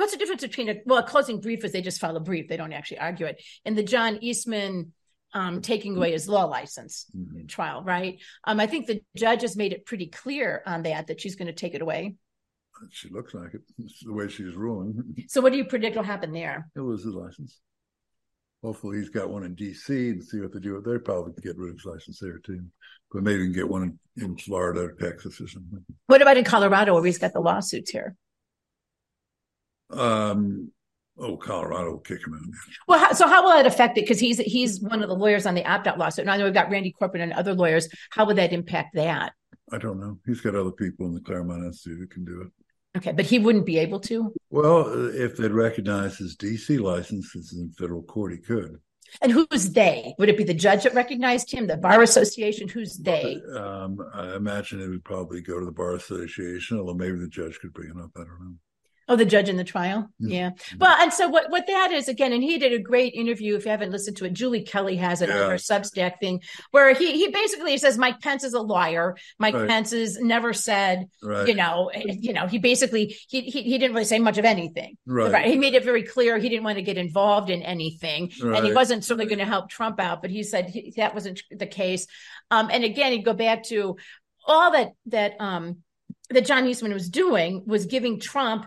What's 0.00 0.12
the 0.12 0.18
difference 0.18 0.40
between 0.40 0.70
a 0.70 0.76
well, 0.86 1.00
a 1.00 1.02
closing 1.02 1.42
brief 1.42 1.62
is 1.62 1.72
they 1.72 1.82
just 1.82 2.00
file 2.00 2.16
a 2.16 2.20
brief; 2.20 2.48
they 2.48 2.56
don't 2.56 2.72
actually 2.72 3.00
argue 3.00 3.26
it. 3.26 3.42
And 3.66 3.76
the 3.76 3.82
John 3.82 4.16
Eastman 4.22 4.94
um, 5.34 5.60
taking 5.60 5.94
away 5.94 6.12
his 6.12 6.26
law 6.26 6.44
license 6.44 7.04
mm-hmm. 7.14 7.44
trial, 7.48 7.84
right? 7.84 8.18
Um, 8.44 8.60
I 8.60 8.66
think 8.66 8.86
the 8.86 9.02
judge 9.14 9.42
has 9.42 9.58
made 9.58 9.74
it 9.74 9.84
pretty 9.84 10.06
clear 10.06 10.62
on 10.64 10.84
that 10.84 11.08
that 11.08 11.20
she's 11.20 11.36
going 11.36 11.48
to 11.48 11.52
take 11.52 11.74
it 11.74 11.82
away. 11.82 12.14
She 12.88 13.10
looks 13.10 13.34
like 13.34 13.52
it. 13.52 13.60
It's 13.78 14.02
the 14.02 14.14
way 14.14 14.28
she's 14.28 14.54
ruling. 14.54 15.26
So, 15.28 15.42
what 15.42 15.52
do 15.52 15.58
you 15.58 15.66
predict 15.66 15.96
will 15.96 16.02
happen 16.02 16.32
there? 16.32 16.70
He'll 16.74 16.84
lose 16.84 17.04
his 17.04 17.12
license. 17.12 17.60
Hopefully, 18.64 18.96
he's 18.96 19.10
got 19.10 19.28
one 19.28 19.44
in 19.44 19.54
D.C. 19.54 19.92
and 19.92 20.24
see 20.24 20.40
what 20.40 20.54
they 20.54 20.60
do. 20.60 20.80
They 20.80 20.96
probably 20.96 21.34
get 21.42 21.58
rid 21.58 21.72
of 21.72 21.76
his 21.76 21.84
license 21.84 22.18
there 22.20 22.38
too, 22.38 22.64
but 23.12 23.22
maybe 23.22 23.40
he 23.40 23.44
can 23.48 23.52
get 23.52 23.68
one 23.68 23.98
in, 24.16 24.24
in 24.24 24.38
Florida 24.38 24.80
or 24.80 24.92
Texas 24.92 25.42
or 25.42 25.46
something. 25.46 25.84
What 26.06 26.22
about 26.22 26.38
in 26.38 26.44
Colorado, 26.44 26.94
where 26.94 27.04
he's 27.04 27.18
got 27.18 27.34
the 27.34 27.40
lawsuits 27.40 27.90
here? 27.90 28.16
Um, 29.90 30.70
oh, 31.18 31.36
Colorado 31.36 31.92
will 31.92 31.98
kick 31.98 32.26
him 32.26 32.34
out. 32.34 32.40
Well, 32.86 32.98
how, 32.98 33.12
so 33.12 33.26
how 33.28 33.42
will 33.42 33.50
that 33.50 33.66
affect 33.66 33.98
it? 33.98 34.02
Because 34.02 34.20
he's 34.20 34.38
he's 34.38 34.80
one 34.80 35.02
of 35.02 35.08
the 35.08 35.14
lawyers 35.14 35.46
on 35.46 35.54
the 35.54 35.64
opt-out 35.64 35.98
lawsuit, 35.98 36.22
and 36.22 36.30
I 36.30 36.36
know 36.36 36.44
we've 36.44 36.54
got 36.54 36.70
Randy 36.70 36.94
Corporon 37.00 37.22
and 37.22 37.32
other 37.32 37.54
lawyers. 37.54 37.88
How 38.10 38.26
would 38.26 38.36
that 38.36 38.52
impact 38.52 38.94
that? 38.94 39.32
I 39.72 39.78
don't 39.78 40.00
know. 40.00 40.18
He's 40.26 40.40
got 40.40 40.54
other 40.54 40.72
people 40.72 41.06
in 41.06 41.14
the 41.14 41.20
Claremont 41.20 41.64
Institute 41.64 41.98
who 41.98 42.06
can 42.06 42.24
do 42.24 42.42
it. 42.42 42.48
Okay, 42.96 43.12
but 43.12 43.24
he 43.24 43.38
wouldn't 43.38 43.66
be 43.66 43.78
able 43.78 44.00
to. 44.00 44.32
Well, 44.50 45.12
if 45.14 45.36
they'd 45.36 45.52
recognize 45.52 46.18
his 46.18 46.36
DC 46.36 46.80
license, 46.80 47.32
this 47.32 47.52
is 47.52 47.58
in 47.60 47.70
federal 47.78 48.02
court, 48.02 48.32
he 48.32 48.38
could. 48.38 48.80
And 49.22 49.32
who's 49.32 49.70
they? 49.70 50.14
Would 50.18 50.28
it 50.28 50.36
be 50.36 50.44
the 50.44 50.54
judge 50.54 50.84
that 50.84 50.94
recognized 50.94 51.52
him, 51.52 51.66
the 51.66 51.76
bar 51.76 52.02
association? 52.02 52.68
Who's 52.68 52.96
they? 52.96 53.40
Um, 53.56 53.98
I 54.14 54.34
imagine 54.36 54.80
it 54.80 54.88
would 54.88 55.04
probably 55.04 55.40
go 55.40 55.58
to 55.58 55.66
the 55.66 55.72
bar 55.72 55.94
association, 55.94 56.78
although 56.78 56.94
maybe 56.94 57.18
the 57.18 57.28
judge 57.28 57.58
could 57.60 57.72
bring 57.72 57.90
it 57.90 57.96
up. 57.96 58.10
I 58.16 58.20
don't 58.20 58.40
know. 58.40 58.54
Oh, 59.10 59.16
the 59.16 59.24
judge 59.24 59.48
in 59.48 59.56
the 59.56 59.64
trial. 59.64 60.08
Yeah. 60.20 60.50
Well, 60.78 60.96
and 61.00 61.12
so 61.12 61.28
what, 61.28 61.50
what 61.50 61.66
that 61.66 61.90
is 61.90 62.06
again, 62.06 62.32
and 62.32 62.44
he 62.44 62.58
did 62.58 62.72
a 62.72 62.78
great 62.78 63.12
interview. 63.12 63.56
If 63.56 63.64
you 63.64 63.72
haven't 63.72 63.90
listened 63.90 64.18
to 64.18 64.24
it, 64.26 64.34
Julie 64.34 64.62
Kelly 64.62 64.94
has 64.98 65.20
it 65.20 65.28
yeah. 65.28 65.42
on 65.42 65.50
her 65.50 65.56
Substack 65.56 66.20
thing 66.20 66.40
where 66.70 66.94
he, 66.94 67.10
he 67.14 67.26
basically 67.26 67.76
says 67.76 67.98
Mike 67.98 68.20
Pence 68.20 68.44
is 68.44 68.54
a 68.54 68.60
liar. 68.60 69.16
Mike 69.36 69.54
right. 69.54 69.68
Pence 69.68 69.90
has 69.90 70.20
never 70.20 70.52
said, 70.52 71.08
right. 71.24 71.48
you 71.48 71.54
know, 71.54 71.90
you 71.92 72.32
know, 72.32 72.46
he 72.46 72.58
basically, 72.58 73.16
he, 73.28 73.40
he, 73.40 73.62
he, 73.62 73.78
didn't 73.78 73.94
really 73.94 74.04
say 74.04 74.20
much 74.20 74.38
of 74.38 74.44
anything. 74.44 74.96
Right. 75.06 75.32
right. 75.32 75.46
He 75.46 75.58
made 75.58 75.74
it 75.74 75.82
very 75.82 76.04
clear 76.04 76.38
he 76.38 76.48
didn't 76.48 76.62
want 76.62 76.76
to 76.76 76.82
get 76.82 76.96
involved 76.96 77.50
in 77.50 77.62
anything 77.62 78.30
and 78.40 78.64
he 78.64 78.72
wasn't 78.72 79.04
certainly 79.04 79.26
going 79.26 79.40
to 79.40 79.44
help 79.44 79.70
Trump 79.70 79.98
out, 79.98 80.22
but 80.22 80.30
he 80.30 80.44
said 80.44 80.68
he, 80.68 80.94
that 80.98 81.14
wasn't 81.14 81.42
the 81.50 81.66
case. 81.66 82.06
Um, 82.52 82.70
and 82.70 82.84
again, 82.84 83.10
he'd 83.10 83.24
go 83.24 83.34
back 83.34 83.64
to 83.64 83.96
all 84.46 84.70
that, 84.70 84.92
that, 85.06 85.32
um, 85.40 85.78
that 86.30 86.46
John 86.46 86.66
Eastman 86.66 86.92
was 86.92 87.08
doing 87.08 87.64
was 87.66 87.86
giving 87.86 88.20
Trump 88.20 88.66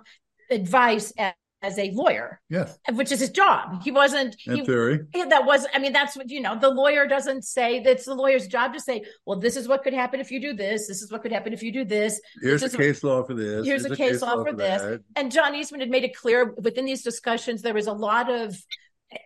advice 0.49 1.11
as, 1.17 1.33
as 1.63 1.79
a 1.79 1.91
lawyer. 1.91 2.41
Yes. 2.49 2.77
Which 2.91 3.11
is 3.11 3.21
his 3.21 3.29
job. 3.29 3.81
He 3.83 3.91
wasn't 3.91 4.35
in 4.45 4.57
he, 4.57 4.65
theory. 4.65 4.99
That 5.13 5.45
was 5.45 5.65
I 5.73 5.79
mean, 5.79 5.93
that's 5.93 6.15
what 6.15 6.29
you 6.29 6.41
know, 6.41 6.59
the 6.59 6.69
lawyer 6.69 7.07
doesn't 7.07 7.43
say 7.43 7.81
that's 7.81 8.05
the 8.05 8.13
lawyer's 8.13 8.47
job 8.47 8.73
to 8.73 8.79
say, 8.79 9.03
well, 9.25 9.39
this 9.39 9.55
is 9.55 9.67
what 9.67 9.81
could 9.81 9.93
happen 9.93 10.19
if 10.19 10.29
you 10.29 10.41
do 10.41 10.53
this. 10.53 10.87
This 10.87 11.01
is 11.01 11.11
what 11.11 11.21
could 11.21 11.31
happen 11.31 11.53
if 11.53 11.63
you 11.63 11.71
do 11.71 11.85
this. 11.85 12.19
Here's 12.41 12.61
this 12.61 12.73
a 12.73 12.77
case 12.77 13.03
law 13.03 13.23
for 13.23 13.33
this. 13.33 13.65
Here's, 13.65 13.85
here's 13.85 13.85
a, 13.85 13.95
case, 13.95 14.21
law, 14.21 14.33
law, 14.35 14.43
for 14.43 14.53
this. 14.53 14.99
And 15.15 15.31
John 15.31 15.55
Eastman 15.55 15.79
had 15.79 15.89
made 15.89 16.03
it 16.03 16.15
clear 16.15 16.53
within 16.61 16.85
these 16.85 17.01
discussions 17.01 17.61
there 17.61 17.73
was 17.73 17.87
a 17.87 17.93
lot 17.93 18.29
of 18.29 18.57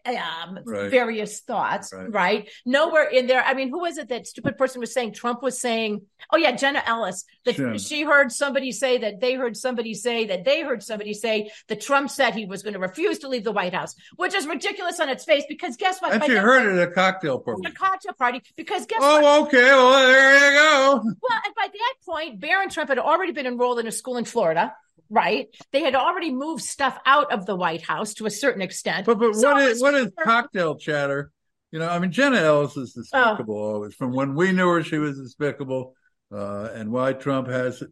um, 0.05 0.59
right. 0.65 0.89
various 0.89 1.41
thoughts, 1.41 1.93
right. 1.93 2.11
right. 2.11 2.49
Nowhere 2.65 3.09
in 3.09 3.27
there. 3.27 3.43
I 3.43 3.53
mean, 3.53 3.69
who 3.69 3.79
was 3.79 3.97
it 3.97 4.09
that 4.09 4.27
stupid 4.27 4.57
person 4.57 4.79
was 4.79 4.93
saying? 4.93 5.13
Trump 5.13 5.41
was 5.41 5.59
saying, 5.59 6.01
"Oh 6.31 6.37
yeah, 6.37 6.51
Jenna 6.55 6.83
Ellis." 6.85 7.25
That 7.45 7.79
she 7.79 8.03
heard 8.03 8.31
somebody 8.31 8.71
say 8.71 8.99
that 8.99 9.19
they 9.19 9.33
heard 9.33 9.57
somebody 9.57 9.93
say 9.93 10.25
that 10.27 10.45
they 10.45 10.61
heard 10.61 10.83
somebody 10.83 11.13
say 11.13 11.51
that 11.67 11.81
Trump 11.81 12.09
said 12.09 12.35
he 12.35 12.45
was 12.45 12.63
going 12.63 12.73
to 12.73 12.79
refuse 12.79 13.19
to 13.19 13.29
leave 13.29 13.43
the 13.43 13.51
White 13.51 13.73
House, 13.73 13.95
which 14.15 14.33
is 14.33 14.47
ridiculous 14.47 14.99
on 14.99 15.09
its 15.09 15.23
face. 15.25 15.43
Because 15.47 15.77
guess 15.77 16.01
what? 16.01 16.13
And 16.13 16.23
she 16.23 16.33
heard 16.33 16.65
it 16.65 16.79
at 16.79 16.89
a 16.89 16.91
cocktail 16.91 17.39
party. 17.39 17.61
A 17.65 17.71
cocktail 17.71 18.13
party. 18.13 18.41
Because 18.55 18.85
guess 18.85 18.99
oh, 19.01 19.21
what? 19.21 19.23
Oh, 19.25 19.45
okay. 19.45 19.63
Well, 19.63 20.07
there 20.07 20.51
you 20.51 20.57
go. 20.57 21.01
Well, 21.03 21.41
and 21.45 21.55
by 21.55 21.67
that 21.67 21.93
point, 22.05 22.39
Barron 22.39 22.69
Trump 22.69 22.89
had 22.89 22.99
already 22.99 23.31
been 23.31 23.45
enrolled 23.47 23.79
in 23.79 23.87
a 23.87 23.91
school 23.91 24.17
in 24.17 24.25
Florida 24.25 24.73
right? 25.09 25.47
They 25.71 25.81
had 25.81 25.95
already 25.95 26.31
moved 26.31 26.63
stuff 26.63 26.97
out 27.05 27.31
of 27.31 27.45
the 27.45 27.55
White 27.55 27.81
House 27.81 28.15
to 28.15 28.25
a 28.25 28.31
certain 28.31 28.61
extent. 28.61 29.05
But 29.05 29.19
but 29.19 29.35
so 29.35 29.53
what 29.53 29.61
is 29.63 29.81
what 29.81 29.93
is 29.93 30.11
cocktail 30.19 30.77
chatter? 30.77 31.31
You 31.71 31.79
know, 31.79 31.89
I 31.89 31.99
mean, 31.99 32.11
Jenna 32.11 32.37
Ellis 32.37 32.77
is 32.77 32.93
despicable 32.93 33.57
oh. 33.57 33.73
always. 33.73 33.93
From 33.93 34.13
when 34.13 34.35
we 34.35 34.51
knew 34.51 34.69
her, 34.69 34.83
she 34.83 34.97
was 34.97 35.17
despicable. 35.17 35.93
Uh, 36.31 36.69
and 36.73 36.91
why 36.91 37.13
Trump 37.13 37.47
has 37.47 37.83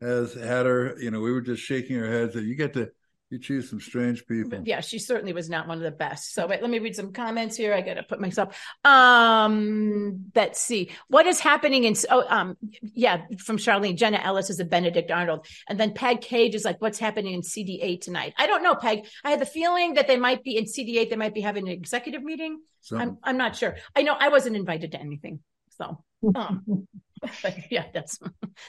has 0.00 0.34
had 0.34 0.66
her, 0.66 0.96
you 1.00 1.10
know, 1.10 1.20
we 1.20 1.32
were 1.32 1.40
just 1.40 1.62
shaking 1.62 2.00
our 2.00 2.10
heads 2.10 2.34
that 2.34 2.44
you 2.44 2.54
get 2.54 2.74
to 2.74 2.90
you 3.30 3.38
choose 3.38 3.68
some 3.68 3.80
strange 3.80 4.26
people. 4.26 4.62
Yeah, 4.64 4.80
she 4.80 4.98
certainly 4.98 5.34
was 5.34 5.50
not 5.50 5.68
one 5.68 5.76
of 5.76 5.84
the 5.84 5.90
best. 5.90 6.32
So 6.32 6.46
wait, 6.46 6.62
let 6.62 6.70
me 6.70 6.78
read 6.78 6.96
some 6.96 7.12
comments 7.12 7.56
here. 7.56 7.74
I 7.74 7.82
got 7.82 7.94
to 7.94 8.02
put 8.02 8.20
myself. 8.20 8.58
Um, 8.84 10.30
let's 10.34 10.60
see 10.60 10.90
what 11.08 11.26
is 11.26 11.38
happening 11.38 11.84
in. 11.84 11.94
Oh, 12.10 12.24
um, 12.26 12.56
yeah, 12.80 13.22
from 13.38 13.58
Charlene, 13.58 13.96
Jenna 13.96 14.18
Ellis 14.18 14.48
is 14.48 14.60
a 14.60 14.64
Benedict 14.64 15.10
Arnold, 15.10 15.46
and 15.68 15.78
then 15.78 15.92
Peg 15.92 16.22
Cage 16.22 16.54
is 16.54 16.64
like, 16.64 16.80
what's 16.80 16.98
happening 16.98 17.34
in 17.34 17.42
CD8 17.42 18.00
tonight? 18.00 18.32
I 18.38 18.46
don't 18.46 18.62
know, 18.62 18.74
Peg. 18.74 19.06
I 19.22 19.30
had 19.30 19.40
the 19.40 19.46
feeling 19.46 19.94
that 19.94 20.06
they 20.06 20.16
might 20.16 20.42
be 20.42 20.56
in 20.56 20.64
CD8. 20.64 21.10
They 21.10 21.16
might 21.16 21.34
be 21.34 21.42
having 21.42 21.66
an 21.68 21.72
executive 21.74 22.22
meeting. 22.22 22.60
I'm 22.92 23.18
I'm 23.22 23.36
not 23.36 23.56
sure. 23.56 23.76
I 23.94 24.02
know 24.02 24.16
I 24.18 24.28
wasn't 24.28 24.56
invited 24.56 24.92
to 24.92 25.00
anything, 25.00 25.40
so. 25.70 26.02
Um, 26.34 26.88
but 27.42 27.56
yeah, 27.70 27.84
that's 27.92 28.18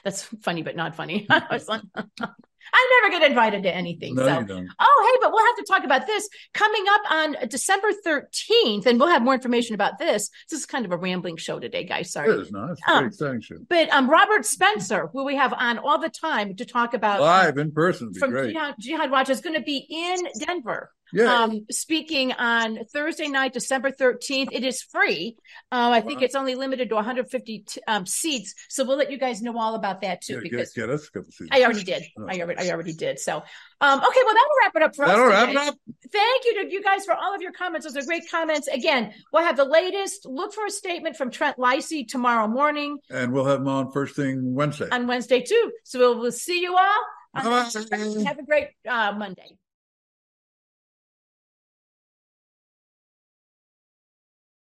that's 0.04 0.24
funny, 0.42 0.64
but 0.64 0.76
not 0.76 0.96
funny. 0.96 1.28
I 2.74 2.78
was 2.78 2.90
like, 2.90 3.10
I 3.10 3.10
never 3.10 3.20
get 3.20 3.30
invited 3.32 3.64
to 3.64 3.76
anything. 3.76 4.16
No, 4.16 4.26
so. 4.26 4.66
Oh, 4.80 5.12
hey, 5.12 5.20
but 5.22 5.32
we'll 5.32 5.46
have 5.46 5.56
to 5.58 5.66
talk 5.68 5.84
about 5.84 6.08
this 6.08 6.30
coming 6.54 6.84
up 6.90 7.02
on 7.12 7.36
December 7.50 7.90
13th, 8.06 8.86
and 8.86 9.00
we'll 9.00 9.10
have 9.10 9.22
more 9.22 9.34
information 9.34 9.76
about 9.76 10.00
this. 10.00 10.30
This 10.50 10.60
is 10.60 10.66
kind 10.66 10.86
of 10.86 10.92
a 10.92 10.98
rambling 10.98 11.38
show 11.38 11.60
today, 11.60 11.84
guys. 11.84 12.12
Sorry. 12.12 12.32
It 12.32 12.40
is 12.40 12.52
not. 12.52 12.72
It's 12.72 12.82
a 12.88 12.92
um, 12.92 13.06
exciting 13.06 13.42
show. 13.42 13.56
But 13.68 13.90
um, 13.90 14.10
Robert 14.10 14.46
Spencer, 14.46 15.10
who 15.12 15.26
we 15.26 15.36
have 15.36 15.54
on 15.54 15.78
all 15.78 16.00
the 16.00 16.10
time 16.10 16.56
to 16.56 16.66
talk 16.66 16.94
about 16.94 17.22
live 17.22 17.58
in 17.58 17.72
person, 17.72 18.14
from 18.14 18.32
great. 18.32 18.54
Jihad, 18.54 18.76
Jihad 18.80 19.12
Watch, 19.12 19.30
is 19.30 19.42
going 19.42 19.56
to 19.56 19.62
be 19.62 19.86
in 19.90 20.28
Denver 20.40 20.92
Yeah. 21.14 21.44
um, 21.44 21.66
speaking 21.72 22.32
on 22.34 22.80
Thursday 22.94 23.28
night, 23.28 23.54
December 23.54 23.92
13th. 23.92 24.50
It 24.52 24.64
is 24.64 24.82
free. 24.82 25.36
Um, 25.72 25.92
I 25.92 26.02
think 26.02 26.20
Wow. 26.20 26.26
it's 26.26 26.36
only 26.36 26.56
limited 26.56 26.90
to 26.90 26.96
150 26.96 27.60
t- 27.60 27.82
um, 27.88 28.06
seats. 28.06 28.54
So 28.70 28.84
we'll 28.86 28.98
let 28.98 29.12
you 29.12 29.18
guys 29.18 29.42
know 29.42 29.58
all 29.58 29.76
about 29.76 30.02
that 30.02 30.22
too, 30.22 30.34
Yeah, 30.36 30.40
because 30.44 30.74
get, 30.74 30.82
get 30.88 30.90
us 30.90 31.08
a 31.08 31.12
couple 31.12 31.32
seats. 31.32 31.50
I 31.54 31.64
already 31.64 31.84
did. 31.84 32.04
Oh, 32.18 32.26
I 32.30 32.40
already, 32.42 32.68
I 32.68 32.72
already 32.72 32.94
did. 32.94 33.20
So, 33.20 33.38
um, 33.82 34.00
okay, 34.00 34.20
well, 34.26 34.34
that'll 34.36 34.58
wrap 34.64 34.76
it 34.76 34.82
up 34.84 34.96
for 34.96 35.06
That'll 35.06 35.26
us. 35.26 35.30
wrap 35.32 35.50
it 35.50 35.56
up. 35.58 35.76
Thank 36.12 36.46
you 36.46 36.64
to 36.64 36.72
you 36.72 36.84
guys 36.84 37.06
for 37.06 37.14
all 37.16 37.34
of 37.34 37.42
your 37.42 37.52
comments. 37.54 37.86
Those 37.86 37.98
are 38.04 38.06
great 38.06 38.30
comments. 38.30 38.68
Again, 38.68 39.14
we'll 39.34 39.44
have 39.44 39.58
the 39.58 39.66
latest. 39.66 40.26
Look 40.26 40.54
for 40.54 40.66
a 40.66 40.72
statement 40.72 41.16
from 41.16 41.32
Trent 41.32 41.58
Leisy 41.58 42.08
tomorrow 42.08 42.48
morning 42.48 42.98
And 43.10 43.32
we'll 43.34 43.46
have 43.46 43.60
them 43.60 43.68
on 43.68 43.92
first 43.92 44.16
thing 44.16 44.54
Wednesday. 44.54 44.88
on 44.92 45.08
Wednesday 45.08 45.42
too. 45.42 45.72
So 45.86 46.00
we'll, 46.00 46.20
we'll 46.20 46.32
see 46.32 46.62
you 46.62 46.76
all. 46.78 47.04
Have 47.36 48.40
a 48.40 48.44
great 48.44 48.70
uh, 48.88 49.14
Monday. 49.18 49.56